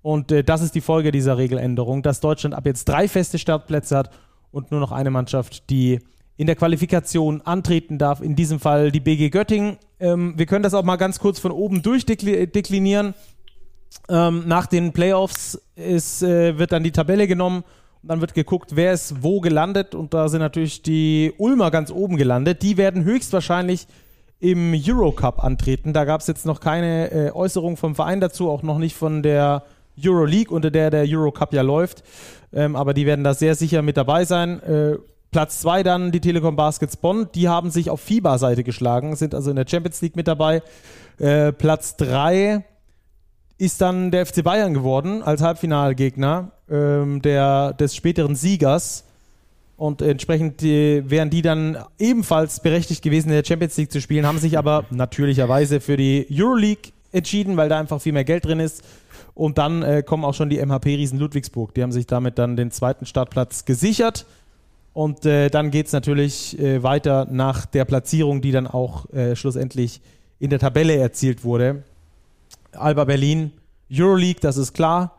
und 0.00 0.32
äh, 0.32 0.42
das 0.42 0.62
ist 0.62 0.74
die 0.74 0.80
Folge 0.80 1.12
dieser 1.12 1.36
Regeländerung, 1.36 2.02
dass 2.02 2.20
Deutschland 2.20 2.54
ab 2.54 2.64
jetzt 2.64 2.88
drei 2.88 3.08
feste 3.08 3.38
Startplätze 3.38 3.96
hat 3.96 4.10
und 4.50 4.70
nur 4.70 4.80
noch 4.80 4.92
eine 4.92 5.10
Mannschaft, 5.10 5.68
die 5.70 6.00
in 6.36 6.46
der 6.46 6.56
Qualifikation 6.56 7.40
antreten 7.42 7.98
darf. 7.98 8.20
In 8.20 8.36
diesem 8.36 8.60
Fall 8.60 8.90
die 8.90 9.00
BG 9.00 9.30
Göttingen. 9.30 9.78
Ähm, 10.00 10.34
wir 10.36 10.46
können 10.46 10.62
das 10.62 10.74
auch 10.74 10.82
mal 10.82 10.96
ganz 10.96 11.18
kurz 11.18 11.38
von 11.38 11.52
oben 11.52 11.82
durchdeklinieren. 11.82 13.14
Ähm, 14.08 14.44
nach 14.46 14.66
den 14.66 14.92
Playoffs 14.92 15.60
ist, 15.76 16.22
äh, 16.22 16.58
wird 16.58 16.72
dann 16.72 16.82
die 16.82 16.92
Tabelle 16.92 17.26
genommen 17.26 17.62
Dann 18.02 18.20
wird 18.20 18.34
geguckt, 18.34 18.72
wer 18.74 18.92
ist 18.92 19.22
wo 19.22 19.40
gelandet 19.40 19.94
und 19.94 20.12
da 20.12 20.28
sind 20.28 20.40
natürlich 20.40 20.82
die 20.82 21.32
Ulmer 21.38 21.70
ganz 21.70 21.90
oben 21.90 22.16
gelandet. 22.16 22.62
Die 22.62 22.76
werden 22.76 23.04
höchstwahrscheinlich 23.04 23.86
im 24.40 24.74
Eurocup 24.74 25.42
antreten. 25.42 25.94
Da 25.94 26.04
gab 26.04 26.20
es 26.20 26.26
jetzt 26.26 26.44
noch 26.44 26.60
keine 26.60 27.10
äh, 27.10 27.30
Äußerung 27.30 27.78
vom 27.78 27.94
Verein 27.94 28.20
dazu, 28.20 28.50
auch 28.50 28.62
noch 28.62 28.78
nicht 28.78 28.94
von 28.94 29.22
der 29.22 29.62
Euroleague, 29.98 30.54
unter 30.54 30.70
der 30.70 30.90
der 30.90 31.06
Eurocup 31.08 31.54
ja 31.54 31.62
läuft. 31.62 32.02
Ähm, 32.52 32.76
aber 32.76 32.92
die 32.92 33.06
werden 33.06 33.24
da 33.24 33.32
sehr 33.32 33.54
sicher 33.54 33.80
mit 33.80 33.96
dabei 33.96 34.26
sein. 34.26 34.62
Äh, 34.62 34.98
Platz 35.34 35.58
zwei 35.58 35.82
dann 35.82 36.12
die 36.12 36.20
Telekom 36.20 36.54
Baskets 36.54 36.96
Bonn. 36.96 37.26
Die 37.34 37.48
haben 37.48 37.72
sich 37.72 37.90
auf 37.90 38.00
FIBA-Seite 38.02 38.62
geschlagen, 38.62 39.16
sind 39.16 39.34
also 39.34 39.50
in 39.50 39.56
der 39.56 39.66
Champions 39.68 40.00
League 40.00 40.14
mit 40.14 40.28
dabei. 40.28 40.62
Äh, 41.18 41.50
Platz 41.50 41.96
drei 41.96 42.64
ist 43.58 43.80
dann 43.80 44.12
der 44.12 44.26
FC 44.26 44.44
Bayern 44.44 44.74
geworden 44.74 45.24
als 45.24 45.42
Halbfinalgegner 45.42 46.52
ähm, 46.70 47.20
der, 47.20 47.72
des 47.72 47.96
späteren 47.96 48.36
Siegers. 48.36 49.06
Und 49.76 50.02
entsprechend 50.02 50.60
die, 50.60 51.02
wären 51.04 51.30
die 51.30 51.42
dann 51.42 51.78
ebenfalls 51.98 52.60
berechtigt 52.60 53.02
gewesen, 53.02 53.30
in 53.30 53.34
der 53.34 53.44
Champions 53.44 53.76
League 53.76 53.90
zu 53.90 54.00
spielen, 54.00 54.28
haben 54.28 54.38
sich 54.38 54.56
aber 54.56 54.84
natürlicherweise 54.90 55.80
für 55.80 55.96
die 55.96 56.28
Euroleague 56.30 56.92
entschieden, 57.10 57.56
weil 57.56 57.68
da 57.68 57.80
einfach 57.80 58.00
viel 58.00 58.12
mehr 58.12 58.22
Geld 58.22 58.44
drin 58.44 58.60
ist. 58.60 58.84
Und 59.34 59.58
dann 59.58 59.82
äh, 59.82 60.04
kommen 60.06 60.24
auch 60.24 60.34
schon 60.34 60.48
die 60.48 60.64
MHP-Riesen 60.64 61.18
Ludwigsburg. 61.18 61.74
Die 61.74 61.82
haben 61.82 61.90
sich 61.90 62.06
damit 62.06 62.38
dann 62.38 62.54
den 62.54 62.70
zweiten 62.70 63.04
Startplatz 63.04 63.64
gesichert. 63.64 64.26
Und 64.94 65.26
äh, 65.26 65.50
dann 65.50 65.72
geht 65.72 65.86
es 65.86 65.92
natürlich 65.92 66.58
äh, 66.58 66.82
weiter 66.82 67.26
nach 67.28 67.66
der 67.66 67.84
Platzierung, 67.84 68.40
die 68.40 68.52
dann 68.52 68.68
auch 68.68 69.10
äh, 69.12 69.34
schlussendlich 69.34 70.00
in 70.38 70.50
der 70.50 70.60
Tabelle 70.60 70.96
erzielt 70.96 71.44
wurde. 71.44 71.82
Alba 72.72 73.04
Berlin, 73.04 73.50
Euroleague, 73.92 74.40
das 74.40 74.56
ist 74.56 74.72
klar. 74.72 75.18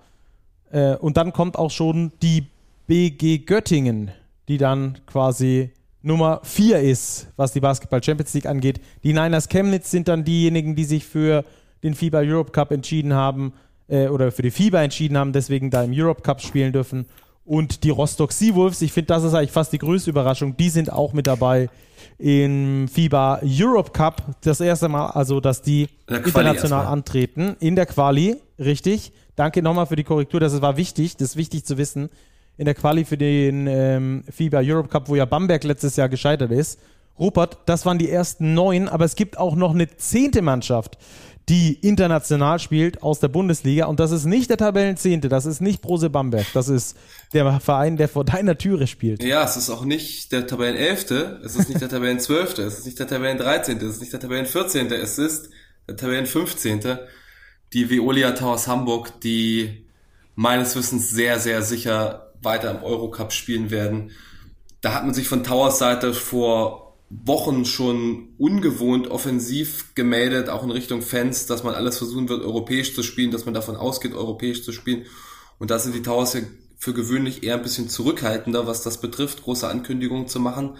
Äh, 0.72 0.96
und 0.96 1.18
dann 1.18 1.34
kommt 1.34 1.58
auch 1.58 1.72
schon 1.72 2.14
die 2.22 2.46
BG 2.88 3.40
Göttingen, 3.40 4.12
die 4.48 4.58
dann 4.58 4.98
quasi 5.06 5.72
Nummer 6.02 6.40
4 6.44 6.80
ist, 6.80 7.28
was 7.36 7.52
die 7.52 7.60
Basketball 7.60 8.02
Champions 8.02 8.34
League 8.34 8.46
angeht. 8.46 8.80
Die 9.04 9.12
Niners 9.12 9.50
Chemnitz 9.50 9.92
sind 9.92 10.08
dann 10.08 10.24
diejenigen, 10.24 10.76
die 10.76 10.86
sich 10.86 11.04
für 11.06 11.44
den 11.84 11.96
FIBA 11.96 12.20
Europe 12.20 12.52
Cup 12.52 12.72
entschieden 12.72 13.14
haben 13.14 13.54
äh, 13.90 14.08
oder 14.08 14.32
für 14.32 14.42
die 14.42 14.52
FIBA 14.52 14.84
entschieden 14.84 15.18
haben, 15.18 15.34
deswegen 15.34 15.70
da 15.70 15.84
im 15.84 15.92
Europe 15.94 16.22
Cup 16.22 16.42
spielen 16.42 16.72
dürfen. 16.72 17.06
Und 17.46 17.84
die 17.84 17.92
Rostock 17.92 18.32
Seawolves, 18.32 18.82
ich 18.82 18.92
finde, 18.92 19.08
das 19.08 19.24
ist 19.24 19.36
eigentlich 19.36 19.52
fast 19.52 19.72
die 19.72 19.78
größte 19.78 20.10
Überraschung, 20.10 20.58
die 20.58 20.70
sind 20.70 20.92
auch 20.92 21.14
mit 21.14 21.28
dabei 21.28 21.70
im 22.18 22.88
FIBA 22.88 23.42
Europe 23.44 23.92
Cup. 23.92 24.24
Das 24.42 24.60
erste 24.60 24.90
Mal, 24.90 25.08
also, 25.12 25.40
dass 25.40 25.62
die 25.62 25.88
international 26.08 26.88
antreten. 26.88 27.56
In 27.60 27.76
der 27.76 27.86
Quali, 27.86 28.38
richtig. 28.58 29.12
Danke 29.36 29.62
nochmal 29.62 29.86
für 29.86 29.96
die 29.96 30.04
Korrektur, 30.04 30.40
das 30.40 30.60
war 30.62 30.78
wichtig, 30.78 31.18
das 31.18 31.30
ist 31.30 31.36
wichtig 31.36 31.66
zu 31.66 31.78
wissen. 31.78 32.10
In 32.58 32.66
der 32.66 32.74
Quali 32.74 33.06
für 33.06 33.18
den 33.18 33.68
ähm, 33.68 34.24
FIBA 34.30 34.62
Europe 34.64 34.88
Cup, 34.88 35.10
wo 35.10 35.16
ja 35.16 35.26
Bamberg 35.26 35.64
letztes 35.66 35.98
Jahr 35.98 36.10
gescheitert 36.10 36.52
ist. 36.52 36.80
Rupert, 37.20 37.60
das 37.66 37.86
waren 37.86 37.98
die 37.98 38.10
ersten 38.10 38.54
neun, 38.54 38.90
aber 38.90 39.06
es 39.06 39.16
gibt 39.16 39.38
auch 39.38 39.56
noch 39.56 39.74
eine 39.74 39.88
zehnte 39.98 40.42
Mannschaft, 40.42 40.98
die 41.48 41.74
international 41.74 42.60
spielt 42.60 43.04
aus 43.04 43.20
der 43.20 43.28
Bundesliga. 43.28 43.86
Und 43.86 44.00
das 44.00 44.12
ist 44.12 44.26
nicht 44.26 44.50
der 44.50 44.58
Tabellenzehnte, 44.58 45.30
das 45.30 45.46
ist 45.46 45.62
nicht 45.62 45.82
Brose 45.82 46.10
Bamberg, 46.10 46.48
das 46.54 46.70
ist 46.70 46.98
der 47.34 47.60
Verein, 47.60 47.98
der 47.98 48.10
vor 48.10 48.26
deiner 48.26 48.58
Türe 48.58 48.88
spielt. 48.88 49.24
Ja, 49.24 49.44
es 49.44 49.56
ist 49.56 49.70
auch 49.70 49.86
nicht 49.86 50.32
der 50.32 50.48
Tabellenelfte, 50.48 51.40
es 51.44 51.56
ist 51.56 51.70
nicht 51.70 51.82
der 51.82 51.90
Tabellenzwölfte, 51.90 52.64
es 52.64 52.80
ist 52.80 52.86
nicht 52.86 53.00
der 53.00 53.08
Tabellendreizehnte, 53.08 53.86
es 53.86 53.96
ist 53.96 54.02
nicht 54.02 54.14
der 54.14 54.20
Tabellenvierzehnte, 54.20 54.96
es 54.96 55.20
ist 55.20 55.50
der 55.88 55.96
Tabellenfünfzehnte. 55.98 57.08
Die 57.74 57.90
Veolia 57.90 58.32
Towers 58.32 58.68
Hamburg, 58.68 59.20
die 59.22 59.86
meines 60.36 60.76
Wissens 60.76 61.10
sehr, 61.10 61.40
sehr 61.40 61.62
sicher 61.62 62.34
weiter 62.42 62.72
im 62.72 62.84
Eurocup 62.84 63.34
spielen 63.34 63.72
werden. 63.72 64.12
Da 64.82 64.94
hat 64.94 65.06
man 65.06 65.14
sich 65.14 65.28
von 65.28 65.44
Towers 65.44 65.80
Seite 65.80 66.14
vor 66.14 66.85
Wochen 67.10 67.66
schon 67.66 68.30
ungewohnt 68.38 69.08
offensiv 69.08 69.94
gemeldet, 69.96 70.50
auch 70.50 70.64
in 70.64 70.72
Richtung 70.72 71.02
Fans, 71.02 71.46
dass 71.46 71.64
man 71.64 71.76
alles 71.76 71.98
versuchen 71.98 72.30
wird, 72.30 72.44
europäisch 72.44 72.96
zu 72.96 73.04
spielen, 73.04 73.32
dass 73.32 73.46
man 73.46 73.54
davon 73.54 73.76
ausgeht, 73.76 74.14
europäisch 74.14 74.64
zu 74.64 74.72
spielen. 74.72 75.06
Und 75.60 75.72
da 75.72 75.80
sind 75.80 75.94
die 75.94 76.02
Towers 76.02 76.34
ja 76.34 76.42
für 76.78 76.94
gewöhnlich 76.94 77.44
eher 77.44 77.56
ein 77.56 77.62
bisschen 77.62 77.90
zurückhaltender, 77.90 78.68
was 78.68 78.82
das 78.82 79.00
betrifft, 79.00 79.44
große 79.44 79.68
Ankündigungen 79.68 80.28
zu 80.28 80.40
machen. 80.40 80.78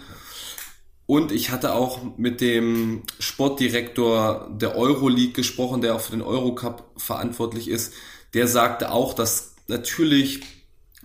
Und 1.06 1.30
ich 1.30 1.50
hatte 1.50 1.72
auch 1.72 2.00
mit 2.16 2.40
dem 2.40 3.02
Sportdirektor 3.20 4.50
der 4.52 4.76
Euroleague 4.76 5.32
gesprochen, 5.32 5.80
der 5.80 5.94
auch 5.94 6.00
für 6.00 6.12
den 6.12 6.22
Eurocup 6.22 6.90
verantwortlich 6.96 7.68
ist. 7.68 7.92
Der 8.34 8.48
sagte 8.48 8.90
auch, 8.90 9.14
dass 9.14 9.54
natürlich 9.68 10.42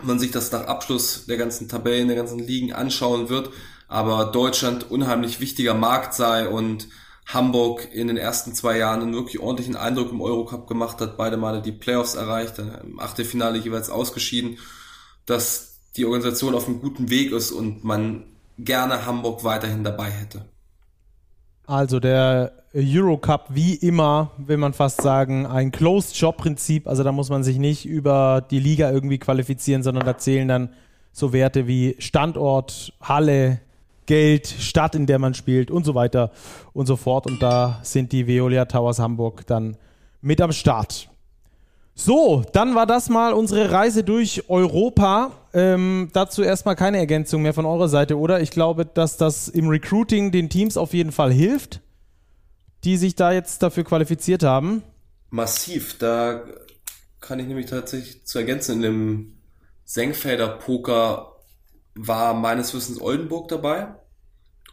man 0.01 0.17
sich 0.17 0.31
das 0.31 0.51
nach 0.51 0.65
Abschluss 0.65 1.25
der 1.27 1.37
ganzen 1.37 1.69
Tabellen, 1.69 2.07
der 2.07 2.17
ganzen 2.17 2.39
Ligen 2.39 2.73
anschauen 2.73 3.29
wird, 3.29 3.51
aber 3.91 4.31
Deutschland 4.31 4.89
unheimlich 4.89 5.41
wichtiger 5.41 5.73
Markt 5.73 6.13
sei 6.13 6.47
und 6.47 6.87
Hamburg 7.25 7.89
in 7.93 8.07
den 8.07 8.15
ersten 8.15 8.53
zwei 8.53 8.77
Jahren 8.77 9.01
einen 9.01 9.13
wirklich 9.13 9.41
ordentlichen 9.41 9.75
Eindruck 9.75 10.11
im 10.11 10.21
Eurocup 10.21 10.65
gemacht 10.65 11.01
hat, 11.01 11.17
beide 11.17 11.35
Male 11.35 11.61
die 11.61 11.73
Playoffs 11.73 12.15
erreicht, 12.15 12.57
im 12.57 13.01
Achtelfinale 13.01 13.57
jeweils 13.57 13.89
ausgeschieden, 13.89 14.59
dass 15.25 15.79
die 15.97 16.05
Organisation 16.05 16.55
auf 16.55 16.67
einem 16.67 16.79
guten 16.79 17.09
Weg 17.09 17.33
ist 17.33 17.51
und 17.51 17.83
man 17.83 18.23
gerne 18.57 19.05
Hamburg 19.05 19.43
weiterhin 19.43 19.83
dabei 19.83 20.09
hätte. 20.09 20.45
Also 21.67 21.99
der 21.99 22.63
Eurocup 22.73 23.47
wie 23.49 23.75
immer, 23.75 24.31
will 24.37 24.57
man 24.57 24.71
fast 24.71 25.01
sagen, 25.01 25.45
ein 25.45 25.71
Closed-Job-Prinzip. 25.71 26.87
Also 26.87 27.03
da 27.03 27.11
muss 27.11 27.29
man 27.29 27.43
sich 27.43 27.57
nicht 27.57 27.85
über 27.85 28.45
die 28.49 28.59
Liga 28.59 28.89
irgendwie 28.89 29.19
qualifizieren, 29.19 29.83
sondern 29.83 30.05
da 30.05 30.17
zählen 30.17 30.47
dann 30.47 30.69
so 31.11 31.33
Werte 31.33 31.67
wie 31.67 31.97
Standort, 31.99 32.93
Halle, 33.01 33.59
Geld, 34.11 34.45
Stadt, 34.45 34.93
in 34.93 35.05
der 35.05 35.19
man 35.19 35.33
spielt 35.33 35.71
und 35.71 35.85
so 35.85 35.95
weiter 35.95 36.31
und 36.73 36.85
so 36.85 36.97
fort. 36.97 37.27
Und 37.27 37.41
da 37.41 37.79
sind 37.81 38.11
die 38.11 38.27
Veolia 38.27 38.65
Towers 38.65 38.99
Hamburg 38.99 39.47
dann 39.47 39.77
mit 40.19 40.41
am 40.41 40.51
Start. 40.51 41.09
So, 41.95 42.43
dann 42.51 42.75
war 42.75 42.85
das 42.85 43.07
mal 43.07 43.31
unsere 43.31 43.71
Reise 43.71 44.03
durch 44.03 44.49
Europa. 44.49 45.31
Ähm, 45.53 46.09
dazu 46.11 46.43
erstmal 46.43 46.75
keine 46.75 46.97
Ergänzung 46.97 47.41
mehr 47.41 47.53
von 47.53 47.65
eurer 47.65 47.87
Seite, 47.87 48.17
oder? 48.17 48.41
Ich 48.41 48.51
glaube, 48.51 48.85
dass 48.85 49.15
das 49.15 49.47
im 49.47 49.69
Recruiting 49.69 50.33
den 50.33 50.49
Teams 50.49 50.75
auf 50.75 50.93
jeden 50.93 51.13
Fall 51.13 51.31
hilft, 51.31 51.79
die 52.83 52.97
sich 52.97 53.15
da 53.15 53.31
jetzt 53.31 53.63
dafür 53.63 53.85
qualifiziert 53.85 54.43
haben. 54.43 54.83
Massiv, 55.29 55.97
da 55.99 56.43
kann 57.21 57.39
ich 57.39 57.47
nämlich 57.47 57.67
tatsächlich 57.67 58.25
zu 58.25 58.39
ergänzen. 58.39 58.75
In 58.75 58.81
dem 58.81 59.37
Senkfelder 59.85 60.49
Poker 60.49 61.31
war 61.95 62.33
meines 62.33 62.73
Wissens 62.73 62.99
Oldenburg 62.99 63.47
dabei. 63.47 63.95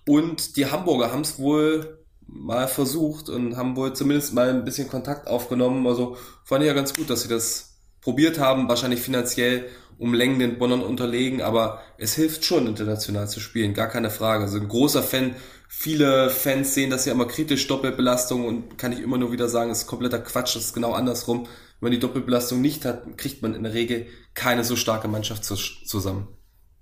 Und 0.08 0.56
die 0.56 0.64
Hamburger 0.64 1.12
haben 1.12 1.20
es 1.20 1.38
wohl 1.38 1.98
mal 2.26 2.66
versucht 2.66 3.28
und 3.28 3.58
haben 3.58 3.76
wohl 3.76 3.92
zumindest 3.92 4.32
mal 4.32 4.48
ein 4.48 4.64
bisschen 4.64 4.88
Kontakt 4.88 5.28
aufgenommen. 5.28 5.86
Also 5.86 6.16
fand 6.44 6.62
ich 6.62 6.66
ja 6.66 6.72
ganz 6.72 6.94
gut, 6.94 7.10
dass 7.10 7.24
sie 7.24 7.28
das 7.28 7.82
probiert 8.00 8.38
haben, 8.38 8.70
wahrscheinlich 8.70 9.00
finanziell 9.00 9.68
um 9.98 10.14
Längen 10.14 10.38
den 10.38 10.58
Bonnern 10.58 10.80
unterlegen, 10.80 11.42
aber 11.42 11.82
es 11.98 12.14
hilft 12.14 12.46
schon, 12.46 12.66
international 12.66 13.28
zu 13.28 13.38
spielen, 13.38 13.74
gar 13.74 13.88
keine 13.88 14.08
Frage. 14.08 14.44
Also 14.44 14.56
ein 14.56 14.68
großer 14.68 15.02
Fan, 15.02 15.34
viele 15.68 16.30
Fans 16.30 16.72
sehen 16.72 16.88
das 16.88 17.04
ja 17.04 17.12
immer 17.12 17.26
kritisch, 17.26 17.66
Doppelbelastung 17.66 18.46
und 18.46 18.78
kann 18.78 18.92
ich 18.92 19.00
immer 19.00 19.18
nur 19.18 19.30
wieder 19.32 19.50
sagen, 19.50 19.70
ist 19.70 19.86
kompletter 19.86 20.20
Quatsch, 20.20 20.56
das 20.56 20.66
ist 20.66 20.74
genau 20.74 20.92
andersrum. 20.92 21.40
Wenn 21.80 21.90
man 21.90 21.92
die 21.92 21.98
Doppelbelastung 21.98 22.62
nicht 22.62 22.86
hat, 22.86 23.18
kriegt 23.18 23.42
man 23.42 23.54
in 23.54 23.64
der 23.64 23.74
Regel 23.74 24.06
keine 24.32 24.64
so 24.64 24.74
starke 24.74 25.08
Mannschaft 25.08 25.44
zusammen. 25.44 26.28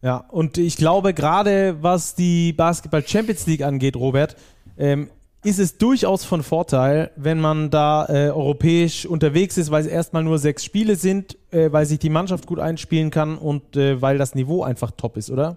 Ja, 0.06 0.18
und 0.28 0.56
ich 0.56 0.76
glaube, 0.76 1.14
gerade 1.14 1.78
was 1.80 2.14
die 2.14 2.52
Basketball 2.52 3.04
Champions 3.04 3.44
League 3.48 3.62
angeht, 3.62 3.96
Robert, 3.96 4.36
ähm, 4.78 5.10
ist 5.42 5.58
es 5.58 5.78
durchaus 5.78 6.24
von 6.24 6.44
Vorteil, 6.44 7.10
wenn 7.16 7.40
man 7.40 7.70
da 7.70 8.06
äh, 8.08 8.30
europäisch 8.30 9.04
unterwegs 9.04 9.58
ist, 9.58 9.72
weil 9.72 9.80
es 9.80 9.88
erstmal 9.88 10.22
nur 10.22 10.38
sechs 10.38 10.64
Spiele 10.64 10.94
sind, 10.94 11.36
äh, 11.50 11.72
weil 11.72 11.86
sich 11.86 11.98
die 11.98 12.08
Mannschaft 12.08 12.46
gut 12.46 12.60
einspielen 12.60 13.10
kann 13.10 13.36
und 13.36 13.76
äh, 13.76 14.00
weil 14.00 14.16
das 14.16 14.36
Niveau 14.36 14.62
einfach 14.62 14.92
top 14.92 15.16
ist, 15.16 15.28
oder? 15.28 15.56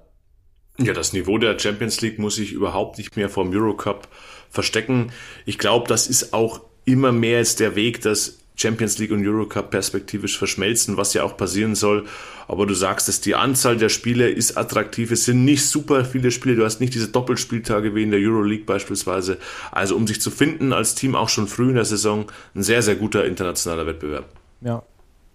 Ja, 0.80 0.94
das 0.94 1.14
Niveau 1.14 1.38
der 1.38 1.60
Champions 1.60 2.02
League 2.02 2.18
muss 2.18 2.38
sich 2.38 2.52
überhaupt 2.52 2.98
nicht 2.98 3.16
mehr 3.18 3.30
vom 3.30 3.52
Eurocup 3.52 4.08
verstecken. 4.50 5.12
Ich 5.46 5.60
glaube, 5.60 5.88
das 5.88 6.08
ist 6.08 6.34
auch 6.34 6.62
immer 6.86 7.12
mehr 7.12 7.38
jetzt 7.38 7.60
der 7.60 7.76
Weg, 7.76 8.02
dass 8.02 8.39
Champions 8.60 8.98
League 8.98 9.12
und 9.12 9.26
Eurocup 9.26 9.72
perspektivisch 9.72 10.38
verschmelzen, 10.38 10.98
was 10.98 11.14
ja 11.14 11.24
auch 11.24 11.38
passieren 11.38 11.76
soll. 11.76 12.06
Aber 12.48 12.66
du 12.66 12.74
sagst 12.74 13.08
es, 13.08 13.22
die 13.22 13.36
Anzahl 13.36 13.78
der 13.78 13.90
Spiele 13.90 14.30
ist 14.30 14.58
attraktiv. 14.58 15.12
Es 15.12 15.26
sind 15.26 15.46
nicht 15.46 15.66
super 15.66 16.04
viele 16.04 16.32
Spiele. 16.32 16.56
Du 16.56 16.66
hast 16.66 16.82
nicht 16.82 16.94
diese 16.94 17.08
Doppelspieltage 17.08 17.96
wie 17.96 18.04
in 18.04 18.12
der 18.12 18.20
Euroleague 18.20 18.66
beispielsweise. 18.66 19.38
Also 19.72 19.96
um 19.96 20.08
sich 20.08 20.20
zu 20.20 20.32
finden 20.32 20.74
als 20.74 20.96
Team 20.96 21.16
auch 21.16 21.30
schon 21.30 21.48
früh 21.48 21.70
in 21.70 21.76
der 21.76 21.86
Saison, 21.86 22.26
ein 22.56 22.64
sehr, 22.64 22.82
sehr 22.82 22.96
guter 22.96 23.26
internationaler 23.26 23.86
Wettbewerb. 23.86 24.26
Ja, 24.62 24.84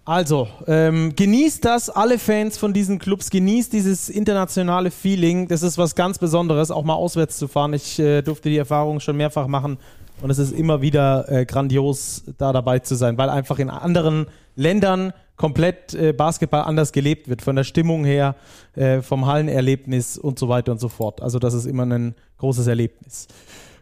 also, 0.07 0.49
ähm, 0.67 1.17
genießt 1.17 1.65
das, 1.65 1.89
alle 1.89 2.19
Fans 2.19 2.59
von 2.59 2.75
diesen 2.75 2.99
Clubs, 2.99 3.31
genießt 3.31 3.73
dieses 3.73 4.11
internationale 4.11 4.91
Feeling. 4.91 5.49
Das 5.49 5.63
ist 5.63 5.79
was 5.79 5.95
ganz 5.95 6.19
Besonderes, 6.19 6.71
auch 6.71 6.85
mal 6.85 6.95
auswärts 6.95 7.39
zu 7.39 7.49
fahren. 7.49 7.73
Ich 7.73 7.99
äh, 7.99 8.21
durfte 8.21 8.51
die 8.51 8.59
Erfahrung 8.59 9.01
schon 9.01 9.17
mehrfach 9.17 9.47
machen. 9.47 9.79
Und 10.21 10.31
es 10.31 10.39
ist 10.39 10.53
immer 10.53 10.81
wieder 10.81 11.29
äh, 11.31 11.45
grandios, 11.45 12.25
da 12.39 12.53
dabei 12.53 12.79
zu 12.79 12.95
sein, 12.95 13.19
weil 13.19 13.29
einfach 13.29 13.59
in 13.59 13.71
anderen 13.71 14.27
Ländern 14.57 15.13
komplett 15.37 15.95
äh, 15.95 16.13
Basketball 16.13 16.63
anders 16.63 16.93
gelebt 16.93 17.29
wird, 17.29 17.43
von 17.43 17.57
der 17.57 17.65
Stimmung 17.65 18.05
her, 18.05 18.37
äh, 18.75 19.03
vom 19.03 19.27
Hallenerlebnis 19.27 20.17
und 20.17 20.39
so 20.39 20.49
weiter 20.49 20.73
und 20.73 20.81
so 20.81 20.89
fort. 20.89 21.21
Also 21.23 21.39
das 21.39 21.55
ist 21.55 21.67
immer 21.67 21.85
ein 21.85 22.15
großes 22.39 22.67
Erlebnis. 22.67 23.27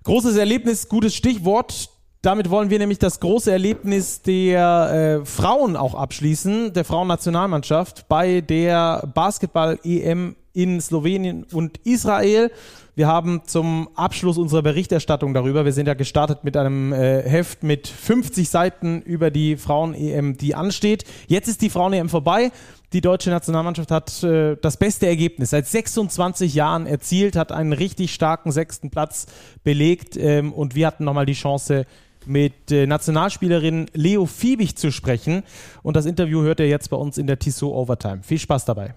Großes 0.04 0.36
Erlebnis, 0.36 0.88
gutes 0.88 1.14
Stichwort. 1.14 1.90
Damit 2.22 2.50
wollen 2.50 2.70
wir 2.70 2.78
nämlich 2.78 2.98
das 2.98 3.20
große 3.20 3.50
Erlebnis 3.50 4.22
der 4.22 5.20
äh, 5.22 5.26
Frauen 5.26 5.76
auch 5.76 5.94
abschließen, 5.94 6.72
der 6.72 6.84
Frauennationalmannschaft 6.84 8.08
bei 8.08 8.40
der 8.40 9.08
Basketball-EM 9.12 10.36
in 10.52 10.80
Slowenien 10.80 11.44
und 11.52 11.78
Israel. 11.78 12.50
Wir 12.94 13.06
haben 13.06 13.40
zum 13.46 13.88
Abschluss 13.94 14.36
unserer 14.36 14.60
Berichterstattung 14.60 15.32
darüber, 15.32 15.64
wir 15.64 15.72
sind 15.72 15.86
ja 15.86 15.94
gestartet 15.94 16.44
mit 16.44 16.58
einem 16.58 16.92
äh, 16.92 17.22
Heft 17.22 17.62
mit 17.62 17.88
50 17.88 18.50
Seiten 18.50 19.00
über 19.00 19.30
die 19.30 19.56
Frauen-EM, 19.56 20.36
die 20.36 20.54
ansteht. 20.54 21.04
Jetzt 21.26 21.48
ist 21.48 21.62
die 21.62 21.70
Frauen-EM 21.70 22.10
vorbei. 22.10 22.52
Die 22.92 23.00
deutsche 23.00 23.30
Nationalmannschaft 23.30 23.90
hat 23.90 24.22
äh, 24.22 24.56
das 24.60 24.76
beste 24.76 25.06
Ergebnis 25.06 25.50
seit 25.50 25.66
26 25.66 26.52
Jahren 26.52 26.86
erzielt, 26.86 27.34
hat 27.34 27.50
einen 27.50 27.72
richtig 27.72 28.12
starken 28.12 28.52
sechsten 28.52 28.90
Platz 28.90 29.24
belegt 29.64 30.18
ähm, 30.18 30.52
und 30.52 30.74
wir 30.74 30.86
hatten 30.86 31.04
nochmal 31.04 31.24
die 31.24 31.32
Chance, 31.32 31.86
mit 32.26 32.70
äh, 32.70 32.86
Nationalspielerin 32.86 33.86
Leo 33.94 34.26
Fiebig 34.26 34.76
zu 34.76 34.92
sprechen. 34.92 35.42
Und 35.82 35.96
das 35.96 36.06
Interview 36.06 36.42
hört 36.42 36.60
ihr 36.60 36.68
jetzt 36.68 36.90
bei 36.90 36.96
uns 36.96 37.18
in 37.18 37.26
der 37.26 37.38
Tissot 37.38 37.72
Overtime. 37.72 38.22
Viel 38.22 38.38
Spaß 38.38 38.64
dabei. 38.64 38.94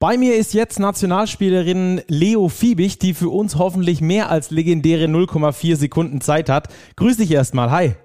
Bei 0.00 0.16
mir 0.16 0.36
ist 0.36 0.54
jetzt 0.54 0.78
Nationalspielerin 0.78 2.02
Leo 2.06 2.48
Fiebig, 2.48 3.00
die 3.00 3.14
für 3.14 3.30
uns 3.30 3.56
hoffentlich 3.56 4.00
mehr 4.00 4.30
als 4.30 4.52
legendäre 4.52 5.06
0,4 5.06 5.74
Sekunden 5.74 6.20
Zeit 6.20 6.48
hat. 6.48 6.68
Grüß 6.94 7.16
dich 7.16 7.32
erstmal. 7.32 7.72
Hi. 7.72 7.96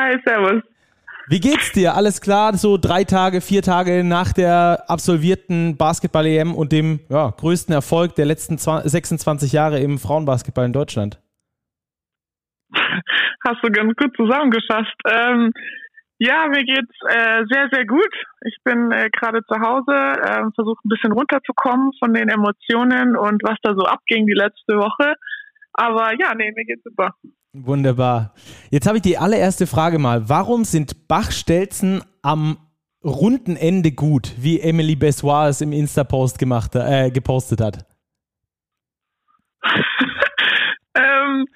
Hi, 0.00 0.16
servus. 0.24 0.62
Wie 1.28 1.38
geht's 1.38 1.72
dir? 1.72 1.94
Alles 1.94 2.22
klar, 2.22 2.54
so 2.54 2.78
drei 2.78 3.04
Tage, 3.04 3.42
vier 3.42 3.60
Tage 3.60 4.04
nach 4.04 4.32
der 4.32 4.84
absolvierten 4.88 5.76
Basketball-EM 5.76 6.54
und 6.54 6.72
dem 6.72 7.00
ja, 7.10 7.28
größten 7.28 7.74
Erfolg 7.74 8.14
der 8.14 8.24
letzten 8.24 8.56
20, 8.56 8.90
26 8.90 9.52
Jahre 9.52 9.80
im 9.80 9.98
Frauenbasketball 9.98 10.64
in 10.64 10.72
Deutschland? 10.72 11.20
Hast 12.72 13.62
du 13.62 13.70
ganz 13.70 13.94
gut 13.96 14.16
zusammengefasst. 14.16 14.94
Ähm, 15.10 15.52
ja, 16.22 16.46
mir 16.46 16.64
geht's 16.64 16.94
äh, 17.08 17.42
sehr, 17.50 17.68
sehr 17.72 17.84
gut. 17.84 18.14
Ich 18.46 18.56
bin 18.62 18.92
äh, 18.92 19.10
gerade 19.10 19.40
zu 19.44 19.58
Hause, 19.58 19.92
äh, 19.92 20.44
versuche 20.54 20.80
ein 20.84 20.88
bisschen 20.88 21.10
runterzukommen 21.10 21.90
von 21.98 22.14
den 22.14 22.28
Emotionen 22.28 23.16
und 23.16 23.42
was 23.42 23.58
da 23.62 23.74
so 23.74 23.84
abging 23.84 24.28
die 24.28 24.32
letzte 24.32 24.76
Woche. 24.76 25.14
Aber 25.72 26.12
ja, 26.16 26.32
nee, 26.36 26.52
mir 26.54 26.64
geht's 26.64 26.84
super. 26.84 27.16
Wunderbar. 27.52 28.34
Jetzt 28.70 28.86
habe 28.86 28.98
ich 28.98 29.02
die 29.02 29.18
allererste 29.18 29.66
Frage 29.66 29.98
mal. 29.98 30.28
Warum 30.28 30.62
sind 30.62 31.08
Bachstelzen 31.08 32.04
am 32.22 32.56
runden 33.02 33.56
Ende 33.56 33.90
gut, 33.90 34.32
wie 34.38 34.60
Emily 34.60 34.94
Bessoir 34.94 35.48
es 35.48 35.60
im 35.60 35.72
Insta-Post 35.72 36.38
gemacht, 36.38 36.76
äh, 36.76 37.10
gepostet 37.10 37.60
hat? 37.60 37.84
ähm, 40.94 41.46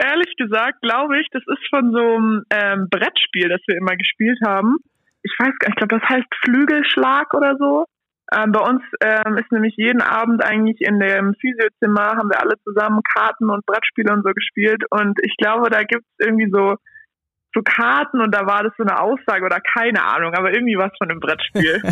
ehrlich 0.00 0.34
gesagt 0.36 0.80
glaube 0.82 1.20
ich, 1.20 1.28
das 1.32 1.42
ist 1.46 1.68
von 1.70 1.92
so 1.92 1.98
einem 1.98 2.44
ähm, 2.50 2.88
Brettspiel, 2.90 3.48
das 3.48 3.60
wir 3.66 3.76
immer 3.76 3.96
gespielt 3.96 4.38
haben. 4.44 4.76
Ich 5.22 5.32
weiß 5.38 5.52
gar 5.58 5.68
nicht, 5.68 5.68
ich 5.68 5.76
glaube, 5.76 5.98
das 6.00 6.08
heißt 6.08 6.28
Flügelschlag 6.44 7.34
oder 7.34 7.56
so. 7.58 7.84
Ähm, 8.32 8.52
bei 8.52 8.60
uns 8.60 8.82
ähm, 9.02 9.38
ist 9.38 9.50
nämlich 9.50 9.74
jeden 9.76 10.00
Abend 10.00 10.44
eigentlich 10.44 10.80
in 10.80 11.00
dem 11.00 11.34
Physiozimmer 11.34 12.16
haben 12.16 12.30
wir 12.30 12.40
alle 12.40 12.54
zusammen 12.62 13.00
Karten 13.02 13.50
und 13.50 13.66
Brettspiele 13.66 14.12
und 14.12 14.22
so 14.24 14.32
gespielt. 14.32 14.84
Und 14.90 15.18
ich 15.22 15.36
glaube, 15.36 15.68
da 15.68 15.82
gibt 15.82 16.04
es 16.04 16.26
irgendwie 16.26 16.50
so 16.50 16.76
so 17.52 17.62
Karten 17.62 18.20
und 18.20 18.34
da 18.34 18.46
war 18.46 18.62
das 18.62 18.72
so 18.76 18.84
eine 18.84 19.00
Aussage 19.00 19.44
oder 19.44 19.60
keine 19.60 20.04
Ahnung, 20.04 20.34
aber 20.34 20.52
irgendwie 20.52 20.76
was 20.76 20.92
von 20.98 21.10
einem 21.10 21.20
Brettspiel. 21.20 21.82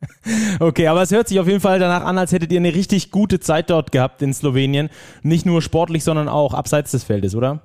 okay, 0.60 0.86
aber 0.86 1.02
es 1.02 1.12
hört 1.12 1.28
sich 1.28 1.40
auf 1.40 1.48
jeden 1.48 1.60
Fall 1.60 1.78
danach 1.78 2.04
an, 2.04 2.18
als 2.18 2.32
hättet 2.32 2.52
ihr 2.52 2.60
eine 2.60 2.74
richtig 2.74 3.10
gute 3.10 3.40
Zeit 3.40 3.70
dort 3.70 3.90
gehabt 3.90 4.22
in 4.22 4.32
Slowenien. 4.32 4.88
Nicht 5.22 5.46
nur 5.46 5.62
sportlich, 5.62 6.04
sondern 6.04 6.28
auch 6.28 6.54
abseits 6.54 6.92
des 6.92 7.04
Feldes, 7.04 7.34
oder? 7.34 7.62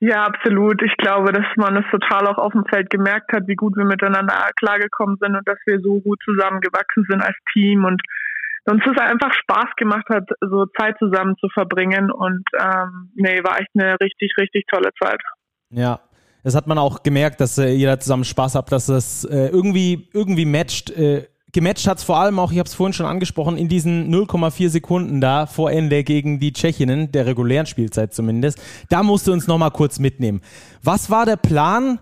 Ja, 0.00 0.24
absolut. 0.24 0.82
Ich 0.82 0.94
glaube, 0.98 1.32
dass 1.32 1.46
man 1.56 1.76
es 1.76 1.84
total 1.90 2.26
auch 2.26 2.38
auf 2.38 2.52
dem 2.52 2.64
Feld 2.66 2.90
gemerkt 2.90 3.32
hat, 3.32 3.46
wie 3.46 3.54
gut 3.54 3.74
wir 3.76 3.84
miteinander 3.84 4.34
klargekommen 4.56 5.16
sind 5.18 5.34
und 5.34 5.48
dass 5.48 5.58
wir 5.66 5.80
so 5.80 6.00
gut 6.00 6.20
zusammengewachsen 6.24 7.06
sind 7.08 7.22
als 7.22 7.36
Team 7.52 7.84
und 7.84 8.02
uns 8.66 8.82
es 8.84 8.98
einfach 8.98 9.32
Spaß 9.32 9.76
gemacht 9.76 10.06
hat, 10.10 10.28
so 10.40 10.66
Zeit 10.78 10.96
zusammen 10.98 11.36
zu 11.38 11.48
verbringen. 11.48 12.10
Und 12.10 12.44
ähm, 12.58 13.12
nee, 13.14 13.42
war 13.44 13.60
echt 13.60 13.70
eine 13.74 13.96
richtig, 14.00 14.34
richtig 14.38 14.64
tolle 14.70 14.90
Zeit. 15.02 15.20
Ja, 15.70 16.00
das 16.44 16.54
hat 16.54 16.66
man 16.66 16.78
auch 16.78 17.02
gemerkt, 17.02 17.40
dass 17.40 17.58
äh, 17.58 17.70
jeder 17.70 17.98
zusammen 17.98 18.24
Spaß 18.24 18.54
hat, 18.54 18.70
dass 18.70 18.88
es 18.88 19.24
äh, 19.24 19.48
irgendwie, 19.48 20.08
irgendwie 20.12 20.44
matcht. 20.44 20.90
Äh, 20.90 21.26
gematcht 21.52 21.86
hat 21.86 21.98
es 21.98 22.04
vor 22.04 22.18
allem 22.18 22.38
auch, 22.38 22.52
ich 22.52 22.58
habe 22.58 22.68
es 22.68 22.74
vorhin 22.74 22.92
schon 22.92 23.06
angesprochen, 23.06 23.56
in 23.56 23.68
diesen 23.68 24.12
0,4 24.14 24.68
Sekunden 24.68 25.20
da 25.20 25.46
vor 25.46 25.70
Ende 25.70 26.04
gegen 26.04 26.38
die 26.40 26.52
Tschechinnen, 26.52 27.12
der 27.12 27.26
regulären 27.26 27.66
Spielzeit 27.66 28.12
zumindest. 28.12 28.60
Da 28.90 29.02
musst 29.02 29.26
du 29.26 29.32
uns 29.32 29.46
nochmal 29.46 29.70
kurz 29.70 29.98
mitnehmen. 29.98 30.42
Was 30.82 31.08
war 31.10 31.24
der 31.24 31.36
Plan 31.36 32.00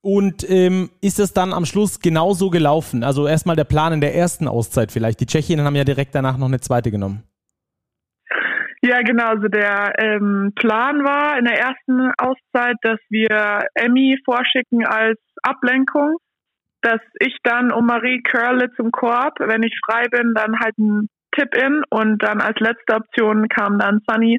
und 0.00 0.48
ähm, 0.50 0.90
ist 1.00 1.20
es 1.20 1.32
dann 1.32 1.52
am 1.52 1.64
Schluss 1.64 2.00
genauso 2.00 2.50
gelaufen? 2.50 3.04
Also 3.04 3.28
erstmal 3.28 3.56
der 3.56 3.64
Plan 3.64 3.92
in 3.92 4.00
der 4.00 4.14
ersten 4.14 4.48
Auszeit 4.48 4.90
vielleicht. 4.90 5.20
Die 5.20 5.26
Tschechinnen 5.26 5.64
haben 5.64 5.76
ja 5.76 5.84
direkt 5.84 6.14
danach 6.14 6.36
noch 6.36 6.48
eine 6.48 6.60
zweite 6.60 6.90
genommen. 6.90 7.22
Ja, 8.84 9.00
genau. 9.00 9.28
Also 9.28 9.48
der 9.48 9.94
ähm, 9.96 10.52
Plan 10.56 11.02
war 11.04 11.38
in 11.38 11.46
der 11.46 11.58
ersten 11.58 12.12
Auszeit, 12.18 12.76
dass 12.82 13.00
wir 13.08 13.66
Emmy 13.74 14.18
vorschicken 14.26 14.84
als 14.84 15.18
Ablenkung, 15.42 16.18
dass 16.82 17.00
ich 17.18 17.34
dann 17.44 17.72
um 17.72 17.86
Marie 17.86 18.22
Curle 18.22 18.70
zum 18.76 18.90
Korb, 18.90 19.38
wenn 19.38 19.62
ich 19.62 19.74
frei 19.86 20.08
bin, 20.08 20.34
dann 20.34 20.60
halt 20.60 20.76
ein 20.76 21.08
Tip-In 21.34 21.82
und 21.88 22.22
dann 22.22 22.42
als 22.42 22.60
letzte 22.60 22.96
Option 22.96 23.48
kam 23.48 23.78
dann 23.78 24.02
Sunny 24.06 24.38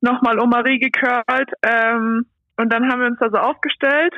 nochmal 0.00 0.38
um 0.38 0.48
Marie 0.48 0.78
gecurlt 0.78 1.50
ähm, 1.62 2.24
und 2.56 2.72
dann 2.72 2.90
haben 2.90 3.00
wir 3.02 3.08
uns 3.08 3.20
also 3.20 3.36
aufgestellt 3.36 4.14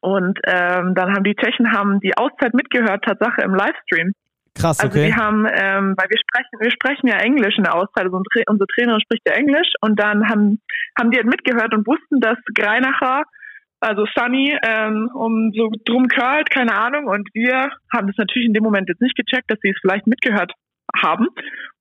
und 0.00 0.38
ähm, 0.44 0.94
dann 0.94 1.14
haben 1.14 1.24
die 1.24 1.36
Tschechen 1.36 1.70
haben 1.70 2.00
die 2.00 2.16
Auszeit 2.16 2.54
mitgehört, 2.54 3.04
Tatsache 3.04 3.42
im 3.42 3.54
Livestream. 3.54 4.12
Krass, 4.54 4.78
okay. 4.78 4.86
Also 4.86 5.04
die 5.06 5.14
haben, 5.14 5.46
ähm, 5.46 5.94
weil 5.96 6.08
wir 6.08 6.18
sprechen, 6.18 6.60
wir 6.60 6.70
sprechen 6.70 7.06
ja 7.08 7.18
Englisch 7.18 7.58
in 7.58 7.64
der 7.64 7.74
Auszeit, 7.74 8.04
also 8.04 8.16
unsere 8.16 8.66
Trainerin 8.68 9.00
spricht 9.00 9.22
ja 9.26 9.34
Englisch 9.34 9.68
und 9.80 9.98
dann 9.98 10.28
haben, 10.28 10.60
haben 10.98 11.10
die 11.10 11.16
halt 11.16 11.26
mitgehört 11.26 11.74
und 11.74 11.86
wussten, 11.86 12.20
dass 12.20 12.38
Greinacher, 12.54 13.24
also 13.80 14.06
Sunny, 14.16 14.56
ähm, 14.62 15.10
um 15.12 15.52
so 15.54 15.70
drum 15.84 16.06
curlt, 16.08 16.50
keine 16.50 16.74
Ahnung, 16.74 17.06
und 17.06 17.28
wir 17.34 17.70
haben 17.92 18.06
das 18.06 18.16
natürlich 18.16 18.46
in 18.46 18.54
dem 18.54 18.62
Moment 18.62 18.88
jetzt 18.88 19.02
nicht 19.02 19.16
gecheckt, 19.16 19.50
dass 19.50 19.58
sie 19.60 19.70
es 19.70 19.78
vielleicht 19.80 20.06
mitgehört 20.06 20.52
haben. 20.96 21.26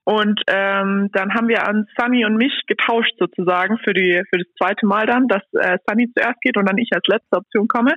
Und 0.06 0.42
ähm, 0.48 1.10
dann 1.14 1.34
haben 1.34 1.48
wir 1.48 1.66
an 1.66 1.88
Sunny 1.98 2.26
und 2.26 2.36
mich 2.36 2.54
getauscht 2.68 3.14
sozusagen 3.20 3.78
für 3.86 3.94
die 3.94 4.22
für 4.30 4.40
das 4.40 4.48
zweite 4.60 4.86
Mal 4.86 5.06
dann, 5.06 5.30
dass 5.30 5.44
äh, 5.54 5.78
Sunny 5.88 6.12
zuerst 6.14 6.42
geht 6.42 6.58
und 6.58 6.68
dann 6.68 6.78
ich 6.78 6.90
als 6.94 7.08
letzte 7.08 7.38
Option 7.38 7.70
komme 7.70 7.94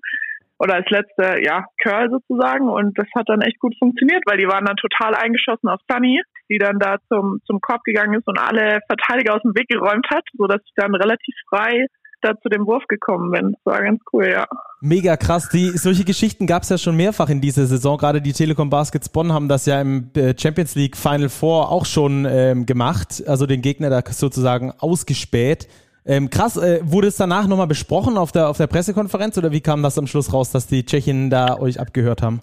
oder 0.58 0.74
als 0.74 0.88
letzte, 0.90 1.42
ja, 1.42 1.64
Curl 1.82 2.10
sozusagen. 2.10 2.68
Und 2.68 2.98
das 2.98 3.06
hat 3.14 3.28
dann 3.28 3.42
echt 3.42 3.58
gut 3.58 3.74
funktioniert, 3.78 4.22
weil 4.26 4.38
die 4.38 4.48
waren 4.48 4.64
dann 4.64 4.76
total 4.76 5.14
eingeschossen 5.14 5.68
auf 5.68 5.80
Sunny, 5.90 6.20
die 6.48 6.58
dann 6.58 6.78
da 6.78 6.96
zum, 7.08 7.40
zum 7.46 7.60
Korb 7.60 7.82
gegangen 7.84 8.14
ist 8.14 8.26
und 8.26 8.38
alle 8.38 8.80
Verteidiger 8.86 9.34
aus 9.34 9.42
dem 9.42 9.54
Weg 9.54 9.68
geräumt 9.68 10.06
hat, 10.10 10.24
sodass 10.36 10.60
ich 10.64 10.72
dann 10.76 10.94
relativ 10.94 11.34
frei 11.48 11.86
da 12.22 12.32
zu 12.40 12.48
dem 12.48 12.66
Wurf 12.66 12.84
gekommen 12.88 13.30
bin. 13.30 13.52
Das 13.52 13.74
war 13.74 13.82
ganz 13.82 14.00
cool, 14.12 14.28
ja. 14.28 14.46
Mega 14.80 15.16
krass. 15.16 15.48
Die, 15.50 15.70
solche 15.70 16.04
Geschichten 16.04 16.46
gab 16.46 16.62
es 16.62 16.68
ja 16.68 16.78
schon 16.78 16.96
mehrfach 16.96 17.28
in 17.28 17.40
dieser 17.40 17.66
Saison. 17.66 17.98
Gerade 17.98 18.20
die 18.20 18.32
Telekom 18.32 18.70
Baskets 18.70 19.08
Bonn 19.08 19.32
haben 19.32 19.48
das 19.48 19.66
ja 19.66 19.80
im 19.80 20.10
äh, 20.16 20.34
Champions 20.36 20.74
League 20.74 20.96
Final 20.96 21.28
Four 21.28 21.70
auch 21.70 21.86
schon 21.86 22.26
ähm, 22.28 22.66
gemacht. 22.66 23.22
Also 23.26 23.46
den 23.46 23.62
Gegner 23.62 23.90
da 23.90 24.00
sozusagen 24.10 24.72
ausgespäht. 24.78 25.68
Ähm, 26.06 26.30
krass, 26.30 26.56
äh, 26.56 26.80
wurde 26.84 27.08
es 27.08 27.16
danach 27.16 27.48
nochmal 27.48 27.66
besprochen 27.66 28.16
auf 28.16 28.30
der, 28.30 28.48
auf 28.48 28.56
der 28.56 28.68
Pressekonferenz 28.68 29.36
oder 29.38 29.50
wie 29.50 29.60
kam 29.60 29.82
das 29.82 29.98
am 29.98 30.06
Schluss 30.06 30.32
raus, 30.32 30.52
dass 30.52 30.68
die 30.68 30.84
Tschechen 30.84 31.30
da 31.30 31.58
euch 31.58 31.80
abgehört 31.80 32.22
haben? 32.22 32.42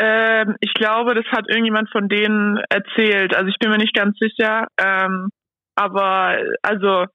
Ähm, 0.00 0.56
ich 0.60 0.74
glaube, 0.74 1.14
das 1.14 1.24
hat 1.26 1.48
irgendjemand 1.48 1.90
von 1.90 2.08
denen 2.08 2.58
erzählt. 2.68 3.34
Also 3.34 3.48
ich 3.48 3.58
bin 3.58 3.70
mir 3.70 3.78
nicht 3.78 3.94
ganz 3.94 4.18
sicher. 4.18 4.68
Ähm, 4.78 5.30
aber 5.74 6.36
also 6.62 7.06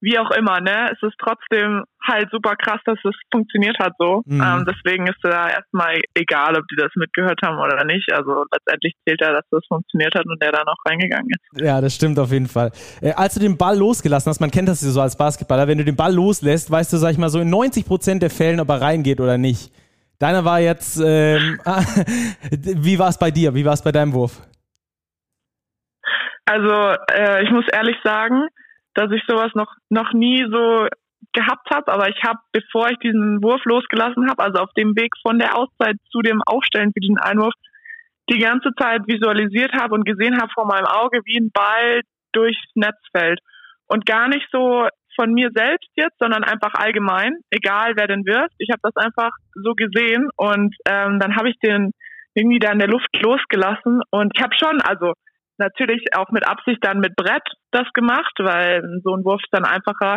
wie 0.00 0.18
auch 0.18 0.30
immer, 0.30 0.60
ne? 0.60 0.90
Es 0.92 1.02
ist 1.02 1.16
trotzdem 1.18 1.84
halt 2.02 2.30
super 2.30 2.56
krass, 2.56 2.80
dass 2.86 2.98
es 3.04 3.14
funktioniert 3.30 3.78
hat 3.78 3.92
so. 3.98 4.22
Mhm. 4.24 4.42
Ähm, 4.42 4.66
deswegen 4.66 5.06
ist 5.06 5.18
da 5.22 5.50
erstmal 5.50 6.00
egal, 6.14 6.56
ob 6.56 6.66
die 6.68 6.76
das 6.76 6.90
mitgehört 6.94 7.40
haben 7.44 7.58
oder 7.58 7.84
nicht. 7.84 8.10
Also 8.12 8.44
letztendlich 8.50 8.94
zählt 9.04 9.20
ja, 9.20 9.32
dass 9.32 9.44
das 9.50 9.60
funktioniert 9.68 10.14
hat 10.14 10.24
und 10.26 10.42
der 10.42 10.52
dann 10.52 10.66
auch 10.66 10.78
reingegangen 10.86 11.28
ist. 11.30 11.62
Ja, 11.62 11.80
das 11.80 11.94
stimmt 11.94 12.18
auf 12.18 12.32
jeden 12.32 12.48
Fall. 12.48 12.70
Äh, 13.02 13.12
als 13.12 13.34
du 13.34 13.40
den 13.40 13.58
Ball 13.58 13.76
losgelassen 13.76 14.30
hast, 14.30 14.40
man 14.40 14.50
kennt 14.50 14.68
das 14.68 14.82
ja 14.82 14.90
so 14.90 15.00
als 15.00 15.16
Basketballer, 15.16 15.68
wenn 15.68 15.78
du 15.78 15.84
den 15.84 15.96
Ball 15.96 16.14
loslässt, 16.14 16.70
weißt 16.70 16.92
du, 16.92 16.96
sag 16.96 17.12
ich 17.12 17.18
mal, 17.18 17.28
so 17.28 17.40
in 17.40 17.50
90 17.50 17.86
Prozent 17.86 18.22
der 18.22 18.30
Fällen, 18.30 18.60
ob 18.60 18.68
er 18.70 18.80
reingeht 18.80 19.20
oder 19.20 19.36
nicht. 19.36 19.70
Deiner 20.18 20.44
war 20.44 20.60
jetzt, 20.60 21.00
ähm, 21.04 21.58
wie 22.50 22.98
war 22.98 23.08
es 23.08 23.18
bei 23.18 23.30
dir? 23.30 23.54
Wie 23.54 23.64
war 23.64 23.74
es 23.74 23.82
bei 23.82 23.92
deinem 23.92 24.12
Wurf? 24.12 24.40
Also, 26.46 26.96
äh, 27.12 27.44
ich 27.44 27.50
muss 27.50 27.64
ehrlich 27.72 27.96
sagen, 28.02 28.48
dass 29.00 29.10
ich 29.12 29.22
sowas 29.26 29.50
noch, 29.54 29.72
noch 29.88 30.12
nie 30.12 30.44
so 30.52 30.86
gehabt 31.32 31.68
habe, 31.72 31.90
aber 31.90 32.08
ich 32.08 32.22
habe, 32.22 32.38
bevor 32.52 32.90
ich 32.90 32.98
diesen 32.98 33.42
Wurf 33.42 33.64
losgelassen 33.64 34.28
habe, 34.28 34.42
also 34.42 34.60
auf 34.60 34.72
dem 34.76 34.94
Weg 34.96 35.12
von 35.22 35.38
der 35.38 35.56
Auszeit 35.56 35.96
zu 36.10 36.20
dem 36.20 36.42
Aufstellen 36.44 36.92
für 36.92 37.00
diesen 37.00 37.18
Einwurf, 37.18 37.54
die 38.30 38.38
ganze 38.38 38.70
Zeit 38.78 39.02
visualisiert 39.06 39.72
habe 39.72 39.94
und 39.94 40.04
gesehen 40.04 40.40
habe 40.40 40.52
vor 40.52 40.66
meinem 40.66 40.86
Auge, 40.86 41.20
wie 41.24 41.38
ein 41.38 41.50
Ball 41.50 42.02
durchs 42.32 42.60
Netz 42.74 42.98
fällt. 43.16 43.40
Und 43.86 44.06
gar 44.06 44.28
nicht 44.28 44.46
so 44.52 44.86
von 45.16 45.32
mir 45.32 45.50
selbst 45.54 45.88
jetzt, 45.96 46.18
sondern 46.18 46.44
einfach 46.44 46.74
allgemein, 46.74 47.38
egal 47.50 47.94
wer 47.96 48.06
denn 48.06 48.24
wirft. 48.26 48.54
Ich 48.58 48.70
habe 48.70 48.80
das 48.82 48.96
einfach 48.96 49.30
so 49.54 49.74
gesehen 49.74 50.28
und 50.36 50.74
ähm, 50.86 51.18
dann 51.18 51.36
habe 51.36 51.48
ich 51.48 51.58
den 51.58 51.92
irgendwie 52.34 52.60
da 52.60 52.70
in 52.70 52.78
der 52.78 52.88
Luft 52.88 53.08
losgelassen 53.20 54.02
und 54.10 54.32
ich 54.34 54.42
habe 54.42 54.54
schon, 54.54 54.80
also 54.82 55.14
natürlich 55.60 56.02
auch 56.16 56.30
mit 56.30 56.46
Absicht 56.46 56.78
dann 56.82 56.98
mit 56.98 57.14
Brett 57.14 57.46
das 57.70 57.86
gemacht, 57.94 58.32
weil 58.38 58.82
so 59.04 59.14
ein 59.14 59.24
Wurf 59.24 59.40
ist 59.42 59.52
dann 59.52 59.64
einfacher 59.64 60.16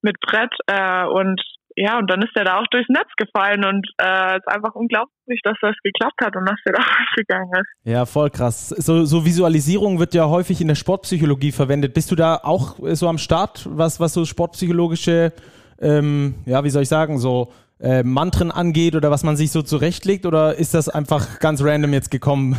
mit 0.00 0.18
Brett 0.20 0.54
äh, 0.66 1.04
und 1.04 1.40
ja, 1.76 1.98
und 1.98 2.08
dann 2.08 2.22
ist 2.22 2.36
er 2.36 2.44
da 2.44 2.58
auch 2.60 2.66
durchs 2.70 2.88
Netz 2.88 3.08
gefallen 3.16 3.64
und 3.64 3.86
äh, 4.00 4.36
ist 4.36 4.46
einfach 4.46 4.74
unglaublich, 4.74 5.40
dass 5.42 5.56
das 5.60 5.74
geklappt 5.82 6.20
hat 6.22 6.36
und 6.36 6.48
dass 6.48 6.56
der 6.64 6.72
da 6.76 6.82
rausgegangen 6.82 7.50
ist. 7.52 7.92
Ja, 7.92 8.06
voll 8.06 8.30
krass. 8.30 8.68
So, 8.68 9.04
so 9.04 9.24
Visualisierung 9.24 9.98
wird 9.98 10.14
ja 10.14 10.28
häufig 10.28 10.60
in 10.60 10.68
der 10.68 10.76
Sportpsychologie 10.76 11.50
verwendet. 11.50 11.92
Bist 11.94 12.10
du 12.10 12.14
da 12.14 12.36
auch 12.36 12.76
so 12.78 13.08
am 13.08 13.18
Start, 13.18 13.66
was, 13.68 13.98
was 13.98 14.14
so 14.14 14.24
sportpsychologische, 14.24 15.32
ähm, 15.80 16.36
ja, 16.46 16.62
wie 16.62 16.70
soll 16.70 16.82
ich 16.82 16.88
sagen, 16.88 17.18
so 17.18 17.52
äh, 17.84 18.02
Mantren 18.02 18.50
angeht 18.50 18.96
oder 18.96 19.10
was 19.10 19.24
man 19.24 19.36
sich 19.36 19.52
so 19.52 19.62
zurechtlegt 19.62 20.24
oder 20.24 20.54
ist 20.56 20.72
das 20.74 20.88
einfach 20.88 21.38
ganz 21.38 21.62
random 21.62 21.92
jetzt 21.92 22.10
gekommen? 22.10 22.56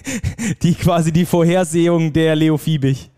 die 0.62 0.74
quasi 0.74 1.12
die 1.12 1.24
Vorhersehung 1.24 2.12
der 2.12 2.34
Leo 2.34 2.56
Fiebig? 2.56 3.10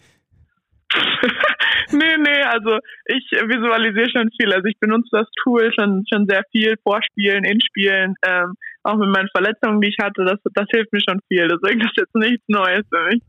nee, 1.91 2.17
nee, 2.19 2.43
also 2.43 2.79
ich 3.07 3.25
visualisiere 3.33 4.11
schon 4.11 4.31
viel. 4.39 4.53
Also 4.53 4.67
ich 4.67 4.79
benutze 4.79 5.09
das 5.13 5.27
Tool 5.43 5.71
schon, 5.75 6.05
schon 6.13 6.27
sehr 6.29 6.43
viel, 6.53 6.75
Vorspielen, 6.83 7.45
Inspielen, 7.45 8.15
ähm, 8.27 8.53
auch 8.89 8.97
mit 8.97 9.09
meinen 9.09 9.29
Verletzungen, 9.29 9.81
die 9.81 9.89
ich 9.89 9.97
hatte, 10.03 10.25
das, 10.25 10.39
das 10.55 10.67
hilft 10.71 10.93
mir 10.93 11.01
schon 11.01 11.21
viel. 11.29 11.49
Deswegen 11.49 11.81
ist 11.81 11.93
das 11.97 12.05
jetzt 12.05 12.15
nichts 12.15 12.45
Neues 12.49 12.85
für 12.89 13.05
mich. 13.09 13.23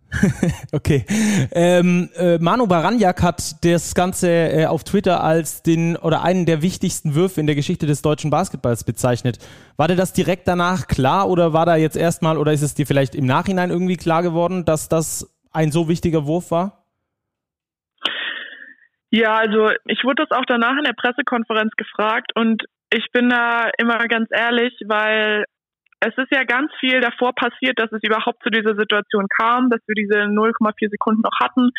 okay. 0.72 1.05
Ähm, 1.51 2.10
äh, 2.16 2.38
Manu 2.39 2.68
Baranjak 2.68 3.22
hat 3.22 3.64
das 3.64 3.93
Ganze 3.93 4.30
äh, 4.30 4.66
auf 4.66 4.84
Twitter 4.84 5.24
als 5.24 5.62
den 5.64 5.95
oder 5.95 6.24
einen 6.24 6.45
der 6.45 6.62
wichtigsten 6.62 7.16
Würfe 7.16 7.39
in 7.39 7.47
der 7.47 7.55
Geschichte 7.55 7.86
des 7.86 8.01
deutschen 8.01 8.32
Basketballs 8.32 8.84
bezeichnet. 8.84 9.38
War 9.78 9.88
dir 9.88 9.95
das 9.95 10.14
direkt 10.14 10.47
danach 10.47 10.88
klar 10.88 11.30
oder 11.30 11.53
war 11.53 11.66
da 11.66 11.76
jetzt 11.76 11.97
erstmal 11.97 12.38
oder 12.38 12.53
ist 12.53 12.62
es 12.62 12.74
dir 12.74 12.88
vielleicht 12.88 13.16
im 13.16 13.26
Nachhinein 13.26 13.70
irgendwie 13.70 13.97
klar 13.97 14.24
geworden, 14.24 14.66
dass 14.66 14.89
das 14.89 15.36
ein 15.51 15.72
so 15.72 15.88
wichtiger 15.88 16.26
Wurf 16.26 16.51
war? 16.51 16.86
Ja, 19.12 19.38
also 19.38 19.72
ich 19.86 20.03
wurde 20.03 20.26
das 20.28 20.38
auch 20.38 20.45
danach 20.45 20.78
in 20.78 20.84
der 20.84 20.93
Pressekonferenz 20.93 21.74
gefragt 21.76 22.32
und 22.36 22.64
ich 22.92 23.06
bin 23.12 23.30
da 23.30 23.70
immer 23.78 23.98
ganz 24.08 24.30
ehrlich, 24.32 24.74
weil 24.86 25.46
es 26.00 26.18
ist 26.18 26.32
ja 26.32 26.44
ganz 26.44 26.72
viel 26.80 27.02
davor 27.02 27.34
passiert, 27.34 27.78
dass 27.78 27.92
es 27.92 28.02
überhaupt 28.04 28.42
zu 28.42 28.50
dieser 28.50 28.76
Situation 28.76 29.28
kam, 29.38 29.70
dass 29.70 29.82
wir 29.86 29.96
diese 29.96 30.24
0,4 30.24 30.90
Sekunden 30.90 31.22
noch 31.22 31.40
hatten. 31.42 31.72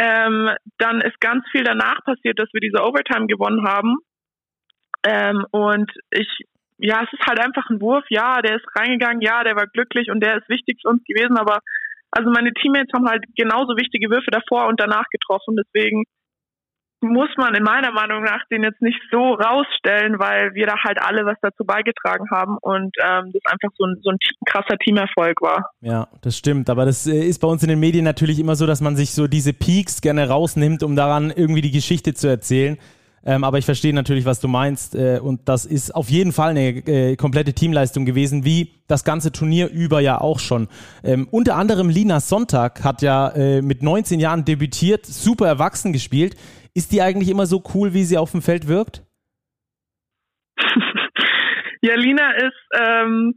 Ähm, 0.00 0.50
dann 0.78 1.00
ist 1.00 1.20
ganz 1.20 1.44
viel 1.50 1.64
danach 1.64 2.04
passiert, 2.04 2.38
dass 2.38 2.48
wir 2.52 2.60
diese 2.60 2.84
Overtime 2.84 3.26
gewonnen 3.26 3.66
haben. 3.66 3.96
Ähm, 5.04 5.44
und 5.50 5.90
ich, 6.10 6.28
ja, 6.78 7.02
es 7.02 7.12
ist 7.12 7.26
halt 7.26 7.40
einfach 7.40 7.68
ein 7.68 7.80
Wurf. 7.80 8.04
Ja, 8.08 8.40
der 8.42 8.56
ist 8.56 8.66
reingegangen. 8.76 9.20
Ja, 9.22 9.42
der 9.42 9.56
war 9.56 9.66
glücklich 9.66 10.10
und 10.10 10.20
der 10.20 10.38
ist 10.38 10.48
wichtig 10.48 10.78
für 10.80 10.90
uns 10.90 11.02
gewesen. 11.04 11.36
Aber 11.36 11.58
also 12.12 12.30
meine 12.30 12.52
Teammates 12.54 12.92
haben 12.94 13.08
halt 13.08 13.24
genauso 13.36 13.76
wichtige 13.76 14.08
Würfe 14.08 14.30
davor 14.30 14.68
und 14.68 14.80
danach 14.80 15.06
getroffen. 15.10 15.56
Deswegen 15.56 16.04
muss 17.00 17.30
man 17.36 17.54
in 17.54 17.62
meiner 17.62 17.92
Meinung 17.92 18.22
nach 18.22 18.40
den 18.50 18.62
jetzt 18.62 18.82
nicht 18.82 19.00
so 19.10 19.34
rausstellen, 19.34 20.18
weil 20.18 20.54
wir 20.54 20.66
da 20.66 20.74
halt 20.82 21.00
alle 21.00 21.24
was 21.24 21.36
dazu 21.40 21.64
beigetragen 21.64 22.26
haben 22.30 22.58
und 22.60 22.96
ähm, 23.02 23.32
das 23.32 23.42
einfach 23.52 23.70
so 23.76 23.84
ein, 23.84 23.96
so 24.02 24.10
ein 24.10 24.18
krasser 24.46 24.76
Teamerfolg 24.78 25.40
war. 25.40 25.70
Ja, 25.80 26.08
das 26.22 26.36
stimmt. 26.36 26.70
Aber 26.70 26.84
das 26.84 27.06
äh, 27.06 27.12
ist 27.12 27.40
bei 27.40 27.48
uns 27.48 27.62
in 27.62 27.68
den 27.68 27.80
Medien 27.80 28.04
natürlich 28.04 28.38
immer 28.38 28.56
so, 28.56 28.66
dass 28.66 28.80
man 28.80 28.96
sich 28.96 29.12
so 29.12 29.26
diese 29.26 29.52
Peaks 29.52 30.00
gerne 30.00 30.28
rausnimmt, 30.28 30.82
um 30.82 30.96
daran 30.96 31.30
irgendwie 31.34 31.62
die 31.62 31.72
Geschichte 31.72 32.14
zu 32.14 32.28
erzählen. 32.28 32.78
Ähm, 33.24 33.44
aber 33.44 33.58
ich 33.58 33.64
verstehe 33.64 33.92
natürlich, 33.92 34.24
was 34.24 34.40
du 34.40 34.48
meinst. 34.48 34.94
Äh, 34.94 35.20
und 35.22 35.48
das 35.48 35.64
ist 35.64 35.94
auf 35.94 36.08
jeden 36.08 36.32
Fall 36.32 36.50
eine 36.50 36.68
äh, 36.68 37.16
komplette 37.16 37.52
Teamleistung 37.52 38.04
gewesen, 38.06 38.44
wie 38.44 38.72
das 38.86 39.04
ganze 39.04 39.32
Turnier 39.32 39.68
über 39.68 40.00
ja 40.00 40.20
auch 40.20 40.38
schon. 40.38 40.68
Ähm, 41.04 41.28
unter 41.30 41.56
anderem 41.56 41.90
Lina 41.90 42.20
Sonntag 42.20 42.84
hat 42.84 43.02
ja 43.02 43.28
äh, 43.28 43.60
mit 43.60 43.82
19 43.82 44.20
Jahren 44.20 44.44
debütiert, 44.44 45.04
super 45.04 45.46
erwachsen 45.46 45.92
gespielt. 45.92 46.36
Ist 46.74 46.92
die 46.92 47.02
eigentlich 47.02 47.28
immer 47.28 47.46
so 47.46 47.62
cool, 47.74 47.94
wie 47.94 48.04
sie 48.04 48.18
auf 48.18 48.32
dem 48.32 48.42
Feld 48.42 48.68
wirkt? 48.68 49.02
ja, 51.82 51.94
Lina 51.94 52.32
ist 52.32 52.68
ähm, 52.78 53.34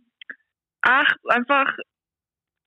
ach, 0.81 1.13
einfach, 1.29 1.75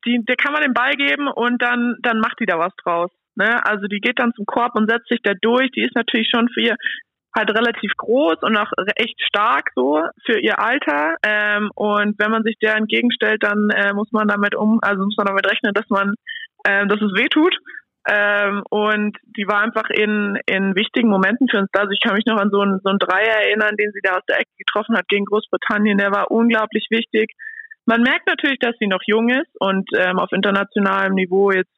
die, 0.04 0.24
der 0.24 0.36
kann 0.36 0.52
man 0.52 0.62
den 0.62 0.74
Ball 0.74 0.94
geben 0.94 1.28
und 1.28 1.60
dann, 1.60 1.96
dann 2.02 2.18
macht 2.18 2.40
die 2.40 2.46
da 2.46 2.58
was 2.58 2.74
draus. 2.82 3.10
Ne? 3.36 3.64
Also 3.66 3.86
die 3.86 4.00
geht 4.00 4.18
dann 4.18 4.32
zum 4.34 4.46
Korb 4.46 4.74
und 4.76 4.88
setzt 4.88 5.08
sich 5.08 5.20
da 5.22 5.32
durch. 5.40 5.70
Die 5.72 5.82
ist 5.82 5.94
natürlich 5.94 6.28
schon 6.30 6.48
für 6.48 6.60
ihr 6.60 6.76
halt 7.36 7.50
relativ 7.50 7.90
groß 7.96 8.36
und 8.42 8.56
auch 8.56 8.70
echt 8.94 9.20
stark 9.26 9.70
so 9.74 10.02
für 10.24 10.38
ihr 10.38 10.60
Alter. 10.60 11.16
Ähm, 11.24 11.70
und 11.74 12.16
wenn 12.18 12.30
man 12.30 12.44
sich 12.44 12.56
der 12.60 12.76
entgegenstellt, 12.76 13.42
dann 13.42 13.70
äh, 13.70 13.92
muss 13.92 14.12
man 14.12 14.28
damit 14.28 14.54
um, 14.54 14.78
also 14.82 15.04
muss 15.04 15.16
man 15.16 15.26
damit 15.26 15.50
rechnen, 15.50 15.74
dass 15.74 15.88
man, 15.88 16.14
äh, 16.64 16.86
dass 16.86 17.00
es 17.00 17.12
weh 17.14 17.28
tut. 17.28 17.56
Ähm, 18.07 18.62
und 18.68 19.16
die 19.36 19.46
war 19.46 19.61
einfach 19.61 19.88
in, 19.88 20.38
in 20.46 20.74
wichtigen 20.74 21.09
Momenten 21.09 21.48
für 21.48 21.59
uns 21.59 21.70
da. 21.72 21.80
Also 21.80 21.92
ich 21.92 22.00
kann 22.00 22.14
mich 22.14 22.26
noch 22.26 22.38
an 22.38 22.50
so 22.50 22.61
einen, 22.61 22.80
so 22.82 22.90
einen 22.90 22.98
Dreier 22.98 23.42
erinnern, 23.46 23.76
den 23.76 23.92
sie 23.92 24.00
da 24.02 24.12
aus 24.16 24.24
der 24.28 24.40
Ecke 24.40 24.50
getroffen 24.59 24.96
hat 24.96 25.09
gegen 25.09 25.24
Großbritannien. 25.24 25.96
Der 25.96 26.12
war 26.12 26.30
unglaublich 26.30 26.86
wichtig. 26.90 27.32
Man 27.86 28.02
merkt 28.02 28.26
natürlich, 28.26 28.59
dass 28.59 28.76
sie 28.78 28.86
noch 28.86 29.02
jung 29.07 29.28
ist 29.30 29.50
und 29.59 29.88
ähm, 29.96 30.18
auf 30.18 30.32
internationalem 30.32 31.14
Niveau 31.14 31.50
jetzt 31.50 31.72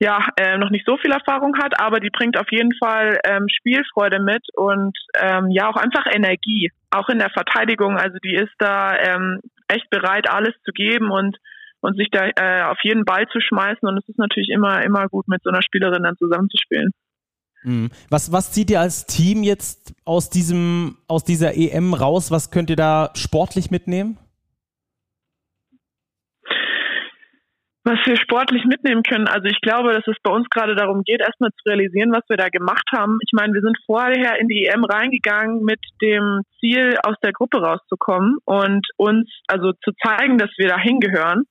ja 0.00 0.26
äh, 0.36 0.58
noch 0.58 0.70
nicht 0.70 0.86
so 0.86 0.96
viel 0.96 1.12
Erfahrung 1.12 1.56
hat, 1.56 1.80
aber 1.80 2.00
die 2.00 2.10
bringt 2.10 2.38
auf 2.38 2.50
jeden 2.50 2.74
Fall 2.76 3.18
ähm, 3.24 3.46
Spielfreude 3.48 4.20
mit 4.20 4.44
und 4.54 4.96
ähm, 5.20 5.50
ja 5.50 5.68
auch 5.68 5.76
einfach 5.76 6.06
Energie, 6.12 6.70
auch 6.90 7.08
in 7.08 7.18
der 7.18 7.30
Verteidigung. 7.30 7.96
Also 7.96 8.18
die 8.24 8.34
ist 8.34 8.52
da 8.58 8.96
ähm, 8.98 9.40
echt 9.68 9.88
bereit, 9.90 10.28
alles 10.28 10.54
zu 10.64 10.72
geben 10.72 11.10
und 11.10 11.38
und 11.84 11.96
sich 11.96 12.08
da 12.10 12.26
äh, 12.36 12.62
auf 12.64 12.78
jeden 12.82 13.04
Ball 13.04 13.26
zu 13.28 13.40
schmeißen. 13.40 13.86
Und 13.86 13.98
es 13.98 14.08
ist 14.08 14.18
natürlich 14.18 14.48
immer, 14.48 14.82
immer 14.82 15.06
gut, 15.08 15.28
mit 15.28 15.42
so 15.42 15.50
einer 15.50 15.62
Spielerin 15.62 16.02
dann 16.02 16.16
zusammenzuspielen. 16.16 16.90
Mhm. 17.62 17.90
Was, 18.10 18.32
was 18.32 18.52
zieht 18.52 18.70
ihr 18.70 18.80
als 18.80 19.06
Team 19.06 19.42
jetzt 19.42 19.94
aus 20.04 20.30
diesem, 20.30 20.98
aus 21.08 21.24
dieser 21.24 21.56
EM 21.56 21.94
raus? 21.94 22.30
Was 22.30 22.50
könnt 22.50 22.70
ihr 22.70 22.76
da 22.76 23.10
sportlich 23.14 23.70
mitnehmen? 23.70 24.18
Was 27.86 27.98
wir 28.06 28.16
sportlich 28.16 28.64
mitnehmen 28.64 29.02
können, 29.02 29.28
also 29.28 29.44
ich 29.44 29.60
glaube, 29.60 29.92
dass 29.92 30.06
es 30.06 30.16
bei 30.22 30.30
uns 30.30 30.48
gerade 30.48 30.74
darum 30.74 31.02
geht, 31.04 31.20
erstmal 31.20 31.50
zu 31.50 31.68
realisieren, 31.68 32.12
was 32.12 32.22
wir 32.28 32.38
da 32.38 32.48
gemacht 32.48 32.88
haben. 32.96 33.18
Ich 33.20 33.32
meine, 33.34 33.52
wir 33.52 33.60
sind 33.60 33.76
vorher 33.84 34.40
in 34.40 34.48
die 34.48 34.64
EM 34.64 34.84
reingegangen 34.84 35.62
mit 35.62 35.80
dem 36.00 36.40
Ziel, 36.58 36.96
aus 37.04 37.16
der 37.22 37.32
Gruppe 37.32 37.60
rauszukommen 37.60 38.38
und 38.46 38.86
uns 38.96 39.28
also 39.48 39.72
zu 39.84 39.92
zeigen, 40.02 40.38
dass 40.38 40.48
wir 40.56 40.68
da 40.68 40.78
hingehören. 40.78 41.44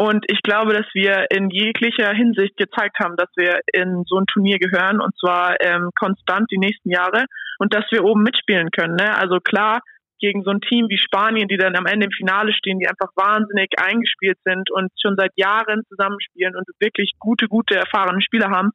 Und 0.00 0.24
ich 0.28 0.40
glaube, 0.40 0.72
dass 0.72 0.86
wir 0.94 1.26
in 1.28 1.50
jeglicher 1.50 2.10
Hinsicht 2.14 2.56
gezeigt 2.56 2.96
haben, 3.00 3.18
dass 3.18 3.28
wir 3.36 3.60
in 3.70 4.04
so 4.06 4.16
ein 4.16 4.24
Turnier 4.24 4.58
gehören 4.58 4.98
und 4.98 5.14
zwar 5.20 5.60
ähm, 5.60 5.90
konstant 5.94 6.50
die 6.50 6.56
nächsten 6.56 6.88
Jahre 6.88 7.26
und 7.58 7.74
dass 7.74 7.84
wir 7.90 8.02
oben 8.02 8.22
mitspielen 8.22 8.70
können. 8.70 8.96
Ne? 8.96 9.14
Also 9.14 9.40
klar, 9.40 9.80
gegen 10.18 10.42
so 10.42 10.52
ein 10.52 10.62
Team 10.62 10.86
wie 10.88 10.96
Spanien, 10.96 11.48
die 11.48 11.58
dann 11.58 11.76
am 11.76 11.84
Ende 11.84 12.06
im 12.06 12.12
Finale 12.12 12.54
stehen, 12.54 12.78
die 12.78 12.88
einfach 12.88 13.10
wahnsinnig 13.14 13.72
eingespielt 13.78 14.38
sind 14.42 14.70
und 14.70 14.88
schon 14.98 15.16
seit 15.18 15.32
Jahren 15.36 15.82
zusammenspielen 15.90 16.56
und 16.56 16.64
wirklich 16.78 17.12
gute, 17.18 17.46
gute, 17.46 17.76
erfahrene 17.76 18.22
Spieler 18.22 18.48
haben. 18.48 18.70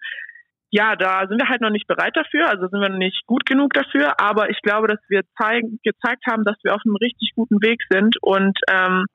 Ja, 0.70 0.96
da 0.96 1.26
sind 1.28 1.42
wir 1.42 1.50
halt 1.50 1.62
noch 1.62 1.72
nicht 1.72 1.88
bereit 1.88 2.16
dafür, 2.16 2.50
also 2.50 2.68
sind 2.68 2.82
wir 2.82 2.90
noch 2.90 3.00
nicht 3.00 3.26
gut 3.26 3.48
genug 3.48 3.74
dafür, 3.74 4.20
aber 4.20 4.52
ich 4.52 4.62
glaube, 4.62 4.90
dass 4.90 5.00
wir 5.10 5.24
zeigen, 5.42 5.80
gezeigt 5.84 6.22
haben, 6.30 6.44
dass 6.44 6.58
wir 6.62 6.76
auf 6.76 6.82
einem 6.86 6.98
richtig 6.98 7.32
guten 7.34 7.64
Weg 7.64 7.82
sind 7.90 8.16
und 8.22 8.60
ähm, 8.70 9.08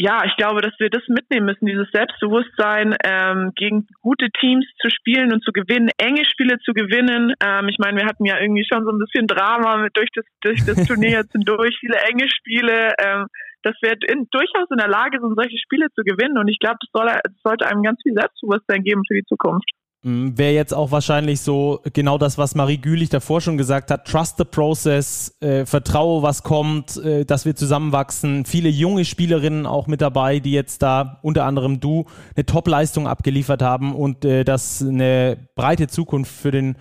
ja, 0.00 0.22
ich 0.24 0.36
glaube, 0.36 0.60
dass 0.60 0.78
wir 0.78 0.90
das 0.90 1.02
mitnehmen 1.08 1.46
müssen, 1.46 1.66
dieses 1.66 1.90
Selbstbewusstsein, 1.90 2.94
ähm, 3.02 3.50
gegen 3.56 3.88
gute 4.00 4.30
Teams 4.30 4.64
zu 4.80 4.90
spielen 4.90 5.32
und 5.32 5.42
zu 5.42 5.50
gewinnen, 5.50 5.90
enge 5.98 6.24
Spiele 6.24 6.56
zu 6.60 6.72
gewinnen. 6.72 7.34
Ähm, 7.42 7.68
ich 7.68 7.78
meine, 7.78 7.98
wir 7.98 8.06
hatten 8.06 8.24
ja 8.24 8.38
irgendwie 8.38 8.64
schon 8.64 8.84
so 8.84 8.92
ein 8.92 8.98
bisschen 8.98 9.26
Drama 9.26 9.78
mit, 9.78 9.96
durch 9.96 10.08
das, 10.14 10.24
durch 10.40 10.64
das 10.64 10.76
Turnier 10.86 11.26
jetzt 11.26 11.32
hindurch, 11.32 11.76
viele 11.80 11.98
enge 12.08 12.30
Spiele, 12.30 12.94
ähm, 13.02 13.26
dass 13.64 13.74
wir 13.82 13.98
in, 14.06 14.28
durchaus 14.30 14.70
in 14.70 14.78
der 14.78 14.86
Lage 14.86 15.18
sind, 15.18 15.34
solche 15.34 15.58
Spiele 15.58 15.88
zu 15.96 16.02
gewinnen. 16.04 16.38
Und 16.38 16.46
ich 16.46 16.60
glaube, 16.60 16.78
das, 16.78 16.90
soll, 16.92 17.10
das 17.10 17.42
sollte 17.42 17.66
einem 17.66 17.82
ganz 17.82 17.98
viel 18.00 18.14
Selbstbewusstsein 18.14 18.84
geben 18.84 19.02
für 19.04 19.14
die 19.14 19.26
Zukunft. 19.26 19.68
Mhm, 20.08 20.38
wäre 20.38 20.54
jetzt 20.54 20.72
auch 20.72 20.90
wahrscheinlich 20.90 21.42
so 21.42 21.80
genau 21.92 22.16
das, 22.16 22.38
was 22.38 22.54
Marie 22.54 22.78
Gülich 22.78 23.10
davor 23.10 23.42
schon 23.42 23.58
gesagt 23.58 23.90
hat. 23.90 24.06
Trust 24.06 24.38
the 24.38 24.44
process, 24.44 25.36
äh, 25.40 25.66
vertraue, 25.66 26.22
was 26.22 26.42
kommt, 26.42 26.96
äh, 26.96 27.26
dass 27.26 27.44
wir 27.44 27.54
zusammenwachsen. 27.54 28.46
Viele 28.46 28.70
junge 28.70 29.04
Spielerinnen 29.04 29.66
auch 29.66 29.86
mit 29.86 30.00
dabei, 30.00 30.38
die 30.38 30.52
jetzt 30.52 30.82
da 30.82 31.18
unter 31.22 31.44
anderem 31.44 31.80
du 31.80 32.06
eine 32.34 32.46
Top-Leistung 32.46 33.06
abgeliefert 33.06 33.60
haben 33.60 33.94
und 33.94 34.24
äh, 34.24 34.44
das 34.44 34.82
eine 34.82 35.36
breite 35.54 35.88
Zukunft 35.88 36.32
für 36.32 36.52
den 36.52 36.76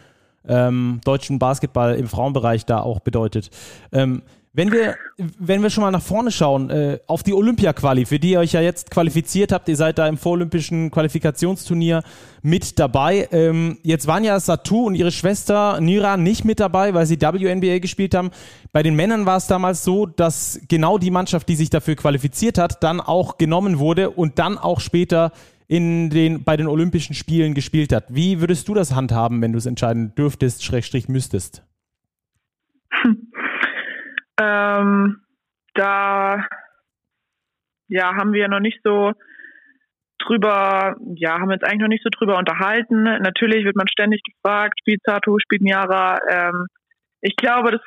ähm, 0.47 1.01
deutschen 1.03 1.39
Basketball 1.39 1.95
im 1.95 2.07
Frauenbereich 2.07 2.65
da 2.65 2.80
auch 2.80 3.01
bedeutet. 3.01 3.49
Ähm, 3.91 4.21
wenn 4.58 4.72
wir, 4.72 4.95
wenn 5.38 5.62
wir 5.62 5.70
schon 5.70 5.84
mal 5.84 5.91
nach 5.91 6.01
vorne 6.01 6.32
schauen, 6.32 6.72
äh, 6.72 6.97
auf 7.05 7.22
die 7.22 7.36
Olympia-Quali, 7.36 8.08
für 8.08 8.18
die 8.18 8.32
ihr 8.32 8.39
euch 8.39 8.53
ja 8.53 8.62
jetzt 8.62 8.89
qualifiziert 8.89 9.51
habt, 9.51 9.70
ihr 9.70 9.76
seid 9.76 9.99
da 9.99 10.08
im 10.08 10.18
vorolympischen 10.18 10.89
Qualifikationsturnier 10.89 12.01
mit 12.41 12.80
dabei. 12.80 13.30
Ähm, 13.32 13.78
jetzt 13.84 14.08
waren 14.08 14.24
ja 14.24 14.39
Satu 14.39 14.88
und 14.88 14.95
ihre 14.95 15.12
Schwester 15.12 15.80
Nira 15.80 16.18
nicht 16.18 16.43
mit 16.43 16.60
dabei, 16.60 16.95
weil 16.95 17.05
sie 17.05 17.22
WNBA 17.22 17.78
gespielt 17.78 18.16
haben. 18.16 18.32
Bei 18.72 18.82
den 18.82 18.95
Männern 18.95 19.28
war 19.28 19.38
es 19.38 19.45
damals 19.45 19.84
so, 19.84 20.08
dass 20.08 20.60
genau 20.68 20.97
die 20.97 21.12
Mannschaft, 21.12 21.47
die 21.49 21.55
sich 21.55 21.70
dafür 21.70 21.95
qualifiziert 21.95 22.58
hat, 22.58 22.82
dann 22.82 22.99
auch 22.99 23.38
genommen 23.38 23.78
wurde 23.78 24.10
und 24.10 24.39
dann 24.39 24.58
auch 24.58 24.80
später 24.80 25.34
in 25.68 26.10
den, 26.10 26.43
bei 26.43 26.58
den 26.58 26.66
Olympischen 26.66 27.14
Spielen 27.14 27.53
gespielt 27.53 27.93
hat. 27.93 28.05
Wie 28.10 28.39
würdest 28.39 28.68
du 28.68 28.74
das 28.74 28.95
handhaben, 28.95 29.39
wenn 29.39 29.51
du 29.51 29.60
es 29.60 29.68
entscheiden 29.68 30.16
dürftest, 30.16 30.64
Schrägstrich 30.64 31.08
müsstest? 31.10 31.62
Ähm, 34.39 35.21
da 35.73 36.45
ja, 37.88 38.15
haben 38.15 38.33
wir 38.33 38.47
noch 38.47 38.59
nicht 38.59 38.79
so 38.83 39.13
drüber, 40.19 40.95
ja, 41.15 41.39
haben 41.39 41.49
wir 41.49 41.55
jetzt 41.55 41.63
eigentlich 41.63 41.81
noch 41.81 41.88
nicht 41.88 42.03
so 42.03 42.09
drüber 42.09 42.38
unterhalten. 42.38 43.03
Natürlich 43.03 43.63
wird 43.63 43.75
man 43.75 43.88
ständig 43.88 44.21
gefragt, 44.23 44.79
spielt 44.79 45.01
Sato, 45.03 45.38
spielt 45.39 45.61
Niara. 45.61 46.19
Ähm, 46.29 46.67
ich 47.21 47.35
glaube, 47.35 47.71
das 47.71 47.81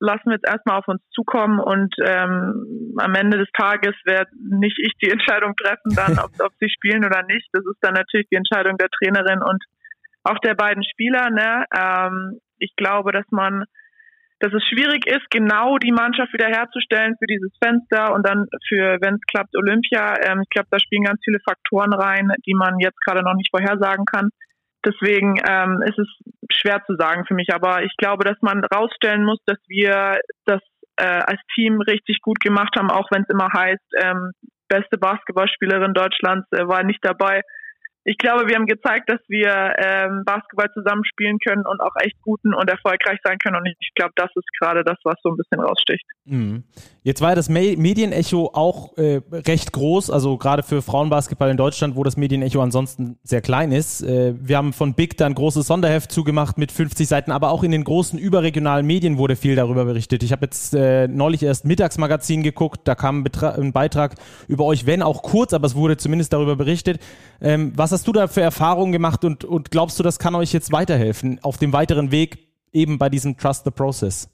lassen 0.00 0.26
wir 0.26 0.34
jetzt 0.34 0.48
erstmal 0.48 0.78
auf 0.78 0.88
uns 0.88 1.02
zukommen 1.10 1.58
und 1.58 1.94
ähm, 2.04 2.94
am 2.98 3.14
Ende 3.14 3.38
des 3.38 3.48
Tages 3.52 3.94
werde 4.04 4.30
nicht 4.38 4.78
ich 4.78 4.92
die 5.02 5.10
Entscheidung 5.16 5.54
treffen, 5.56 5.94
dann, 5.94 6.18
ob, 6.18 6.30
ob 6.40 6.52
sie 6.60 6.70
spielen 6.70 7.04
oder 7.04 7.22
nicht. 7.24 7.48
Das 7.52 7.64
ist 7.64 7.78
dann 7.80 7.94
natürlich 7.94 8.28
die 8.30 8.36
Entscheidung 8.36 8.76
der 8.78 8.88
Trainerin 8.88 9.42
und 9.42 9.62
auch 10.24 10.38
der 10.38 10.54
beiden 10.54 10.84
Spieler. 10.84 11.30
Ne? 11.30 11.64
Ähm, 11.76 12.40
ich 12.58 12.74
glaube, 12.76 13.12
dass 13.12 13.26
man 13.30 13.64
dass 14.40 14.52
es 14.52 14.62
schwierig 14.68 15.06
ist, 15.06 15.28
genau 15.30 15.78
die 15.78 15.92
Mannschaft 15.92 16.32
wiederherzustellen 16.32 17.16
für 17.18 17.26
dieses 17.26 17.50
Fenster 17.62 18.14
und 18.14 18.26
dann 18.26 18.46
für, 18.68 18.98
wenn 19.00 19.14
es 19.14 19.20
klappt, 19.26 19.56
Olympia. 19.56 20.14
Ähm, 20.22 20.42
ich 20.42 20.50
glaube, 20.50 20.68
da 20.70 20.78
spielen 20.78 21.04
ganz 21.04 21.20
viele 21.24 21.40
Faktoren 21.40 21.92
rein, 21.92 22.30
die 22.46 22.54
man 22.54 22.78
jetzt 22.78 23.00
gerade 23.04 23.22
noch 23.22 23.34
nicht 23.34 23.50
vorhersagen 23.50 24.04
kann. 24.04 24.30
Deswegen 24.84 25.40
ähm, 25.48 25.82
ist 25.82 25.98
es 25.98 26.08
schwer 26.52 26.82
zu 26.86 26.94
sagen 26.96 27.24
für 27.26 27.34
mich, 27.34 27.52
aber 27.52 27.82
ich 27.82 27.92
glaube, 27.98 28.24
dass 28.24 28.40
man 28.40 28.64
rausstellen 28.64 29.24
muss, 29.24 29.40
dass 29.44 29.58
wir 29.66 30.20
das 30.46 30.60
äh, 30.96 31.04
als 31.04 31.40
Team 31.54 31.80
richtig 31.80 32.20
gut 32.22 32.38
gemacht 32.40 32.74
haben, 32.76 32.90
auch 32.90 33.10
wenn 33.10 33.22
es 33.22 33.28
immer 33.28 33.48
heißt, 33.52 33.94
ähm, 34.00 34.30
beste 34.68 34.98
Basketballspielerin 34.98 35.94
Deutschlands 35.94 36.46
äh, 36.52 36.66
war 36.68 36.84
nicht 36.84 37.00
dabei 37.02 37.42
ich 38.04 38.16
glaube, 38.16 38.48
wir 38.48 38.56
haben 38.56 38.66
gezeigt, 38.66 39.10
dass 39.10 39.20
wir 39.28 39.74
ähm, 39.78 40.22
Basketball 40.24 40.70
zusammenspielen 40.72 41.38
können 41.46 41.64
und 41.66 41.80
auch 41.80 41.94
echt 42.00 42.16
guten 42.22 42.54
und 42.54 42.70
erfolgreich 42.70 43.18
sein 43.22 43.38
können. 43.38 43.56
Und 43.56 43.66
ich 43.66 43.90
glaube, 43.94 44.12
das 44.16 44.30
ist 44.34 44.48
gerade 44.58 44.82
das, 44.84 44.96
was 45.04 45.16
so 45.22 45.30
ein 45.30 45.36
bisschen 45.36 45.60
raussticht. 45.60 46.04
Mhm. 46.24 46.64
Jetzt 47.02 47.22
war 47.22 47.34
das 47.34 47.48
Medienecho 47.48 48.50
auch 48.52 48.98
äh, 48.98 49.22
recht 49.32 49.72
groß, 49.72 50.10
also 50.10 50.36
gerade 50.36 50.62
für 50.62 50.82
Frauenbasketball 50.82 51.50
in 51.50 51.56
Deutschland, 51.56 51.96
wo 51.96 52.04
das 52.04 52.18
Medienecho 52.18 52.60
ansonsten 52.60 53.18
sehr 53.22 53.40
klein 53.40 53.72
ist. 53.72 54.02
Äh, 54.02 54.34
wir 54.38 54.58
haben 54.58 54.74
von 54.74 54.92
Big 54.94 55.16
dann 55.16 55.34
großes 55.34 55.66
Sonderheft 55.66 56.12
zugemacht 56.12 56.58
mit 56.58 56.70
50 56.70 57.08
Seiten, 57.08 57.32
aber 57.32 57.50
auch 57.50 57.62
in 57.62 57.70
den 57.70 57.82
großen 57.82 58.18
überregionalen 58.18 58.86
Medien 58.86 59.16
wurde 59.16 59.36
viel 59.36 59.56
darüber 59.56 59.86
berichtet. 59.86 60.22
Ich 60.22 60.32
habe 60.32 60.44
jetzt 60.44 60.74
äh, 60.74 61.08
neulich 61.08 61.42
erst 61.42 61.64
Mittagsmagazin 61.64 62.42
geguckt, 62.42 62.82
da 62.84 62.94
kam 62.94 63.24
ein, 63.24 63.44
ein, 63.44 63.72
Beitrag 63.72 64.16
über 64.46 64.64
euch, 64.64 64.84
wenn 64.84 65.02
auch 65.02 65.22
kurz, 65.22 65.54
aber 65.54 65.66
es 65.66 65.74
wurde 65.74 65.96
zumindest 65.96 66.34
darüber 66.34 66.56
berichtet. 66.56 67.00
Ähm, 67.40 67.72
was 67.74 67.87
hast 67.92 68.06
du 68.06 68.12
da 68.12 68.28
für 68.28 68.40
Erfahrungen 68.40 68.92
gemacht 68.92 69.24
und, 69.24 69.44
und 69.44 69.70
glaubst 69.70 69.98
du, 69.98 70.02
das 70.02 70.18
kann 70.18 70.34
euch 70.34 70.52
jetzt 70.52 70.72
weiterhelfen 70.72 71.38
auf 71.42 71.58
dem 71.58 71.72
weiteren 71.72 72.10
Weg 72.10 72.38
eben 72.72 72.98
bei 72.98 73.08
diesem 73.08 73.36
Trust 73.36 73.64
the 73.64 73.70
Process? 73.70 74.28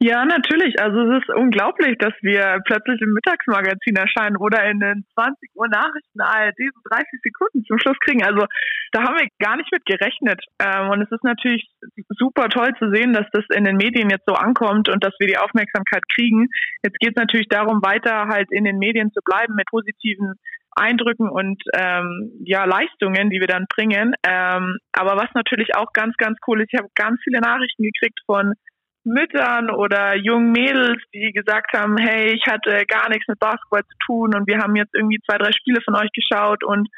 Ja, 0.00 0.24
natürlich. 0.24 0.78
Also 0.80 1.10
es 1.10 1.22
ist 1.22 1.34
unglaublich, 1.34 1.98
dass 1.98 2.14
wir 2.22 2.60
plötzlich 2.64 3.00
im 3.02 3.14
Mittagsmagazin 3.14 3.96
erscheinen 3.96 4.36
oder 4.36 4.62
in 4.70 4.78
den 4.78 5.04
20 5.14 5.50
Uhr 5.56 5.66
Nachrichten 5.66 6.20
ARD 6.20 6.54
so 6.56 6.80
30 6.88 7.06
Sekunden 7.20 7.64
zum 7.64 7.78
Schluss 7.80 7.98
kriegen. 8.06 8.22
Also 8.22 8.46
da 8.92 9.02
haben 9.02 9.18
wir 9.18 9.26
gar 9.40 9.56
nicht 9.56 9.72
mit 9.72 9.84
gerechnet. 9.86 10.40
Ähm, 10.62 10.90
und 10.90 11.02
es 11.02 11.10
ist 11.10 11.24
natürlich 11.24 11.66
super 12.10 12.48
toll 12.48 12.70
zu 12.78 12.94
sehen, 12.94 13.12
dass 13.12 13.26
das 13.32 13.44
in 13.52 13.64
den 13.64 13.74
Medien 13.76 14.08
jetzt 14.08 14.26
so 14.28 14.34
ankommt 14.34 14.88
und 14.88 15.02
dass 15.02 15.14
wir 15.18 15.26
die 15.26 15.38
Aufmerksamkeit 15.38 16.04
kriegen. 16.14 16.46
Jetzt 16.84 17.00
geht 17.00 17.16
es 17.16 17.20
natürlich 17.20 17.48
darum, 17.48 17.82
weiter 17.82 18.28
halt 18.28 18.52
in 18.52 18.62
den 18.62 18.78
Medien 18.78 19.10
zu 19.10 19.20
bleiben 19.24 19.56
mit 19.56 19.66
positiven 19.66 20.34
Eindrücken 20.78 21.28
und 21.28 21.62
ähm, 21.74 22.32
ja 22.44 22.64
Leistungen, 22.64 23.30
die 23.30 23.40
wir 23.40 23.46
dann 23.46 23.66
bringen. 23.68 24.14
Ähm, 24.26 24.78
aber 24.92 25.16
was 25.16 25.28
natürlich 25.34 25.74
auch 25.74 25.92
ganz, 25.92 26.16
ganz 26.16 26.38
cool 26.46 26.60
ist, 26.60 26.72
ich 26.72 26.78
habe 26.78 26.88
ganz 26.94 27.20
viele 27.22 27.40
Nachrichten 27.40 27.82
gekriegt 27.82 28.20
von 28.26 28.54
Müttern 29.04 29.70
oder 29.70 30.16
jungen 30.16 30.52
Mädels, 30.52 31.02
die 31.14 31.32
gesagt 31.32 31.72
haben, 31.72 31.96
hey, 31.96 32.32
ich 32.32 32.46
hatte 32.46 32.84
gar 32.86 33.08
nichts 33.08 33.26
mit 33.28 33.38
Basketball 33.38 33.82
zu 33.82 33.96
tun 34.06 34.34
und 34.34 34.46
wir 34.46 34.58
haben 34.58 34.76
jetzt 34.76 34.94
irgendwie 34.94 35.20
zwei, 35.28 35.38
drei 35.38 35.52
Spiele 35.52 35.80
von 35.82 35.96
euch 35.96 36.10
geschaut 36.12 36.64
und 36.64 36.88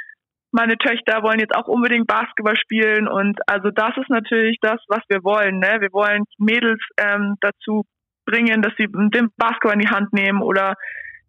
meine 0.52 0.76
Töchter 0.76 1.22
wollen 1.22 1.38
jetzt 1.38 1.54
auch 1.54 1.68
unbedingt 1.68 2.08
Basketball 2.08 2.56
spielen 2.56 3.06
und 3.06 3.38
also 3.46 3.70
das 3.70 3.96
ist 3.96 4.10
natürlich 4.10 4.58
das, 4.60 4.80
was 4.88 5.00
wir 5.08 5.22
wollen. 5.22 5.60
Ne? 5.60 5.78
Wir 5.80 5.92
wollen 5.92 6.24
Mädels 6.38 6.80
ähm, 6.98 7.36
dazu 7.40 7.84
bringen, 8.26 8.62
dass 8.62 8.72
sie 8.76 8.86
den 8.88 9.28
Basketball 9.36 9.74
in 9.74 9.80
die 9.80 9.88
Hand 9.88 10.12
nehmen 10.12 10.42
oder 10.42 10.74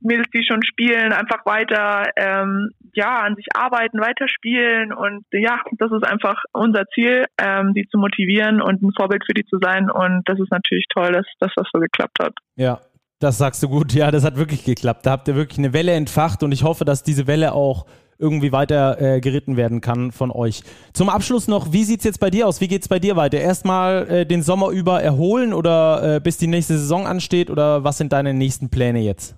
Mädels, 0.02 0.28
die 0.34 0.44
schon 0.44 0.64
spielen, 0.64 1.14
einfach 1.14 1.46
weiter 1.46 2.12
ähm, 2.16 2.72
ja 2.94 3.22
an 3.22 3.36
sich 3.36 3.48
arbeiten, 3.54 4.00
weiter 4.00 4.28
spielen 4.28 4.94
und 4.94 5.26
ja, 5.32 5.60
das 5.78 5.92
ist 5.92 6.06
einfach 6.06 6.44
unser 6.54 6.86
Ziel, 6.94 7.26
ähm, 7.40 7.74
die 7.74 7.88
zu 7.88 7.98
motivieren 7.98 8.62
und 8.62 8.82
ein 8.82 8.92
Vorbild 8.98 9.24
für 9.26 9.34
die 9.34 9.46
zu 9.46 9.58
sein 9.62 9.90
und 9.90 10.24
das 10.26 10.40
ist 10.40 10.52
natürlich 10.52 10.86
toll, 10.94 11.12
dass, 11.12 11.26
dass 11.40 11.52
das 11.56 11.68
so 11.74 11.80
geklappt 11.80 12.18
hat. 12.22 12.34
Ja, 12.56 12.80
das 13.20 13.38
sagst 13.38 13.62
du 13.62 13.70
gut. 13.70 13.94
Ja, 13.94 14.10
das 14.10 14.26
hat 14.26 14.36
wirklich 14.36 14.64
geklappt. 14.64 15.06
Da 15.06 15.12
habt 15.12 15.28
ihr 15.28 15.36
wirklich 15.36 15.60
eine 15.60 15.74
Welle 15.74 15.92
entfacht 15.92 16.42
und 16.42 16.52
ich 16.52 16.64
hoffe, 16.64 16.86
dass 16.86 17.04
diese 17.04 17.28
Welle 17.28 17.54
auch 17.54 17.86
irgendwie 18.18 18.52
weiter 18.52 19.02
äh, 19.02 19.20
geritten 19.20 19.58
werden 19.58 19.82
kann 19.82 20.12
von 20.12 20.32
euch. 20.32 20.64
Zum 20.94 21.10
Abschluss 21.10 21.48
noch, 21.48 21.74
wie 21.74 21.84
sieht's 21.84 22.04
jetzt 22.04 22.20
bei 22.20 22.30
dir 22.30 22.48
aus? 22.48 22.62
Wie 22.62 22.68
geht's 22.68 22.88
bei 22.88 23.00
dir 23.00 23.16
weiter? 23.16 23.40
Erstmal 23.40 24.08
äh, 24.08 24.26
den 24.26 24.44
Sommer 24.44 24.70
über 24.70 25.02
erholen 25.02 25.54
oder 25.54 26.16
äh, 26.16 26.20
bis 26.20 26.38
die 26.38 26.48
nächste 26.48 26.78
Saison 26.78 27.08
ansteht 27.08 27.50
oder 27.50 27.84
was 27.84 27.98
sind 27.98 28.14
deine 28.14 28.34
nächsten 28.34 28.70
Pläne 28.70 29.00
jetzt? 29.00 29.36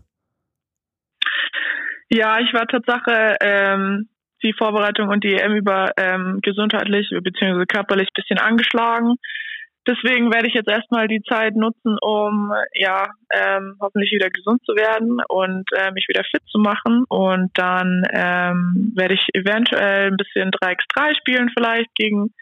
Ja, 2.09 2.39
ich 2.39 2.53
war 2.53 2.67
Tatsache 2.67 3.37
ähm, 3.41 4.09
die 4.43 4.53
Vorbereitung 4.53 5.09
und 5.09 5.23
die 5.23 5.35
EM 5.35 5.53
über 5.53 5.91
ähm, 5.97 6.39
gesundheitlich 6.41 7.09
bzw. 7.09 7.65
körperlich 7.65 8.09
ein 8.09 8.21
bisschen 8.21 8.39
angeschlagen. 8.39 9.15
Deswegen 9.85 10.31
werde 10.31 10.47
ich 10.47 10.53
jetzt 10.53 10.69
erstmal 10.69 11.09
die 11.09 11.21
Zeit 11.23 11.55
nutzen, 11.55 11.97
um 12.01 12.53
ja 12.73 13.07
ähm, 13.33 13.75
hoffentlich 13.81 14.11
wieder 14.13 14.29
gesund 14.29 14.61
zu 14.65 14.75
werden 14.75 15.19
und 15.27 15.69
äh, 15.75 15.91
mich 15.91 16.05
wieder 16.07 16.23
fit 16.23 16.41
zu 16.47 16.59
machen. 16.59 17.03
Und 17.09 17.51
dann 17.55 18.03
ähm, 18.13 18.93
werde 18.95 19.15
ich 19.15 19.27
eventuell 19.33 20.11
ein 20.11 20.17
bisschen 20.17 20.51
3x3 20.51 21.17
spielen, 21.17 21.51
vielleicht 21.53 21.93
gegen 21.95 22.33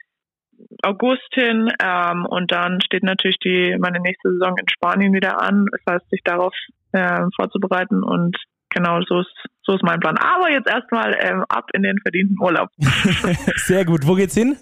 August 0.83 1.33
hin. 1.33 1.71
Ähm, 1.83 2.27
und 2.27 2.51
dann 2.51 2.79
steht 2.81 3.03
natürlich 3.03 3.39
die 3.39 3.75
meine 3.79 3.99
nächste 4.01 4.33
Saison 4.33 4.55
in 4.59 4.69
Spanien 4.69 5.13
wieder 5.13 5.41
an. 5.41 5.65
Das 5.71 5.95
heißt, 5.95 6.09
sich 6.11 6.21
darauf 6.23 6.53
äh, 6.91 7.23
vorzubereiten 7.35 8.03
und 8.03 8.37
genau 8.71 9.01
so 9.07 9.21
ist, 9.21 9.33
so 9.63 9.75
ist 9.75 9.83
mein 9.83 9.99
Plan. 9.99 10.17
Aber 10.17 10.51
jetzt 10.51 10.67
erstmal 10.67 11.15
ähm, 11.19 11.45
ab 11.49 11.69
in 11.73 11.83
den 11.83 11.99
verdienten 11.99 12.37
Urlaub. 12.39 12.69
Sehr 13.57 13.85
gut. 13.85 14.07
Wo 14.07 14.15
geht's 14.15 14.35
hin? 14.35 14.57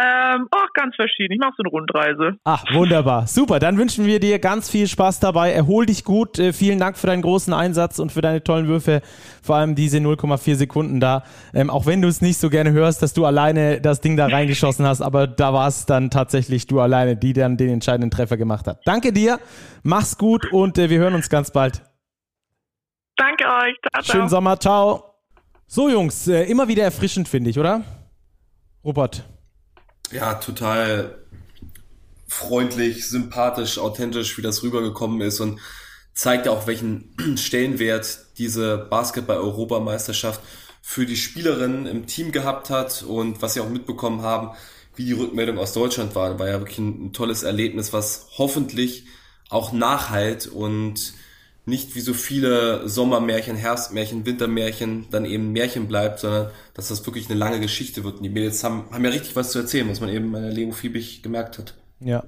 Ähm, 0.00 0.46
auch 0.52 0.72
ganz 0.74 0.94
verschieden. 0.94 1.32
Ich 1.32 1.40
mache 1.40 1.54
so 1.56 1.62
eine 1.64 1.70
Rundreise. 1.70 2.38
Ach, 2.44 2.64
wunderbar. 2.72 3.26
Super. 3.26 3.58
Dann 3.58 3.78
wünschen 3.78 4.06
wir 4.06 4.20
dir 4.20 4.38
ganz 4.38 4.70
viel 4.70 4.86
Spaß 4.86 5.18
dabei. 5.18 5.50
Erhol 5.50 5.86
dich 5.86 6.04
gut. 6.04 6.38
Äh, 6.38 6.52
vielen 6.52 6.78
Dank 6.78 6.96
für 6.96 7.08
deinen 7.08 7.22
großen 7.22 7.52
Einsatz 7.52 7.98
und 7.98 8.12
für 8.12 8.20
deine 8.20 8.44
tollen 8.44 8.68
Würfe. 8.68 9.00
Vor 9.42 9.56
allem 9.56 9.74
diese 9.74 9.98
0,4 9.98 10.54
Sekunden 10.54 11.00
da. 11.00 11.24
Ähm, 11.52 11.68
auch 11.68 11.86
wenn 11.86 12.00
du 12.00 12.06
es 12.06 12.20
nicht 12.20 12.38
so 12.38 12.48
gerne 12.48 12.70
hörst, 12.70 13.02
dass 13.02 13.12
du 13.12 13.24
alleine 13.24 13.80
das 13.80 14.00
Ding 14.00 14.16
da 14.16 14.26
reingeschossen 14.26 14.86
hast, 14.86 15.02
aber 15.02 15.26
da 15.26 15.52
war 15.52 15.66
es 15.66 15.86
dann 15.86 16.10
tatsächlich 16.10 16.68
du 16.68 16.80
alleine, 16.80 17.16
die 17.16 17.32
dann 17.32 17.56
den 17.56 17.70
entscheidenden 17.70 18.12
Treffer 18.12 18.36
gemacht 18.36 18.68
hat. 18.68 18.80
Danke 18.84 19.12
dir. 19.12 19.40
Mach's 19.82 20.16
gut 20.16 20.52
und 20.52 20.78
äh, 20.78 20.90
wir 20.90 20.98
hören 20.98 21.14
uns 21.14 21.28
ganz 21.28 21.50
bald. 21.50 21.82
Danke 23.18 23.44
euch. 23.44 23.76
Ciao, 23.82 24.02
ciao. 24.02 24.16
Schönen 24.16 24.28
Sommer. 24.28 24.58
Ciao. 24.58 25.14
So, 25.66 25.90
Jungs, 25.90 26.28
äh, 26.28 26.44
immer 26.44 26.68
wieder 26.68 26.84
erfrischend, 26.84 27.28
finde 27.28 27.50
ich, 27.50 27.58
oder? 27.58 27.82
Robert. 28.82 29.24
Ja, 30.10 30.34
total 30.34 31.18
freundlich, 32.26 33.08
sympathisch, 33.08 33.78
authentisch, 33.78 34.38
wie 34.38 34.42
das 34.42 34.62
rübergekommen 34.62 35.20
ist 35.20 35.40
und 35.40 35.60
zeigt 36.14 36.46
ja 36.46 36.52
auch, 36.52 36.66
welchen 36.66 37.14
Stellenwert 37.36 38.26
diese 38.38 38.78
Basketball-Europameisterschaft 38.78 40.40
für 40.80 41.04
die 41.04 41.16
Spielerinnen 41.16 41.86
im 41.86 42.06
Team 42.06 42.32
gehabt 42.32 42.70
hat 42.70 43.02
und 43.02 43.42
was 43.42 43.54
sie 43.54 43.60
auch 43.60 43.68
mitbekommen 43.68 44.22
haben, 44.22 44.56
wie 44.94 45.04
die 45.04 45.12
Rückmeldung 45.12 45.58
aus 45.58 45.72
Deutschland 45.72 46.14
war. 46.14 46.38
War 46.38 46.48
ja 46.48 46.60
wirklich 46.60 46.78
ein, 46.78 47.06
ein 47.06 47.12
tolles 47.12 47.42
Erlebnis, 47.42 47.92
was 47.92 48.28
hoffentlich 48.38 49.06
auch 49.50 49.72
nachhalt 49.72 50.46
und 50.46 51.12
nicht 51.68 51.94
wie 51.94 52.00
so 52.00 52.14
viele 52.14 52.88
Sommermärchen, 52.88 53.56
Herbstmärchen, 53.56 54.24
Wintermärchen 54.24 55.06
dann 55.10 55.24
eben 55.24 55.52
Märchen 55.52 55.86
bleibt, 55.86 56.20
sondern 56.20 56.50
dass 56.74 56.88
das 56.88 57.04
wirklich 57.06 57.28
eine 57.28 57.38
lange 57.38 57.60
Geschichte 57.60 58.04
wird. 58.04 58.16
Und 58.16 58.22
die 58.22 58.30
Mädels 58.30 58.64
haben, 58.64 58.84
haben 58.90 59.04
ja 59.04 59.10
richtig 59.10 59.36
was 59.36 59.52
zu 59.52 59.58
erzählen, 59.58 59.88
was 59.88 60.00
man 60.00 60.08
eben 60.08 60.32
bei 60.32 60.40
der 60.40 60.50
Lego 60.50 60.72
Fiebig 60.72 61.22
gemerkt 61.22 61.58
hat. 61.58 61.74
Ja. 62.00 62.24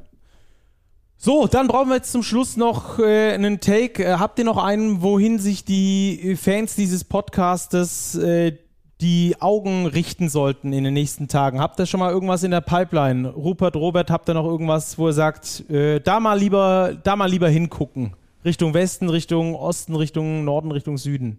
So, 1.17 1.47
dann 1.47 1.69
brauchen 1.69 1.89
wir 1.89 1.97
jetzt 1.97 2.13
zum 2.13 2.23
Schluss 2.23 2.57
noch 2.57 2.99
äh, 2.99 3.33
einen 3.33 3.61
Take. 3.61 4.05
Äh, 4.05 4.13
habt 4.19 4.39
ihr 4.39 4.45
noch 4.45 4.63
einen, 4.63 5.03
wohin 5.03 5.39
sich 5.39 5.65
die 5.65 6.37
Fans 6.41 6.77
dieses 6.77 7.05
Podcastes 7.05 8.15
äh, 8.17 8.57
die 9.01 9.37
Augen 9.41 9.87
richten 9.87 10.29
sollten 10.29 10.73
in 10.73 10.85
den 10.85 10.95
nächsten 10.95 11.29
Tagen? 11.29 11.61
Habt 11.61 11.79
ihr 11.79 11.87
schon 11.87 12.01
mal 12.01 12.11
irgendwas 12.11 12.43
in 12.43 12.51
der 12.51 12.61
Pipeline? 12.61 13.29
Rupert, 13.29 13.77
Robert, 13.77 14.11
habt 14.11 14.29
ihr 14.29 14.35
noch 14.35 14.45
irgendwas, 14.45 14.99
wo 14.99 15.09
ihr 15.09 15.13
sagt, 15.13 15.69
äh, 15.71 16.01
da 16.01 16.21
mal 16.21 16.39
lieber, 16.39 16.97
da 17.03 17.17
mal 17.17 17.31
lieber 17.31 17.49
hingucken? 17.49 18.15
Richtung 18.45 18.75
Westen, 18.75 19.09
Richtung 19.09 19.55
Osten, 19.55 19.95
Richtung 19.95 20.45
Norden, 20.45 20.73
Richtung 20.73 20.99
Süden? 20.99 21.39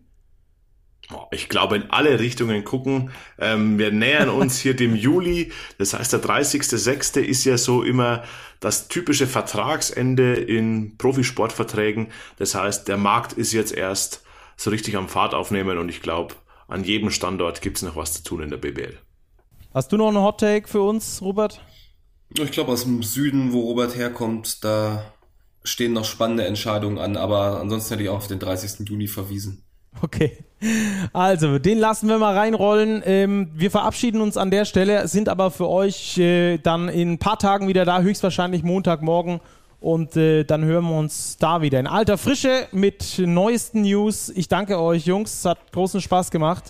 Ich 1.31 1.49
glaube, 1.49 1.75
in 1.75 1.89
alle 1.89 2.19
Richtungen 2.19 2.63
gucken. 2.63 3.11
Ähm, 3.37 3.77
wir 3.77 3.91
nähern 3.91 4.29
uns 4.29 4.59
hier 4.59 4.75
dem 4.75 4.95
Juli. 4.95 5.51
Das 5.77 5.93
heißt, 5.93 6.13
der 6.13 6.21
30.06. 6.21 7.19
ist 7.19 7.43
ja 7.43 7.57
so 7.57 7.83
immer 7.83 8.23
das 8.59 8.87
typische 8.87 9.27
Vertragsende 9.27 10.35
in 10.35 10.97
Profisportverträgen. 10.97 12.07
Das 12.37 12.55
heißt, 12.55 12.87
der 12.87 12.97
Markt 12.97 13.33
ist 13.33 13.51
jetzt 13.51 13.73
erst 13.73 14.23
so 14.55 14.69
richtig 14.69 14.95
am 14.95 15.09
Fahrt 15.09 15.33
aufnehmen 15.33 15.77
und 15.79 15.89
ich 15.89 16.01
glaube, 16.01 16.35
an 16.67 16.83
jedem 16.83 17.09
Standort 17.09 17.61
gibt 17.61 17.77
es 17.77 17.83
noch 17.83 17.95
was 17.95 18.13
zu 18.13 18.23
tun 18.23 18.43
in 18.43 18.49
der 18.49 18.57
BBL. 18.57 18.97
Hast 19.73 19.91
du 19.91 19.97
noch 19.97 20.09
einen 20.09 20.17
Hot 20.17 20.39
Take 20.39 20.67
für 20.67 20.81
uns, 20.81 21.21
Robert? 21.21 21.61
Ich 22.37 22.51
glaube, 22.51 22.71
aus 22.71 22.83
dem 22.83 23.03
Süden, 23.03 23.51
wo 23.51 23.61
Robert 23.61 23.95
herkommt, 23.95 24.63
da 24.63 25.13
stehen 25.63 25.93
noch 25.93 26.05
spannende 26.05 26.45
Entscheidungen 26.45 26.97
an, 26.97 27.17
aber 27.17 27.59
ansonsten 27.59 27.93
hätte 27.93 28.03
ich 28.03 28.09
auch 28.09 28.17
auf 28.17 28.27
den 28.27 28.39
30. 28.39 28.87
Juni 28.87 29.07
verwiesen. 29.07 29.63
Okay. 30.01 30.37
Also, 31.11 31.59
den 31.59 31.79
lassen 31.79 32.07
wir 32.07 32.17
mal 32.19 32.37
reinrollen. 32.37 33.01
Ähm, 33.05 33.49
wir 33.55 33.71
verabschieden 33.71 34.21
uns 34.21 34.37
an 34.37 34.51
der 34.51 34.65
Stelle, 34.65 35.07
sind 35.07 35.27
aber 35.27 35.51
für 35.51 35.67
euch 35.67 36.17
äh, 36.17 36.59
dann 36.59 36.87
in 36.87 37.13
ein 37.13 37.17
paar 37.17 37.39
Tagen 37.39 37.67
wieder 37.67 37.83
da, 37.83 38.01
höchstwahrscheinlich 38.01 38.63
Montagmorgen. 38.63 39.41
Und 39.79 40.15
äh, 40.15 40.43
dann 40.43 40.63
hören 40.63 40.85
wir 40.85 40.95
uns 40.95 41.37
da 41.39 41.63
wieder 41.63 41.79
in 41.79 41.87
alter 41.87 42.19
Frische 42.19 42.67
mit 42.71 43.17
neuesten 43.17 43.81
News. 43.81 44.29
Ich 44.29 44.47
danke 44.47 44.79
euch, 44.79 45.07
Jungs. 45.07 45.39
Es 45.39 45.45
hat 45.45 45.71
großen 45.71 45.99
Spaß 45.99 46.29
gemacht. 46.29 46.65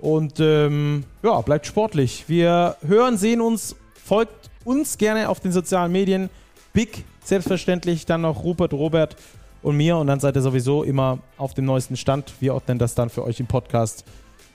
Und 0.00 0.40
ähm, 0.40 1.04
ja, 1.22 1.40
bleibt 1.42 1.66
sportlich. 1.66 2.24
Wir 2.26 2.76
hören, 2.84 3.16
sehen 3.16 3.40
uns, 3.40 3.76
folgt 4.04 4.50
uns 4.64 4.98
gerne 4.98 5.28
auf 5.28 5.38
den 5.38 5.52
sozialen 5.52 5.92
Medien. 5.92 6.28
Big, 6.72 7.04
selbstverständlich, 7.30 8.04
dann 8.04 8.20
noch 8.20 8.44
Rupert, 8.44 8.74
Robert 8.74 9.16
und 9.62 9.76
mir. 9.76 9.96
Und 9.96 10.06
dann 10.06 10.20
seid 10.20 10.36
ihr 10.36 10.42
sowieso 10.42 10.82
immer 10.82 11.18
auf 11.38 11.54
dem 11.54 11.64
neuesten 11.64 11.96
Stand. 11.96 12.32
Wir 12.40 12.54
ordnen 12.54 12.78
das 12.78 12.94
dann 12.94 13.08
für 13.08 13.24
euch 13.24 13.40
im 13.40 13.46
Podcast 13.46 14.04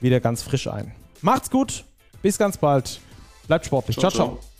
wieder 0.00 0.20
ganz 0.20 0.42
frisch 0.42 0.68
ein. 0.68 0.92
Macht's 1.22 1.50
gut, 1.50 1.84
bis 2.22 2.38
ganz 2.38 2.56
bald. 2.56 3.00
Bleibt 3.48 3.66
sportlich. 3.66 3.98
ciao. 3.98 4.10
ciao. 4.10 4.38
ciao. 4.38 4.55